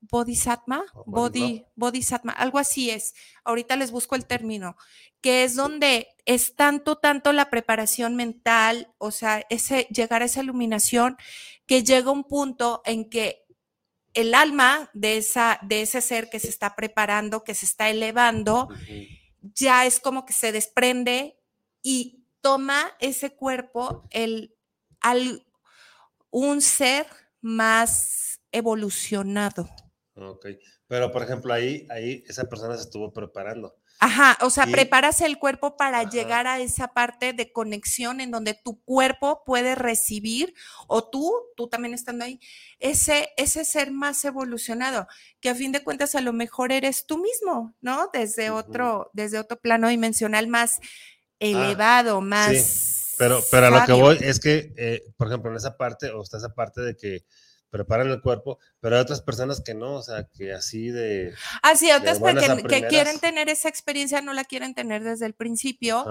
[0.00, 3.14] bodhisattva, body, bodhisattva, algo así es.
[3.44, 4.76] Ahorita les busco el término,
[5.20, 10.42] que es donde es tanto, tanto la preparación mental, o sea, ese, llegar a esa
[10.42, 11.16] iluminación,
[11.66, 13.44] que llega un punto en que
[14.14, 18.68] el alma de, esa, de ese ser que se está preparando, que se está elevando,
[19.40, 21.38] ya es como que se desprende
[21.82, 24.56] y toma ese cuerpo, el,
[25.00, 25.46] al,
[26.30, 27.06] un ser
[27.40, 29.68] más evolucionado.
[30.20, 30.46] Ok,
[30.88, 33.76] pero por ejemplo ahí, ahí esa persona se estuvo preparando.
[34.00, 38.54] Ajá, o sea, preparas el cuerpo para llegar a esa parte de conexión en donde
[38.54, 40.54] tu cuerpo puede recibir,
[40.86, 42.38] o tú, tú también estando ahí,
[42.78, 45.08] ese, ese ser más evolucionado,
[45.40, 48.08] que a fin de cuentas a lo mejor eres tú mismo, ¿no?
[48.12, 50.86] Desde otro, desde otro plano dimensional más ah,
[51.40, 52.56] elevado, más.
[52.56, 53.14] Sí.
[53.18, 56.22] Pero, pero a lo que voy es que, eh, por ejemplo, en esa parte, o
[56.22, 57.24] está esa parte de que
[57.70, 61.34] preparan el cuerpo, pero hay otras personas que no, o sea, que así de...
[61.62, 65.34] Ah, sí, otras que, que, quieren tener esa experiencia, no la quieren tener desde el
[65.34, 66.04] principio.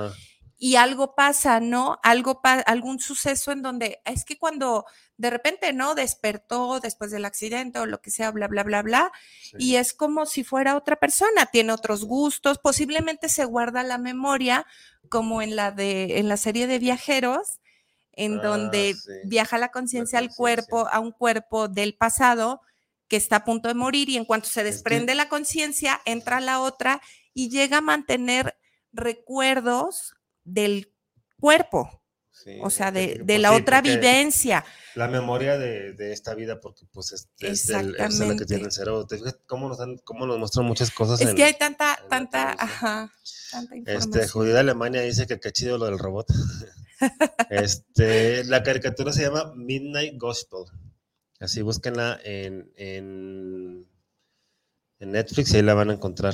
[0.59, 1.99] Y algo pasa, ¿no?
[2.01, 4.85] Algo algún suceso en donde es que cuando
[5.15, 5.93] de repente, ¿no?
[5.93, 9.11] Despertó después del accidente o lo que sea, bla, bla, bla, bla.
[9.59, 14.65] Y es como si fuera otra persona, tiene otros gustos, posiblemente se guarda la memoria,
[15.09, 17.59] como en la de, en la serie de viajeros,
[18.17, 22.61] en ah, donde viaja la conciencia al cuerpo, a un cuerpo del pasado
[23.07, 26.59] que está a punto de morir y en cuanto se desprende la conciencia, entra la
[26.59, 27.01] otra
[27.33, 28.57] y llega a mantener
[28.91, 30.93] recuerdos del
[31.39, 32.03] cuerpo.
[32.61, 34.65] o sea, de, pues la otra vivencia.
[34.95, 39.07] La memoria de, esta vida, porque pues es, es, el, la que tiene el cerebro.
[39.45, 41.21] cómo nos, cómo nos muestran muchas cosas?
[41.21, 43.13] Es que hay tanta, tanta, ajá,
[43.51, 44.21] tanta este, información.
[44.21, 46.27] Este, Judía Alemania dice que qué chido lo del robot.
[47.49, 50.65] Este, la caricatura se llama Midnight Gospel.
[51.39, 53.87] Así búsquenla en, en,
[54.99, 56.33] Netflix y ahí la van a encontrar.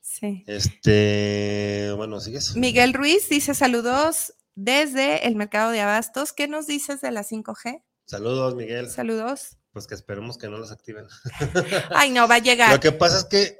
[0.00, 0.44] Sí.
[0.46, 2.56] Este, bueno, sigues.
[2.56, 6.32] Miguel Ruiz dice saludos desde el mercado de abastos.
[6.32, 7.82] ¿Qué nos dices de la 5G?
[8.06, 8.88] Saludos, Miguel.
[8.88, 9.58] Saludos.
[9.72, 11.06] Pues que esperemos que no los activen.
[11.90, 12.72] Ay, no, va a llegar.
[12.72, 13.58] Lo que pasa es que,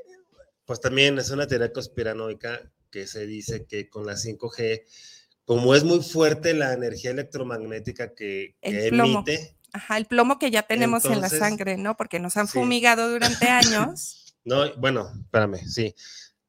[0.64, 4.84] pues también es una teoría conspiranoica que se dice que con la 5G
[5.46, 9.56] como es muy fuerte la energía electromagnética que, emite.
[9.72, 11.96] Ajá, el plomo que ya tenemos en la sangre, ¿no?
[11.96, 14.22] Porque nos han fumigado durante años.
[14.48, 15.92] No, bueno, espérame, sí.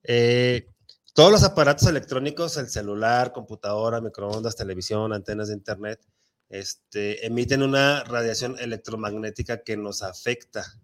[0.03, 0.67] Eh,
[1.15, 5.99] todos los aparatos electrónicos, el celular, computadora, microondas, televisión, antenas de internet,
[6.47, 10.79] este, emiten una radiación electromagnética que nos afecta.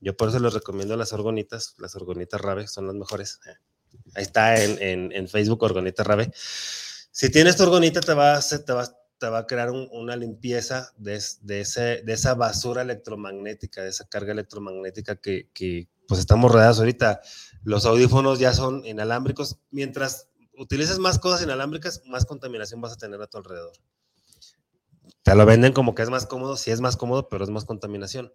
[0.00, 3.38] Yo por eso les recomiendo las orgonitas, las orgonitas Rave, son las mejores.
[4.16, 6.32] Ahí está en, en, en Facebook, Orgonita Rave.
[7.10, 12.82] Si tienes tu orgonita, te va, te va, a crear una limpieza de, esa basura
[12.82, 17.20] electromagnética, de esa carga electromagnética que, que pues estamos rodeados ahorita.
[17.62, 19.58] Los audífonos ya son inalámbricos.
[19.70, 23.72] Mientras utilices más cosas inalámbricas, más contaminación vas a tener a tu alrededor.
[25.22, 27.64] Te lo venden como que es más cómodo, sí es más cómodo, pero es más
[27.64, 28.32] contaminación.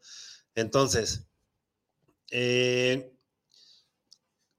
[0.53, 1.27] Entonces,
[2.31, 3.14] eh,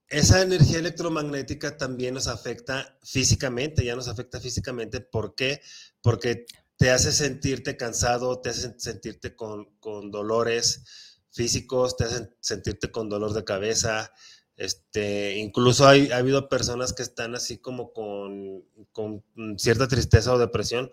[0.09, 5.01] esa energía electromagnética también nos afecta físicamente, ya nos afecta físicamente.
[5.01, 5.61] ¿Por qué?
[6.01, 6.47] Porque
[6.77, 9.69] te hace sentirte cansado, te hace sentirte con,
[10.11, 14.13] dolores físicos, te hace sentirte con dolor de cabeza.
[14.57, 19.23] Este, incluso hay, ha habido personas que están así como con, con
[19.59, 20.91] cierta tristeza o depresión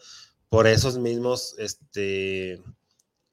[0.49, 2.61] por esos mismos, este,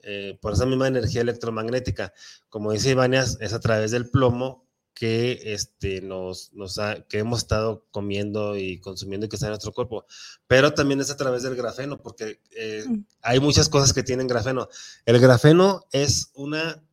[0.02, 2.12] eh, por esa misma energía electromagnética.
[2.48, 4.69] Como dice Ivania, es a través del plomo
[5.00, 6.78] que, este, nos, nos
[7.08, 10.04] que hemos estado comiendo y consumiendo y que está en nuestro cuerpo.
[10.46, 13.06] Pero también es a través del grafeno, porque eh, mm.
[13.22, 14.68] hay muchas cosas que tienen grafeno.
[15.06, 16.84] El grafeno es una,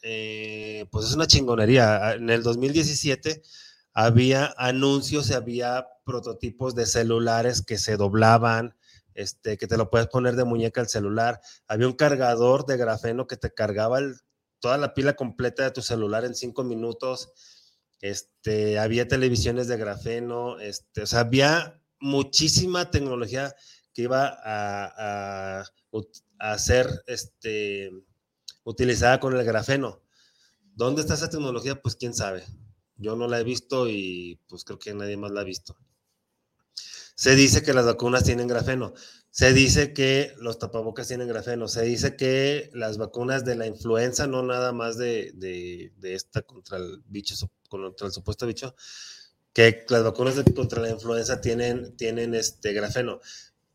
[0.00, 2.14] eh, pues es una chingonería.
[2.14, 3.42] En el 2017
[3.92, 8.74] había anuncios y había prototipos de celulares que se doblaban,
[9.12, 11.42] este, que te lo puedes poner de muñeca al celular.
[11.68, 14.16] Había un cargador de grafeno que te cargaba el
[14.64, 17.28] toda la pila completa de tu celular en cinco minutos.
[18.00, 23.54] Este, había televisiones de grafeno, este, o sea, había muchísima tecnología
[23.92, 25.64] que iba a,
[26.38, 27.90] a, ser este,
[28.64, 30.00] utilizada con el grafeno.
[30.62, 31.82] ¿Dónde está esa tecnología?
[31.82, 32.42] Pues quién sabe.
[32.96, 35.76] Yo no la he visto y pues creo que nadie más la ha visto.
[37.16, 38.94] Se dice que las vacunas tienen grafeno.
[39.34, 44.28] Se dice que los tapabocas tienen grafeno, se dice que las vacunas de la influenza,
[44.28, 47.34] no nada más de, de, esta contra el bicho,
[47.68, 48.76] contra el supuesto bicho,
[49.52, 53.18] que las vacunas contra la influenza tienen, tienen este grafeno.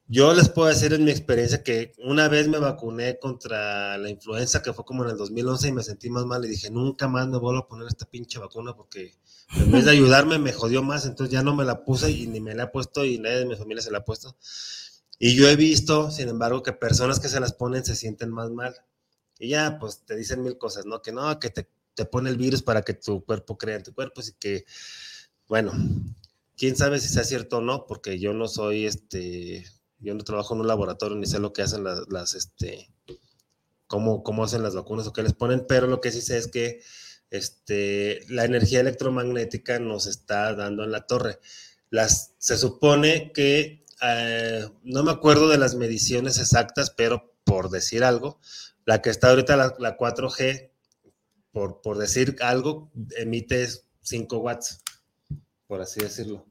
[0.08, 4.62] Yo les puedo decir en mi experiencia que una vez me vacuné contra la influenza,
[4.62, 7.28] que fue como en el 2011, y me sentí más mal y dije, nunca más
[7.28, 9.14] me vuelvo a poner esta pinche vacuna porque
[9.58, 12.40] en vez de ayudarme me jodió más, entonces ya no me la puse y ni
[12.40, 14.38] me la he puesto y nadie de mi familia se la ha puesto.
[15.20, 18.50] Y yo he visto, sin embargo, que personas que se las ponen se sienten más
[18.50, 18.74] mal.
[19.38, 21.02] Y ya, pues te dicen mil cosas, ¿no?
[21.02, 23.94] Que no, que te, te pone el virus para que tu cuerpo crea en tu
[23.94, 24.22] cuerpo.
[24.22, 24.66] Así que,
[25.50, 25.74] bueno,
[26.56, 29.66] quién sabe si sea cierto o no, porque yo no soy, este,
[30.00, 32.90] yo no trabajo en un laboratorio ni sé lo que hacen las, las este,
[33.88, 36.48] cómo, cómo hacen las vacunas o qué les ponen, pero lo que sí sé es
[36.48, 36.82] que
[37.30, 41.40] este, la energía electromagnética nos está dando en la torre.
[41.90, 48.04] Las, se supone que eh, no me acuerdo de las mediciones exactas, pero por decir
[48.04, 48.40] algo,
[48.86, 50.72] la que está ahorita, la, 4G,
[51.52, 53.68] por, por, decir algo, emite
[54.02, 54.84] 5 watts,
[55.68, 56.46] por así decirlo.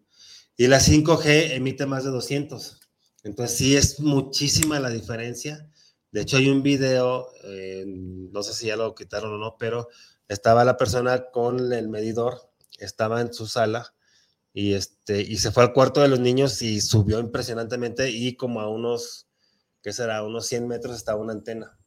[0.56, 2.80] Y la 5G emite más de 200.
[3.24, 5.68] Entonces sí es muchísima la diferencia.
[6.10, 9.88] De hecho hay un video, eh, no sé si ya lo quitaron o no, pero
[10.26, 13.94] estaba la persona con el medidor, estaba en su sala
[14.59, 18.60] y, este, y se fue al cuarto de los niños y subió impresionantemente y como
[18.60, 19.28] a unos,
[19.85, 20.24] ¿qué será?
[20.24, 21.78] Unos 100 metros estaba una antena.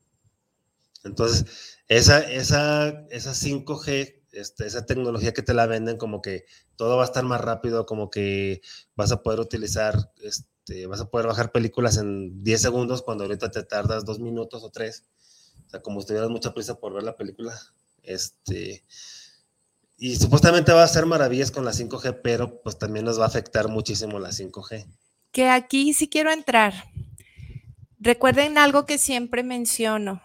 [1.03, 6.45] Entonces, esa, esa, esa 5G, este, esa tecnología que te la venden como que
[6.77, 8.61] todo va a estar más rápido, como que
[8.95, 13.51] vas a poder utilizar, este, vas a poder bajar películas en 10 segundos cuando ahorita
[13.51, 15.09] te tardas dos minutos o tres.
[15.67, 17.53] O sea, como si tuvieras mucha prisa por ver la película.
[18.01, 18.85] Este,
[20.03, 23.27] y supuestamente va a hacer maravillas con la 5G, pero pues también nos va a
[23.27, 24.87] afectar muchísimo la 5G.
[25.31, 26.73] Que aquí sí quiero entrar.
[27.99, 30.19] Recuerden algo que siempre menciono.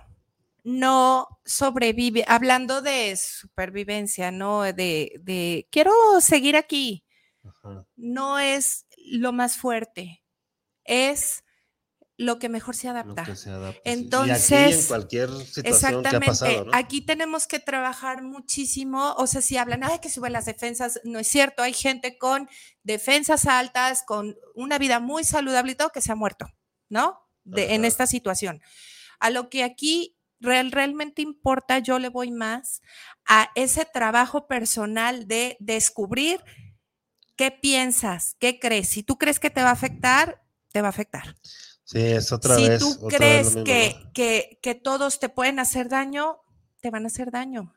[0.64, 4.62] No sobrevive, hablando de supervivencia, ¿no?
[4.62, 5.92] De, de quiero
[6.22, 7.04] seguir aquí.
[7.96, 10.24] No es lo más fuerte,
[10.84, 11.44] es
[12.18, 13.26] lo que mejor se adapta.
[13.84, 19.42] Entonces, aquí en cualquier situación que ha pasado, aquí tenemos que trabajar muchísimo, o sea,
[19.42, 22.48] si hablan, ay, que suben las defensas, no es cierto, hay gente con
[22.82, 26.46] defensas altas, con una vida muy saludable y todo, que se ha muerto,
[26.88, 27.20] ¿no?
[27.44, 28.62] De, en esta situación.
[29.20, 32.80] A lo que aquí real, realmente importa, yo le voy más
[33.26, 36.40] a ese trabajo personal de descubrir
[37.36, 38.88] qué piensas, qué crees.
[38.88, 41.36] Si tú crees que te va a afectar, te va a afectar.
[41.86, 42.82] Sí, es otra vez.
[42.82, 46.40] Si tú crees que, que, todos te pueden hacer daño,
[46.80, 47.74] te van a hacer daño.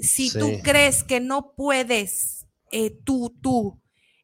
[0.00, 3.82] Si tú crees que no puedes eh, tú, tú,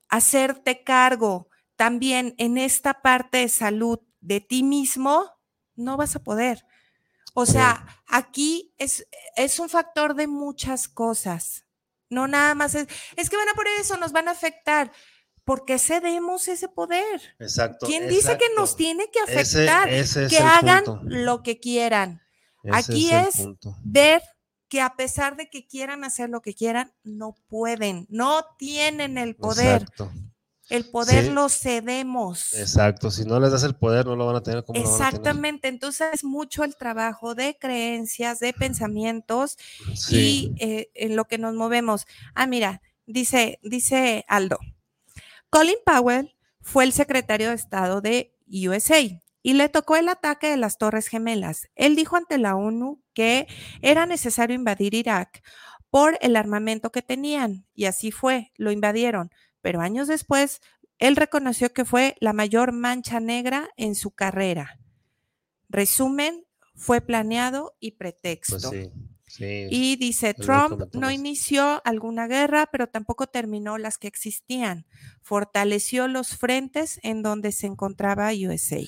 [0.08, 5.28] hacerte cargo también en esta parte de salud de ti mismo,
[5.74, 6.64] no vas a poder.
[7.34, 11.64] O sea, aquí es, es un factor de muchas cosas.
[12.08, 14.92] No nada más es, es que van a por eso, nos van a afectar
[15.50, 17.20] ¿por qué cedemos ese poder?
[17.40, 17.84] Exacto.
[17.84, 19.88] ¿Quién dice que nos tiene que afectar?
[19.88, 21.02] ese es que hagan punto.
[21.06, 22.22] lo que quieran.
[22.62, 23.48] Ese Aquí es.
[23.82, 24.22] Ver
[24.68, 29.34] que a pesar de que quieran hacer lo que quieran, no pueden, no tienen el
[29.34, 29.82] poder.
[29.82, 30.12] Exacto.
[30.68, 31.30] El poder Sí.
[31.32, 32.54] lo cedemos.
[32.54, 33.10] Exacto.
[33.10, 34.88] Si no les das el poder, no lo van a tener como tener.
[34.88, 39.58] Exactamente, entonces es mucho el trabajo de creencias, de pensamientos
[39.96, 40.54] Sí.
[40.56, 42.06] y eh, en lo que nos movemos.
[42.36, 44.60] Ah, mira, dice, dice Aldo.
[45.50, 49.00] Colin Powell fue el secretario de Estado de USA
[49.42, 51.68] y le tocó el ataque de las Torres Gemelas.
[51.74, 53.48] Él dijo ante la ONU que
[53.82, 55.42] era necesario invadir Irak
[55.90, 60.60] por el armamento que tenían y así fue, lo invadieron, pero años después
[60.98, 64.78] él reconoció que fue la mayor mancha negra en su carrera.
[65.68, 66.44] Resumen,
[66.74, 68.70] fue planeado y pretexto.
[68.70, 68.92] Pues sí.
[69.30, 69.68] Sí.
[69.70, 74.86] Y dice, Trump no inició alguna guerra, pero tampoco terminó las que existían.
[75.22, 78.80] Fortaleció los frentes en donde se encontraba USA.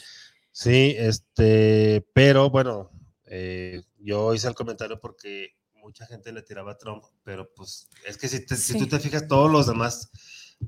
[0.51, 2.91] Sí, este, pero bueno,
[3.27, 8.17] eh, yo hice el comentario porque mucha gente le tiraba a Trump, pero pues es
[8.19, 10.11] que si, te- si tú te fijas, todos los demás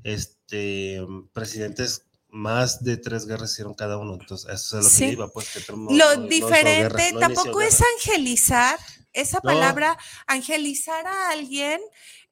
[0.03, 1.01] este,
[1.33, 2.05] presidentes
[2.35, 5.05] más de tres guerras hicieron cada uno, entonces eso es lo Sí.
[5.05, 8.77] que iba, pues que Trump no- Lo no- diferente no tampoco es angelizar,
[9.13, 9.97] esa palabra,
[10.27, 11.79] angelizar a alguien.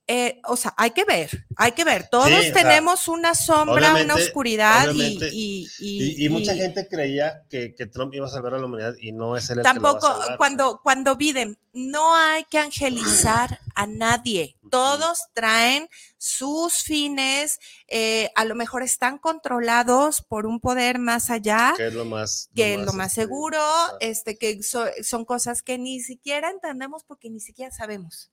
[0.08, 2.10] Eh, o sea, hay que ver, hay que ver.
[2.10, 6.88] Todos Sí, o sea, tenemos una sombra, una oscuridad y, y- Y, y mucha gente
[6.90, 9.64] creía que, que Trump iba a salvar a la humanidad y no es el que
[9.64, 10.38] lo va a Tampoco, salvar.
[10.38, 14.58] cuando, cuando Biden, no hay que angelizar a nadie.
[14.70, 21.74] Todos traen sus fines, eh, a lo mejor están controlados por un poder más allá,
[21.78, 23.60] que es lo más que es lo más este, seguro,
[24.02, 28.32] este, que so- son cosas que ni siquiera entendemos porque ni siquiera sabemos.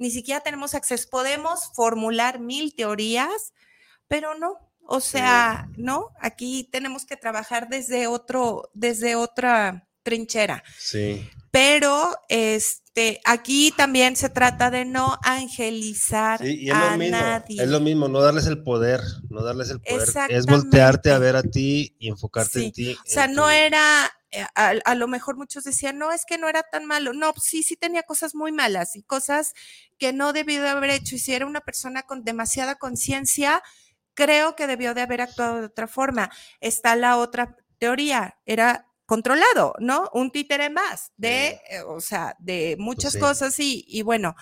[0.00, 1.06] Ni siquiera tenemos acceso.
[1.10, 3.52] Podemos formular mil teorías,
[4.08, 4.56] pero no.
[4.92, 10.64] O sea, no, aquí tenemos que trabajar desde otro, desde otra trinchera.
[10.78, 16.96] Sí, Pero este, aquí también se trata de no angelizar Sí, y es a lo
[16.98, 17.62] mismo, nadie.
[17.62, 21.36] es lo mismo, no darles el poder, no darles el poder, es voltearte a ver
[21.36, 22.92] a ti y enfocarte Sí, en ti.
[22.94, 24.10] O sea, en no tu- era,
[24.54, 27.12] a, a lo mejor muchos decían, no, es que no era tan malo.
[27.12, 29.54] No, pues sí, sí tenía cosas muy malas y cosas
[29.98, 31.16] que no debió de haber hecho.
[31.16, 33.62] Y si era una persona con demasiada conciencia,
[34.14, 36.30] creo que debió de haber actuado de otra forma.
[36.60, 40.08] Está la otra teoría, era controlado, ¿no?
[40.12, 43.18] Un títere más de, eh, o sea, de muchas sí.
[43.18, 44.36] cosas y, y bueno,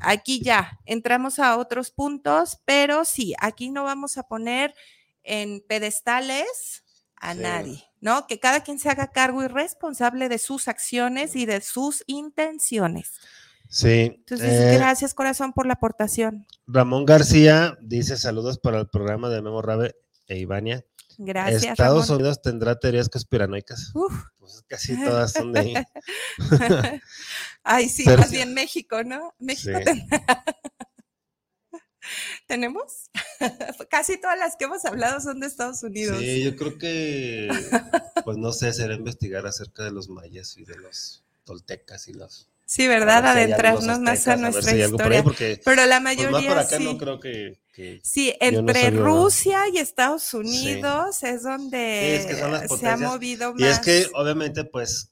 [0.00, 4.74] aquí ya entramos a otros puntos, pero sí, aquí no vamos a poner
[5.22, 6.81] en pedestales
[7.22, 7.40] a Sí.
[7.40, 8.26] nadie, ¿no?
[8.26, 13.12] Que cada quien se haga cargo y responsable de sus acciones y de sus intenciones.
[13.70, 14.12] Sí.
[14.16, 16.46] Entonces, eh, gracias corazón por la aportación.
[16.66, 19.94] Ramón García dice saludos para el programa de Memo Rabe
[20.26, 20.84] e Ivania.
[21.16, 21.64] Gracias.
[21.64, 22.20] Estados Ramón.
[22.22, 23.92] Unidos tendrá teorías conspiranoicas.
[23.94, 24.12] Uf.
[24.38, 25.74] Pues casi todas son de ahí.
[27.62, 29.32] Ay, sí, Pero más bien México, ¿no?
[29.38, 29.84] México Sí.
[29.84, 30.44] tendrá-
[32.46, 33.10] ¿Tenemos?
[33.90, 36.18] Casi todas las que hemos hablado son de Estados Unidos.
[36.18, 37.48] Sí, yo creo que,
[38.24, 42.48] pues no sé, será investigar acerca de los mayas y de los toltecas y los...
[42.64, 43.22] Sí, a ¿verdad?
[43.22, 45.22] si Adentrarnos los más a nuestra si por ahí, historia.
[45.22, 46.84] porque Pero la pues, mayoría más por acá sí.
[46.84, 47.58] no creo que...
[47.72, 48.90] que- Sí, no entre.
[48.90, 53.60] Rusia y Estados Unidos es donde Sí, es que son las se ha movido más.
[53.60, 55.10] Y es que obviamente pues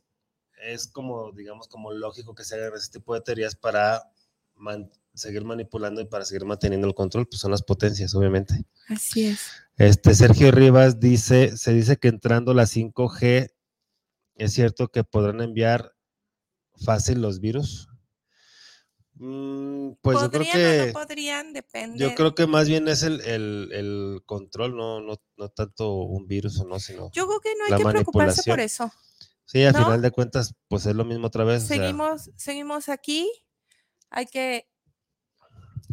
[0.63, 4.11] es como, digamos, como lógico que se hagan ese tipo de teorías para
[4.55, 4.91] man-
[5.21, 8.65] seguir manipulando y para seguir manteniendo el control, pues son las potencias, obviamente.
[8.89, 9.41] Así es.
[9.77, 13.53] Este Sergio Rivas dice, se dice que entrando la 5G,
[14.37, 15.95] es cierto que podrán enviar
[16.85, 17.89] fácil los virus.
[19.15, 21.53] Mm, pues yo creo ¿Podrían o que no podrían?
[21.53, 21.99] Depende.
[21.99, 26.27] yo creo que más bien es el, el- el control, no, no, no tanto un
[26.27, 28.91] virus o no, sino Yo creo que no hay que preocuparse por eso.
[29.45, 29.85] sí, al ¿no?
[29.85, 31.65] final de cuentas, pues es lo mismo otra vez.
[31.65, 33.31] o sea, Seguimos, seguimos aquí.
[34.09, 34.70] Hay que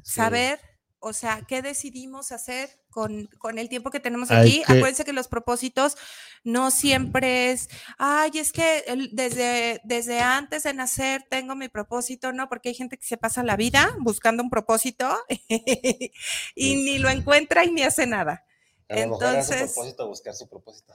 [0.07, 0.15] sí.
[0.15, 0.59] saber,
[0.99, 4.57] o sea, qué decidimos hacer con, con el tiempo que tenemos Hay aquí.
[4.65, 5.95] que- Acuérdense que los propósitos
[6.43, 7.69] no siempre es,
[7.99, 12.49] ay, es que desde, desde antes de nacer tengo mi propósito, ¿no?
[12.49, 15.07] Porque hay gente que se pasa la vida buscando un propósito
[16.55, 18.43] y ni lo encuentra y ni hace nada.
[18.89, 20.93] A lo mejor era su entonces- propósito buscar su propósito.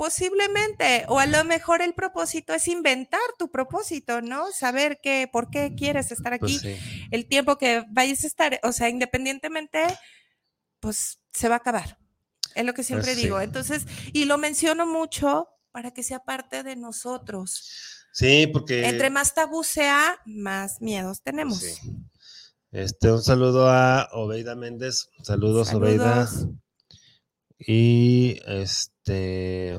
[0.00, 4.50] Posiblemente, o a lo mejor el propósito es inventar tu propósito, ¿no?
[4.50, 7.06] Saber que, por qué quieres estar aquí, Pues sí.
[7.10, 9.82] el tiempo que vayas a estar, o sea, independientemente,
[10.80, 11.98] pues se va a acabar.
[12.54, 13.24] Es lo que siempre Pues sí.
[13.24, 13.42] digo.
[13.42, 17.62] Entonces, y lo menciono mucho para que sea parte de nosotros.
[18.14, 21.58] Sí, porque Entre más tabú sea, más miedos tenemos.
[21.58, 21.76] sí.
[22.72, 25.10] Este, un saludo a Obeida Méndez.
[25.22, 26.26] Saludos, Obeida.
[27.60, 29.78] Y este.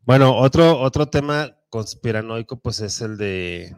[0.00, 3.76] Bueno, otro, otro tema conspiranoico, pues es el de.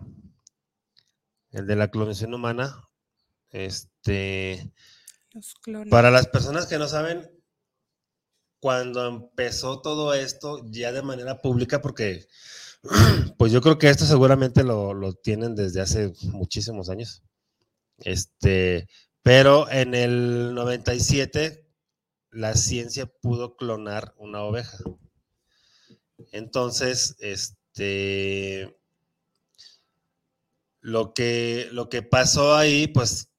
[1.50, 2.88] El de la clonación humana.
[3.50, 4.72] Este.
[5.90, 7.30] Para las personas que no saben,
[8.58, 12.26] cuando empezó todo esto ya de manera pública, porque
[13.36, 17.22] pues yo creo que esto seguramente lo, lo tienen desde hace muchísimos años.
[17.98, 18.88] Este,
[19.22, 21.65] pero en el 97
[22.36, 24.76] la ciencia pudo clonar una oveja.
[26.32, 28.78] Entonces, este,
[30.82, 33.30] lo que, lo que pasó ahí, pues,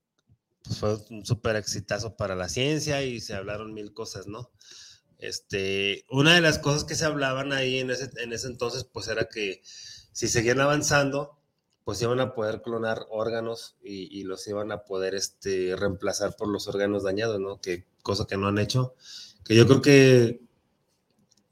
[0.63, 4.51] pues fue un súper exitazo para la ciencia y se hablaron mil cosas, ¿no?
[5.19, 9.07] Este, una de las cosas que se hablaban ahí en ese, en ese entonces, pues
[9.09, 9.61] era que
[10.11, 11.36] si seguían avanzando,
[11.87, 16.67] pues iban a poder clonar órganos y, los iban a poder este, reemplazar por los
[16.67, 17.61] órganos dañados, ¿no?
[17.61, 18.93] Que cosa que no han hecho.
[19.45, 20.41] Que yo creo que,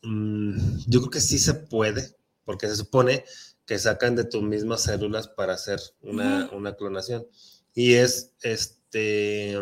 [0.01, 3.23] mm, yo creo que sí se puede, porque se supone
[3.65, 7.25] que sacan de tus mismas células para hacer una, una clonación.
[7.73, 9.57] Y es, este,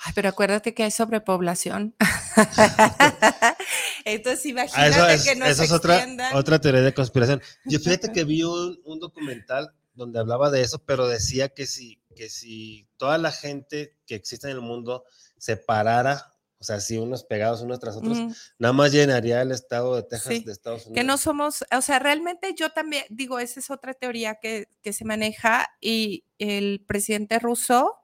[0.00, 1.94] Ay, pero acuérdate que hay sobrepoblación.
[4.04, 6.04] Entonces, ah, imagínate que no Esa es otra,
[6.34, 7.40] otra teoría de conspiración.
[7.64, 12.00] Yo fíjate que vi un, un, documental donde hablaba de eso, pero decía que si,
[12.14, 15.04] que si toda la gente que existe en el mundo
[15.38, 18.18] se parara, o sea, si unos pegados unos tras otros,
[18.58, 20.94] nada más llenaría el estado de Texas de Estados Unidos.
[20.94, 24.92] Que no somos, o sea, realmente yo también digo, esa es otra teoría que, que
[24.92, 27.98] se maneja y el presidente ruso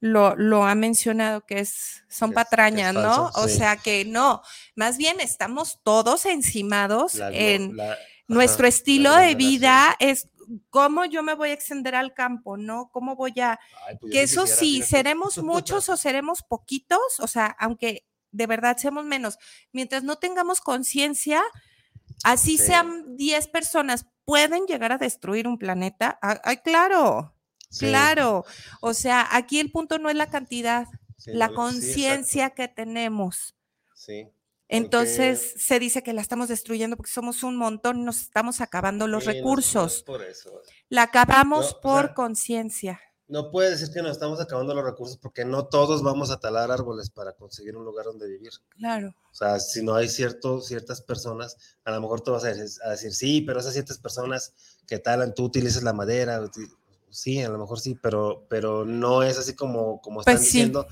[0.00, 3.30] lo, lo, ha mencionado, que es, son patrañas, ¿no?
[3.34, 4.42] O sea que no,
[4.76, 7.76] más bien estamos todos encimados en
[8.28, 10.28] nuestro estilo de vida, es
[10.70, 12.90] cómo yo me voy a extender al campo, ¿no?
[12.92, 13.58] ¿Cómo voy a...
[14.00, 19.04] Pues que eso sí, seremos muchos o seremos poquitos, o sea, aunque de verdad seamos
[19.04, 19.38] menos,
[19.72, 21.42] mientras no tengamos conciencia,
[22.24, 26.18] así sean 10 personas, pueden llegar a destruir un planeta.
[26.20, 27.34] Ay, claro.
[27.78, 28.46] Claro,
[28.80, 30.86] o sea, aquí el punto no es la cantidad,
[31.26, 33.54] la conciencia que tenemos.
[33.94, 34.28] Sí.
[34.68, 39.06] Entonces se dice que la estamos destruyendo porque somos un montón y nos estamos acabando
[39.06, 40.02] los recursos.
[40.02, 40.62] por eso.
[40.88, 43.00] La acabamos por conciencia.
[43.28, 46.70] No puede decir que nos estamos acabando los recursos porque no todos vamos a talar
[46.70, 48.52] árboles para conseguir un lugar donde vivir.
[48.70, 49.14] Claro.
[49.30, 52.80] O sea, si no hay cierto, ciertas personas, a lo mejor tú vas a decir,
[52.84, 54.54] a decir sí, pero esas ciertas personas
[54.86, 56.40] que talan, tú utilizas la madera,
[57.10, 60.86] sí, a lo mejor sí, pero, pero no es así como, como están pues diciendo.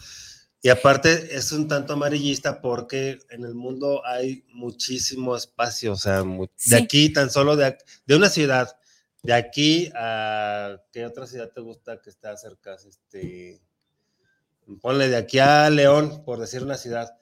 [0.67, 6.25] Y aparte es un tanto amarillista porque en el mundo hay muchísimo espacio, o sea,
[6.25, 8.77] de aquí tan solo de, de, una ciudad,
[9.23, 13.63] de aquí a qué otra ciudad te gusta que está cerca, este,
[14.81, 17.17] ponle de aquí a León, por decir una ciudad,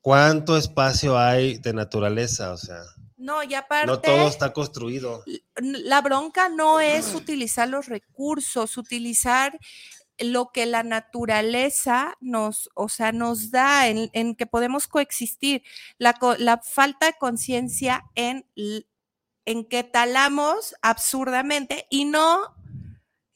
[0.00, 2.50] ¿cuánto espacio hay de naturaleza?
[2.52, 2.82] O sea,
[3.16, 3.86] no, y aparte.
[3.86, 5.22] No todo está construido.
[5.56, 9.56] La bronca no es utilizar los recursos, utilizar
[10.18, 15.62] lo que la naturaleza nos, o sea, nos da, en, que podemos coexistir.
[15.98, 18.46] La, la falta de conciencia en,
[19.44, 22.54] en que talamos absurdamente y no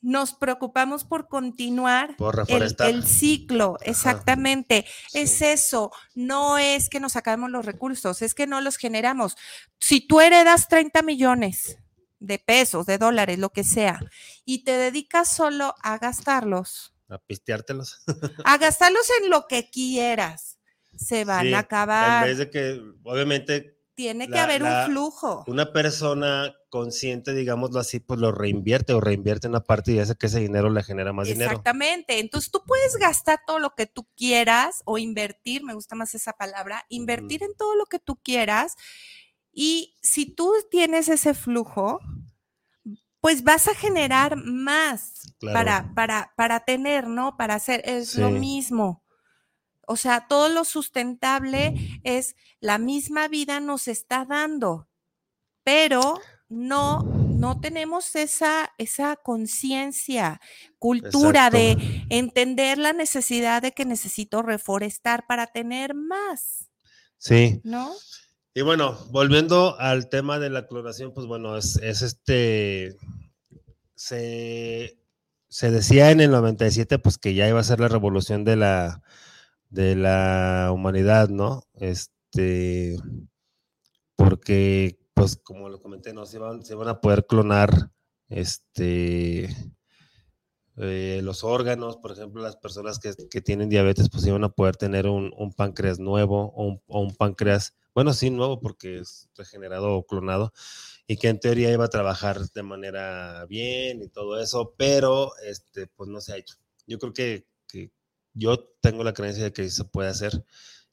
[0.02, 2.16] nos preocupamos por continuar
[2.48, 4.84] el, ciclo, exactamente.
[5.14, 9.36] Es eso, no es que nos acabemos los recursos, es que no los generamos.
[9.78, 11.78] Si tú heredas 30 millones
[12.22, 14.00] de pesos, de dólares, lo que sea,
[14.44, 16.94] y te dedicas solo a gastarlos.
[17.08, 18.02] A pisteártelos.
[18.44, 20.58] a gastarlos en lo que quieras,
[20.96, 22.22] se van a acabar.
[22.22, 25.44] En vez de que, obviamente, tiene que haber un flujo.
[25.46, 30.14] Una persona consciente, digámoslo así, pues lo reinvierte o reinvierte en una parte y hace
[30.14, 31.50] que ese dinero le genera más dinero.
[31.50, 32.18] Exactamente.
[32.18, 36.32] Entonces tú puedes gastar todo lo que tú quieras o invertir, me gusta más esa
[36.32, 38.76] palabra, invertir en todo lo que tú quieras.
[39.52, 42.00] Y si tú tienes ese flujo,
[43.20, 47.36] pues vas a generar más para, para, para tener, ¿no?
[47.36, 49.04] Para hacer, es lo mismo.
[49.86, 54.88] O sea, todo lo sustentable es la misma vida nos está dando,
[55.64, 60.40] pero no, no tenemos esa, esa conciencia,
[60.78, 61.76] cultura de
[62.10, 66.70] entender la necesidad de que necesito reforestar para tener más.
[67.18, 67.60] Sí.
[67.64, 67.92] ¿No?
[68.54, 72.96] Y bueno, volviendo al tema de la clonación, pues bueno, es, es este,
[73.94, 74.98] se,
[75.48, 79.02] se, decía en el 97 pues que ya iba a ser la revolución de la,
[79.70, 81.64] de la humanidad, ¿no?
[81.74, 82.96] Este,
[84.16, 86.26] porque, pues, como lo comenté, ¿no?
[86.26, 87.90] Se van, se van a poder clonar,
[88.28, 89.48] este,
[90.76, 95.06] eh, los órganos, por ejemplo, las personas que, tienen diabetes, pues iban a poder tener
[95.06, 100.52] un, páncreas nuevo o un, páncreas, bueno, sí, nuevo porque es regenerado o clonado,
[101.06, 105.86] y que en teoría iba a trabajar de manera bien y todo eso, pero este,
[105.88, 106.56] pues no se ha hecho.
[106.86, 107.90] Yo creo que, que
[108.34, 110.44] yo tengo la creencia de que se puede hacer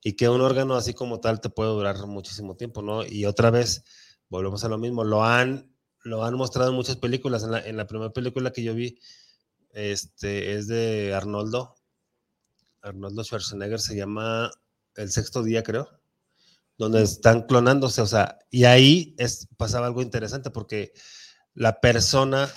[0.04, 3.06] y que un órgano así como tal te puede durar muchísimo tiempo, ¿no?
[3.06, 3.84] Y otra vez,
[4.30, 5.74] volvemos a lo mismo, lo han,
[6.04, 7.44] lo han mostrado en muchas películas.
[7.44, 9.00] En la, en la primera película que yo vi,
[9.72, 11.76] este, es de Arnoldo,
[12.82, 14.52] Arnoldo Schwarzenegger, se llama
[14.96, 15.99] El Sexto Día, creo,
[16.80, 20.94] donde están clonándose, o sea, y ahí es, pasaba algo interesante porque
[21.54, 22.50] la persona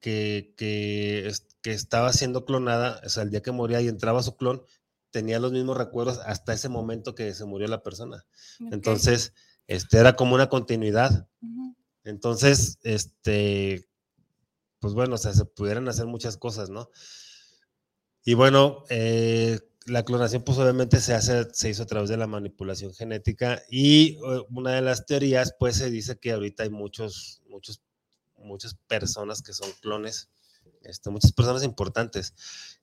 [0.00, 1.30] que, que,
[1.60, 4.64] que estaba siendo clonada, o sea, el día que moría y entraba su clon,
[5.10, 8.24] tenía los mismos recuerdos hasta ese momento que se murió la persona.
[8.72, 9.34] Entonces,
[9.66, 11.28] este era como una continuidad.
[12.04, 13.86] Entonces, este,
[14.78, 16.88] pues bueno, o sea, se pudieran hacer muchas cosas, ¿no?
[18.24, 22.26] Y bueno, eh, la clonación pues obviamente se hace, se hizo a través de la
[22.26, 27.42] manipulación genética y eh, una de las teorías pues se dice que ahorita hay muchos,
[27.48, 27.80] muchos,
[28.36, 30.28] muchas personas que son clones,
[30.82, 32.34] este, muchas personas importantes.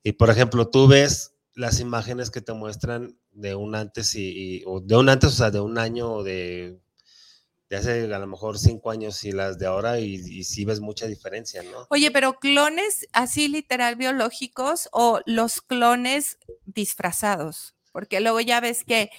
[0.02, 4.80] Y por ejemplo, tú ves las imágenes que te muestran de un antes y, o
[4.80, 6.78] de un antes, o sea, de un año o de,
[7.68, 10.80] de, hace a lo mejor cinco años y las de ahora y, y sí ves
[10.80, 11.86] mucha diferencia, ¿no?
[11.90, 19.10] Oye, pero clones así literal biológicos o los clones disfrazados, porque luego ya ves que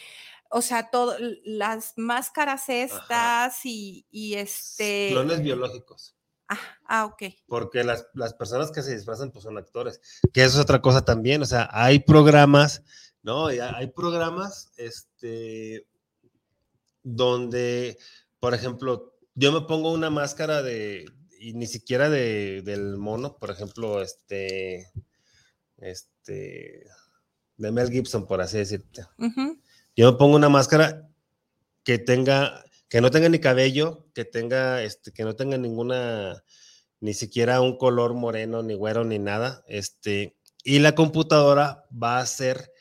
[0.49, 5.09] o sea, todo, las máscaras estas y, y, este.
[5.11, 6.15] Clones biológicos.
[6.47, 7.23] Ah, ah, ok.
[7.47, 10.01] Porque las, personas que se disfrazan pues son actores,
[10.33, 12.81] que eso es otra cosa también, o sea, hay programas,
[13.21, 13.47] ¿no?
[13.47, 15.85] Hay programas, este,
[17.03, 17.99] donde,
[18.39, 21.05] por ejemplo, yo me pongo una máscara de,
[21.39, 24.91] y ni siquiera de, del mono, por ejemplo, este,
[25.77, 26.85] este,
[27.57, 29.05] de Mel Gibson, por así decirte.
[29.95, 31.09] Yo me pongo una máscara
[31.83, 36.43] que tenga que no tenga ni cabello, que tenga, este, que no tenga ninguna,
[36.99, 42.21] ni siquiera un color moreno, ni güero, ni nada, este, y la computadora va a
[42.21, 42.71] hacer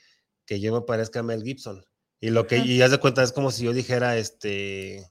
[0.46, 1.84] que yo me parezca a Mel Gibson.
[2.20, 5.08] Y lo que, y haz de cuenta, es como si yo dijera, este,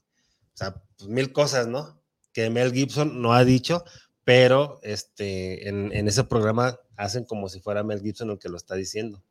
[0.58, 2.02] sea, pues, mil cosas, ¿no?
[2.32, 3.84] Que Mel Gibson no ha dicho,
[4.24, 8.56] pero este, en, en ese programa hacen como si fuera Mel Gibson el que lo
[8.56, 9.22] está diciendo.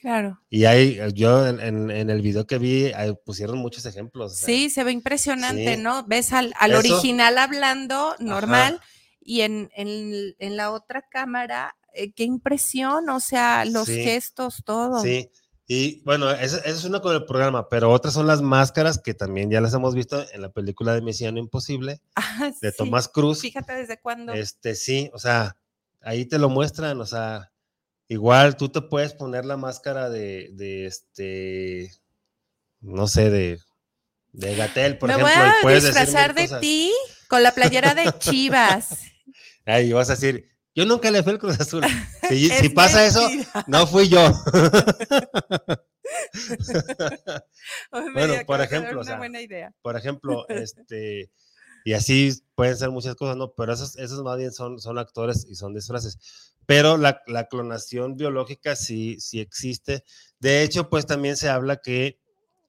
[0.00, 0.40] Claro.
[0.48, 2.90] Y hay, yo en, el video que vi,
[3.24, 4.34] pusieron muchos ejemplos.
[4.34, 6.04] Sí, se ve impresionante, ¿no?
[6.06, 8.80] Ves al, original hablando normal
[9.20, 9.68] y en,
[10.38, 15.02] la otra cámara, eh, qué impresión, o sea, los gestos, todo.
[15.02, 15.30] Sí,
[15.72, 19.50] y bueno, esa, es una con el programa, pero otras son las máscaras que también
[19.50, 23.42] ya las hemos visto en la película de Misión Imposible, ah, de Tomás Cruz.
[23.42, 24.32] Fíjate desde cuándo.
[24.32, 25.56] Este, sí, o sea,
[26.00, 27.50] ahí te lo muestran, o sea,
[28.10, 31.92] Igual tú te puedes poner la máscara de, de este,
[32.80, 33.60] no sé, de,
[34.32, 35.32] de Gatel, por ejemplo.
[35.62, 36.92] Voy a disfrazar de ti
[37.28, 38.98] con la playera de Chivas.
[39.64, 41.84] Ahí vas a decir, yo nunca le fui el Cruz Azul.
[42.30, 43.28] Si, pasa eso,
[43.66, 44.20] no fui yo.
[48.14, 49.74] bueno, por ejemplo, o sea, buena idea.
[49.82, 51.32] por ejemplo, este,
[51.84, 53.52] y así pueden ser muchas cosas, ¿no?
[53.52, 57.20] Pero esos, esos más bien son, son actores y son disfraces pero la,
[57.50, 60.04] clonación biológica sí, sí existe.
[60.38, 62.20] De hecho, pues también se habla que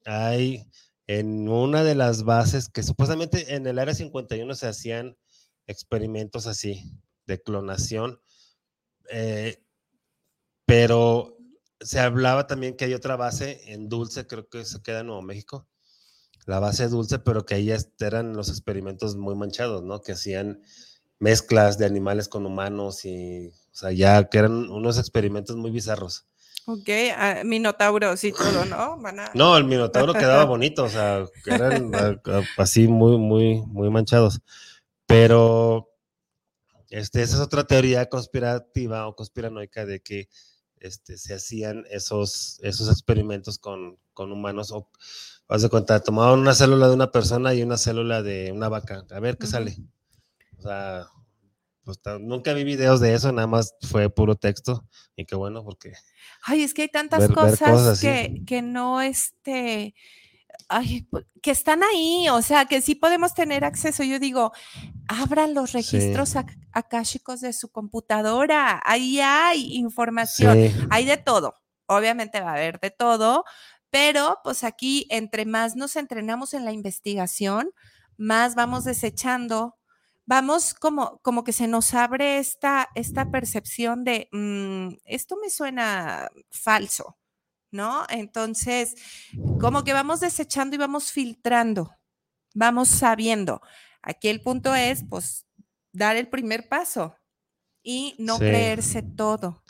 [0.05, 0.67] hay
[1.05, 5.17] en una de las bases que supuestamente en el Área 51 se hacían
[5.67, 8.19] experimentos así de clonación,
[9.11, 9.63] eh,
[10.65, 11.37] pero
[11.79, 15.21] se hablaba también que hay otra base en Dulce, creo que se queda en Nuevo
[15.21, 15.67] México,
[16.45, 20.01] la base Dulce, pero que ahí eran los experimentos muy manchados, ¿no?
[20.01, 20.61] Que hacían
[21.19, 26.25] mezclas de animales con humanos y o sea, ya que eran unos experimentos muy bizarros.
[26.65, 29.01] Ok, uh, minotauros y todo, ¿no?
[29.33, 31.91] No, el minotauro quedaba bonito, o sea, eran
[32.57, 34.41] así muy, muy, muy manchados.
[35.07, 35.90] Pero
[36.91, 40.27] este, esa es otra teoría conspirativa o conspiranoica de que
[40.81, 44.71] este, se hacían esos, esos experimentos con, con humanos.
[44.71, 44.89] O,
[45.47, 49.05] vas de cuenta, tomaban una célula de una persona y una célula de una vaca,
[49.09, 49.77] a ver qué sale.
[50.57, 51.07] O sea,
[51.83, 54.85] pues, nunca vi videos de eso, nada más fue puro texto
[55.15, 55.93] y qué bueno porque...
[56.43, 59.95] Ay, es que hay tantas cosas, que, que, no, este,
[60.69, 61.07] ay,
[61.41, 64.03] que están ahí, o sea, que sí podemos tener acceso.
[64.03, 64.51] Yo digo,
[65.07, 66.35] abran los registros
[66.71, 70.57] akáshicos de su computadora, ahí hay información,
[70.89, 71.55] hay de todo,
[71.87, 73.43] obviamente va a haber de todo,
[73.89, 77.71] pero pues aquí entre más nos entrenamos en la investigación,
[78.17, 79.77] más vamos desechando
[80.25, 86.29] vamos como, como que se nos abre esta, esta percepción de, mm, esto me suena
[86.49, 87.17] falso,
[87.71, 88.05] ¿no?
[88.09, 88.95] Entonces,
[89.59, 91.95] como que vamos desechando y vamos filtrando,
[92.53, 93.61] vamos sabiendo.
[94.01, 95.45] Aquí el punto es, pues,
[95.91, 97.15] dar el primer paso
[97.83, 99.63] y no creerse todo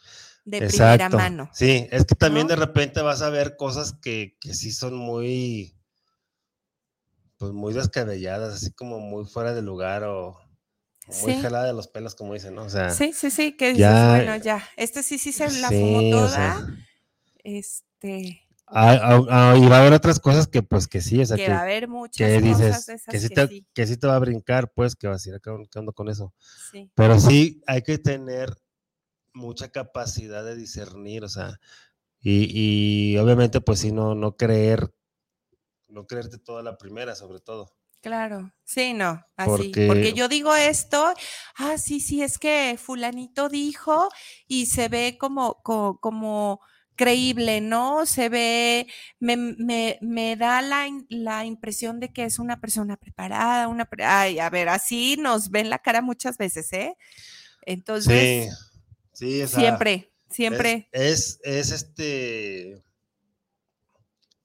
[0.44, 1.50] de primera mano.
[1.54, 5.78] Sí, es que también de repente vas a ver cosas que, que sí son muy,
[7.38, 10.40] pues muy descabelladas, así como muy fuera de lugar o
[11.24, 12.64] muy jalada de los pelos, como dicen, ¿no?
[12.64, 16.02] O sea, sí, sí, sí, que dices, bueno, ya, este sí, sí se la fumó
[16.10, 16.68] toda.
[17.44, 18.42] Este.
[18.68, 21.36] Ah, ah, ah, y va a haber otras cosas que, pues, que sí, o sea,
[21.36, 24.20] que, va a haber muchas que dices, que, sí te, que sí te va a
[24.20, 26.34] brincar, pues, que vas a ir acabando con eso.
[26.72, 26.90] Sí.
[26.96, 28.56] Pero sí hay que tener
[29.34, 31.60] mucha capacidad de discernir, o sea,
[32.22, 32.48] y,
[33.14, 34.94] y obviamente, pues, sí, no, no creer
[35.92, 37.76] no creerte toda la primera, sobre todo.
[38.02, 41.14] Claro, sí, no, así, porque, yo digo esto,
[41.58, 44.10] ah, sí, sí, es que fulanito dijo
[44.48, 46.62] y se ve como, como,
[46.96, 48.06] creíble, ¿no?
[48.06, 48.88] Se ve,
[49.20, 54.40] me, me, me da la, la, impresión de que es una persona preparada, una, ay,
[54.40, 56.96] a ver, así nos ven la cara muchas veces, ¿eh?
[57.66, 58.54] Entonces,
[59.14, 60.90] sí, sí, siempre, siempre.
[60.92, 62.84] es, es este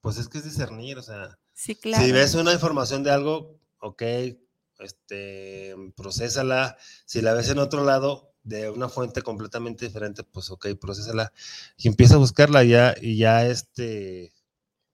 [0.07, 1.37] pues es que es discernir, o sea.
[1.53, 2.01] Sí, claro.
[2.01, 4.03] Si ves una información de algo, ok,
[4.79, 6.77] este, procésala.
[7.05, 11.33] Si la ves en otro lado, de una fuente completamente diferente, pues ok, procésala.
[11.77, 14.31] Y empieza a buscarla ya, y ya este,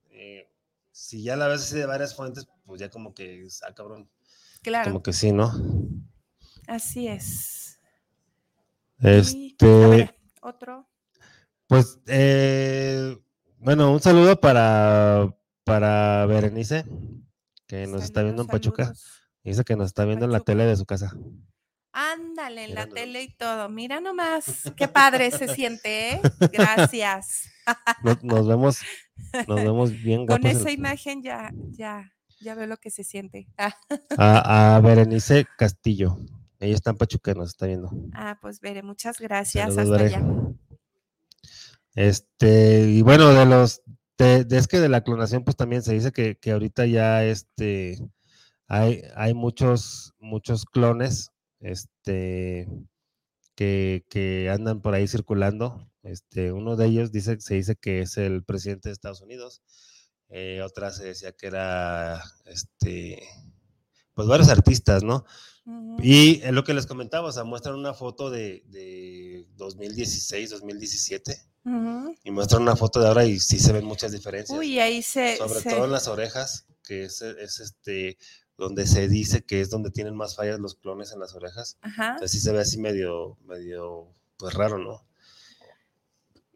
[0.09, 0.49] eh,
[0.91, 4.09] si ya la ves de varias fuentes, pues ya como que, ah, cabrón.
[4.63, 4.91] Claro.
[4.91, 5.53] Como que sí, ¿no?
[6.67, 7.79] Así es.
[8.99, 10.15] Este.
[10.41, 10.87] otro.
[11.67, 13.17] Pues, eh,
[13.59, 16.85] bueno, un saludo para, para Berenice,
[17.67, 18.93] que nos está viendo en Pachuca.
[19.43, 21.15] Dice que nos está viendo en la tele de su casa.
[21.93, 23.69] Ándale, en la tele y todo.
[23.69, 26.21] Mira nomás, qué padre se siente, ¿eh?
[26.51, 27.49] Gracias.
[28.23, 28.79] Nos, vemos,
[29.47, 30.25] nos vemos bien.
[30.25, 32.11] Con esa imagen ya, ya,
[32.41, 33.47] ya veo lo que se siente.
[34.17, 36.17] a, a, Berenice Castillo.
[36.59, 37.91] Ella está en Pachuca, nos está viendo.
[38.13, 39.77] Ah, pues veré, muchas gracias.
[39.77, 40.21] Hasta allá.
[41.93, 43.83] Este, y bueno, de los,
[44.17, 47.99] de, es que de la clonación, pues también se dice que, que ahorita ya este,
[48.67, 51.32] hay, hay muchos, muchos clones,
[51.63, 52.67] este,
[53.55, 55.89] que, que andan por ahí circulando.
[56.03, 59.61] Este, uno de ellos dice, se dice que es el presidente de Estados Unidos.
[60.29, 63.23] Eh, otra se decía que era, este,
[64.13, 65.25] pues varios artistas, ¿no?
[65.99, 71.37] Y es lo que les comentaba, o sea, muestran una foto de, de 2016, 2017
[72.25, 74.57] y muestran una foto de ahora y sí se ven muchas diferencias.
[74.57, 75.37] Uy, ahí se...
[75.37, 78.17] Sobre todo en las orejas, que es, es, este
[78.57, 81.77] donde se dice que es donde tienen más fallas los clones en las orejas.
[81.81, 82.11] Ajá.
[82.13, 85.05] Entonces sí se ve así medio, medio, pues raro, ¿no?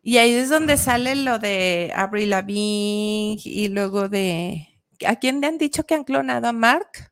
[0.02, 4.70] Y ahí es donde sale lo de Avril Lavigne y luego de...
[5.06, 6.48] ¿A quién le han dicho que han clonado?
[6.48, 7.12] ¿A Mark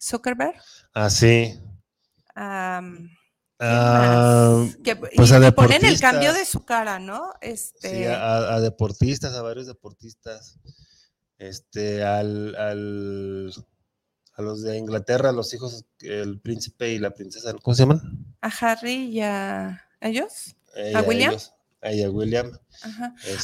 [0.00, 0.56] Zuckerberg?
[0.92, 1.60] Ah, sí.
[2.34, 2.82] Ah,
[4.82, 7.32] que, pues y, ponen el cambio de su cara, ¿no?
[7.40, 7.96] Este...
[7.96, 10.58] Sí, a, deportistas, a varios deportistas.
[11.38, 13.52] Este, al, al,
[14.34, 18.34] a los de Inglaterra, los hijos, el príncipe y la princesa, ¿cómo se llaman?
[18.40, 20.56] A Harry y a ellos.
[20.94, 21.36] ¿A William?
[21.82, 22.58] a William.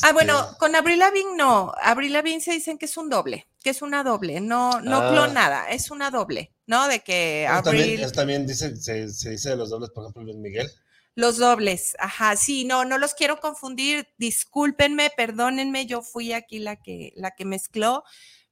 [0.02, 1.72] Ah, bueno, este con Abril Lavigne no.
[1.82, 5.10] Abril Lavigne se dicen que es un doble, que es una doble, no, no ah.
[5.10, 6.52] clonada, es una doble.
[6.68, 6.86] ¿no?
[6.86, 8.06] De que Abril...
[8.12, 10.70] También, dice, se, dice de los dobles, por ejemplo, Luis Miguel.
[11.14, 16.76] Los dobles, ajá, sí, no, no los quiero confundir, discúlpenme, perdónenme, yo fui aquí la
[16.76, 18.04] que, la que mezcló,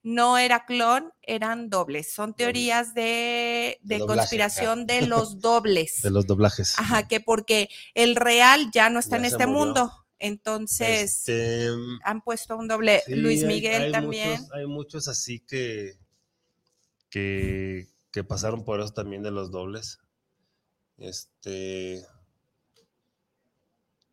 [0.07, 6.03] no era clon, eran dobles, son teorías de, conspiración de los dobles.
[6.03, 6.79] De los doblajes.
[6.79, 11.69] Ajá, que porque el real ya no está en este mundo, entonces este,
[12.05, 14.41] han puesto un doble, Luis Miguel también.
[14.55, 15.99] hay muchos así que,
[17.11, 19.99] que que pasaron por eso también de los dobles.
[20.97, 22.03] Este.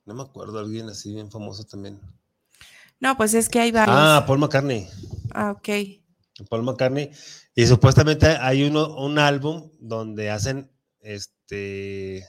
[0.04, 2.02] No me acuerdo, alguien así bien famoso también.
[3.00, 3.96] No, pues es que hay varios.
[3.98, 4.90] Ah, Paul McCartney.
[5.34, 5.70] Ah, ok.
[6.50, 7.12] Paul McCartney.
[7.56, 12.26] Y supuestamente hay uno, un álbum donde hacen este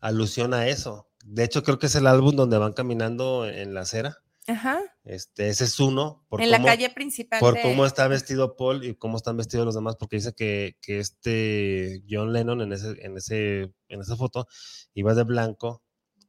[0.00, 1.08] alusión a eso.
[1.24, 4.18] De hecho, creo que es el álbum donde van caminando en la acera.
[4.46, 4.80] Ajá.
[5.04, 6.24] Este, ese es uno.
[6.28, 7.38] Por en la calle principal.
[7.38, 11.00] Por cómo está vestido Paul y cómo están vestidos los demás, porque dice que, que
[11.00, 14.46] este John Lennon en, ese, en, ese, en esa foto
[14.94, 15.82] iba de blanco,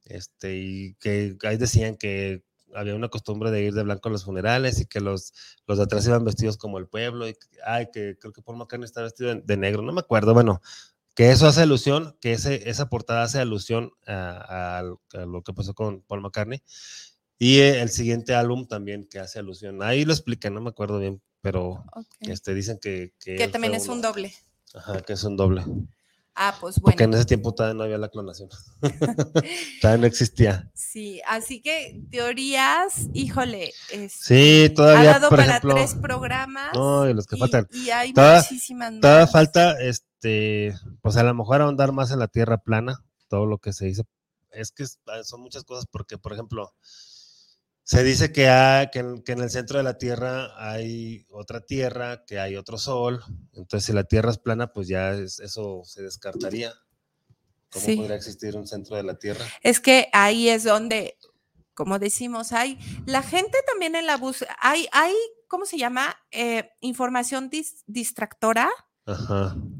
[0.04, 2.44] este, y que ahí decían que
[2.74, 5.32] había una costumbre de ir de blanco a los funerales y que los,
[5.66, 8.86] los de atrás iban vestidos como el pueblo, y ay, que creo que Paul McCartney
[8.86, 10.60] está vestido de, negro, no me acuerdo, bueno,
[11.14, 15.74] Que eso hace alusión, que ese, esa portada hace alusión a, a lo que pasó
[15.74, 16.62] con Paul McCartney.
[17.42, 19.82] Y el siguiente álbum también que hace alusión.
[19.82, 21.82] Ahí lo explica, no me acuerdo bien, pero
[22.20, 23.14] este, dicen que...
[23.18, 24.34] Que, también es un doble.
[24.74, 25.64] Ajá, que es un doble.
[26.34, 26.92] Ah, pues bueno.
[26.92, 28.48] Porque en ese tiempo todavía no había la clonación.
[29.80, 30.70] todavía no existía.
[30.74, 33.72] Sí, así que teorías, híjole.
[34.08, 35.16] sí, todavía.
[35.16, 36.74] Ha dado para tres programas.
[36.74, 37.68] No, y los que faltan.
[37.72, 39.00] Y hay muchísimas más.
[39.00, 43.58] Todavía falta, este, pues a lo mejor ahondar más en la tierra plana, todo lo
[43.58, 44.04] que se dice.
[44.50, 44.84] Es que
[45.24, 46.74] son muchas cosas, porque, por ejemplo,
[47.90, 52.78] se dice que, en, el centro de la Tierra hay otra Tierra, que hay otro
[52.78, 53.20] Sol.
[53.52, 56.72] Entonces, si la Tierra es plana, pues ya eso se descartaría.
[57.68, 59.44] ¿Cómo podría existir un centro de la Tierra?
[59.62, 61.18] Es que ahí es donde,
[61.74, 65.14] como decimos, hay la gente también en la búsqueda, hay, hay,
[65.48, 66.14] ¿cómo se llama?
[66.30, 67.50] Eh, información
[67.88, 68.70] distractora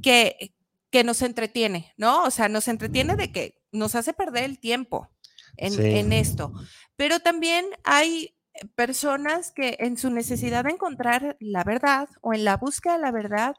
[0.02, 0.56] Que,
[0.90, 2.24] que nos entretiene, ¿no?
[2.24, 5.08] O sea, nos entretiene de que nos hace perder el tiempo
[5.56, 6.52] en, esto.
[6.96, 8.34] Pero también hay
[8.74, 13.12] personas que en su necesidad de encontrar la verdad o en la búsqueda de la
[13.12, 13.56] verdad,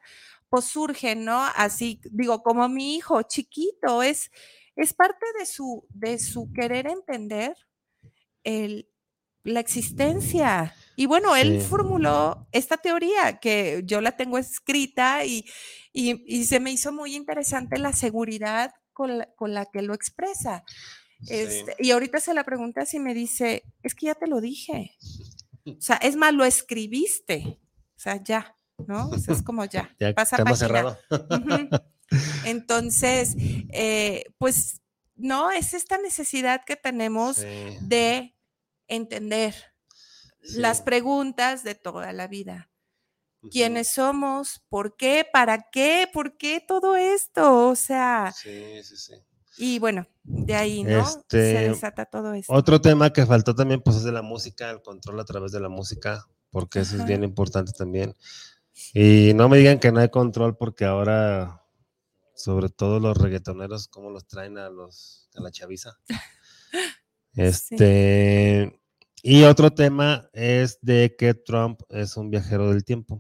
[0.50, 1.42] pues surgen, ¿no?
[1.56, 4.32] Así, digo, como mi hijo chiquito, es,
[4.76, 7.56] es parte de su, de su querer entender
[8.44, 8.92] el,
[9.44, 10.76] la existencia.
[10.96, 15.46] Y bueno, él formuló esta teoría que yo la tengo escrita y,
[15.94, 20.64] y, se me hizo muy interesante la seguridad con con la que lo expresa.
[21.28, 24.96] Este, y ahorita se la pregunta si me dice, es que ya te lo dije.
[25.66, 27.60] O sea, es más, lo escribiste.
[27.96, 28.56] O sea, ya,
[28.88, 29.12] ¿no?
[29.14, 30.56] es como ya, pasa página.
[30.56, 31.00] Cerrado.
[32.46, 34.82] Entonces, eh, pues,
[35.16, 38.36] no, es esta necesidad que tenemos de
[38.88, 39.56] entender
[40.42, 42.70] las preguntas de toda la vida.
[43.50, 44.64] ¿Quiénes somos?
[44.70, 45.26] ¿Por qué?
[45.32, 46.08] ¿Para qué?
[46.12, 47.70] ¿Por qué todo esto?
[47.70, 49.14] O sea, sí, sí, sí.
[49.58, 51.06] Y bueno, de ahí, ¿no?
[51.06, 52.54] Se este, desata todo esto.
[52.54, 55.60] Otro tema que faltó también, pues es de la música, el control a través de
[55.60, 58.16] la música, porque eso es bien importante también.
[58.94, 61.64] Y no me digan que no hay control, porque ahora,
[62.34, 65.98] sobre todo los reggaetoneros, cómo los traen a los a la chaviza.
[67.34, 68.82] Este.
[69.24, 73.20] Y otro tema es de que Trump es un viajero del tiempo.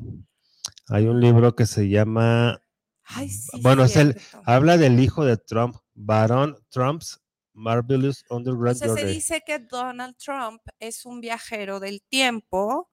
[0.87, 2.61] Hay un libro que se llama.
[3.03, 7.21] Ay, sí, bueno, es el, habla del hijo de Trump, Baron Trump's
[7.53, 12.89] Marvelous Underground Se dice que Donald Trump es un viajero del tiempo.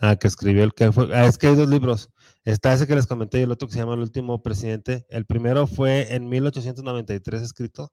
[0.00, 1.14] Ah, que escribió el que fue.
[1.14, 2.10] Ah, es que hay dos libros.
[2.44, 5.04] Está ese que les comenté y el otro que se llama El último presidente.
[5.08, 7.92] El primero fue en 1893 escrito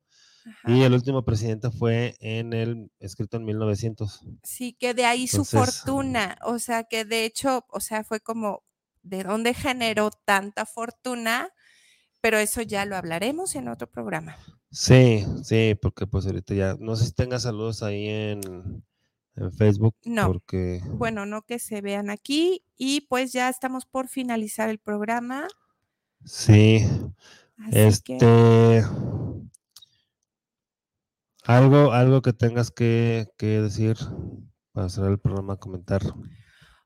[0.66, 4.22] y el último presidente fue en el escrito en 1900.
[4.44, 6.38] Sí, que de ahí su fortuna.
[6.44, 8.64] O sea, que de hecho, o sea, fue como
[9.02, 11.50] de dónde generó tanta fortuna
[12.26, 14.36] pero eso ya lo hablaremos en otro programa.
[14.72, 18.84] Sí, sí, porque pues ahorita ya, no sé si tenga saludos ahí en,
[19.56, 19.96] Facebook.
[20.06, 20.82] No, porque...
[20.88, 25.48] bueno, no que se vean aquí y pues ya estamos por finalizar el programa.
[26.24, 26.84] Sí,
[27.72, 28.84] este...
[31.44, 33.98] Algo, algo que tengas que, que decir
[34.72, 36.02] para cerrar el programa, comentar.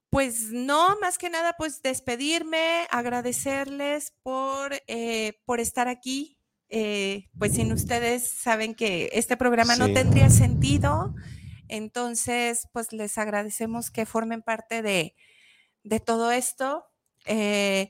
[0.10, 6.38] Pues no, más que nada, pues despedirme, agradecerles por, eh, por estar aquí.
[6.72, 11.14] Eh, pues sin ustedes saben que este programa no tendría sentido.
[11.68, 15.16] Entonces, pues les agradecemos que formen parte de,
[16.06, 16.86] todo esto.
[17.26, 17.90] Eh,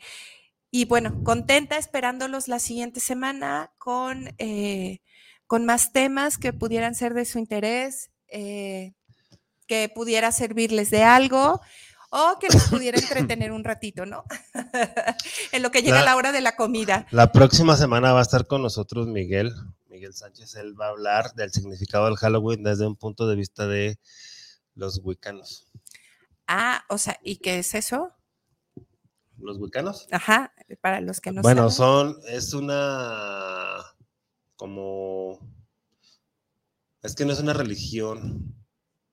[0.72, 4.36] y bueno, contenta esperándolos la siguiente semana con,
[5.48, 8.94] con más temas que pudieran ser de su interés, que
[9.96, 11.62] pudiera servirles de algo
[12.10, 14.24] o que nos pudiera entretener un ratito, ¿no?
[15.52, 17.08] en lo que llega la, hora de la comida.
[17.12, 19.54] La próxima semana va a estar con nosotros Miguel,
[19.88, 23.68] Miguel Sánchez, él va a hablar del significado del Halloween desde un punto de vista
[23.68, 24.00] de
[24.76, 25.68] los wicanos.
[26.48, 28.12] Ah, o sea, ¿y qué es eso?
[29.38, 30.08] ¿Los wicanos?
[30.12, 33.78] Ajá, para los que no bueno, son, es una,
[34.56, 35.40] como,
[37.02, 38.56] es que no es una religión,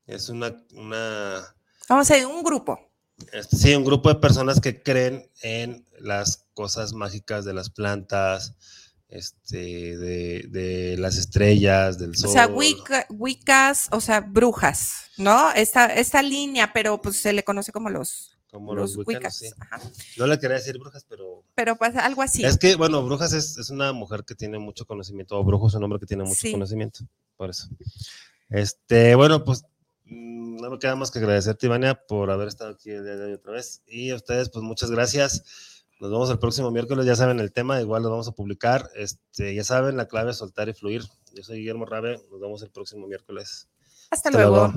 [0.06, 1.55] es una, una
[1.88, 2.80] Vamos a decir, un grupo.
[3.50, 8.56] Sí, un grupo de personas que creen en las cosas mágicas de las plantas,
[9.08, 12.30] este, de, las estrellas, del sol.
[12.30, 12.48] O sea,
[13.08, 15.52] wiccas, o sea, brujas, ¿no?
[15.52, 18.32] Esta, esta línea, pero pues se le conoce como los...
[18.50, 19.42] Como los, wiccas.
[20.16, 21.44] No le quería decir brujas, pero...
[21.54, 22.44] Pero pasa algo así.
[22.44, 25.74] Es que, bueno, brujas es, es, una mujer que tiene mucho conocimiento, o brujo es
[25.74, 27.00] un hombre que tiene mucho conocimiento,
[27.36, 27.68] por eso.
[28.48, 29.64] Este, bueno, pues
[30.60, 33.32] no me queda más que agradecerte, Ivania, por haber estado aquí el día de hoy
[33.32, 33.82] otra vez.
[33.86, 37.80] Y a ustedes, pues muchas gracias Nos vemos el próximo miércoles, ya saben el tema,
[37.80, 38.90] igual lo vamos a publicar.
[38.94, 41.02] Este, ya saben, la clave es soltar y fluir.
[41.34, 43.68] Yo soy Guillermo Rabe, nos vemos el próximo miércoles.
[44.10, 44.72] Hasta, luego.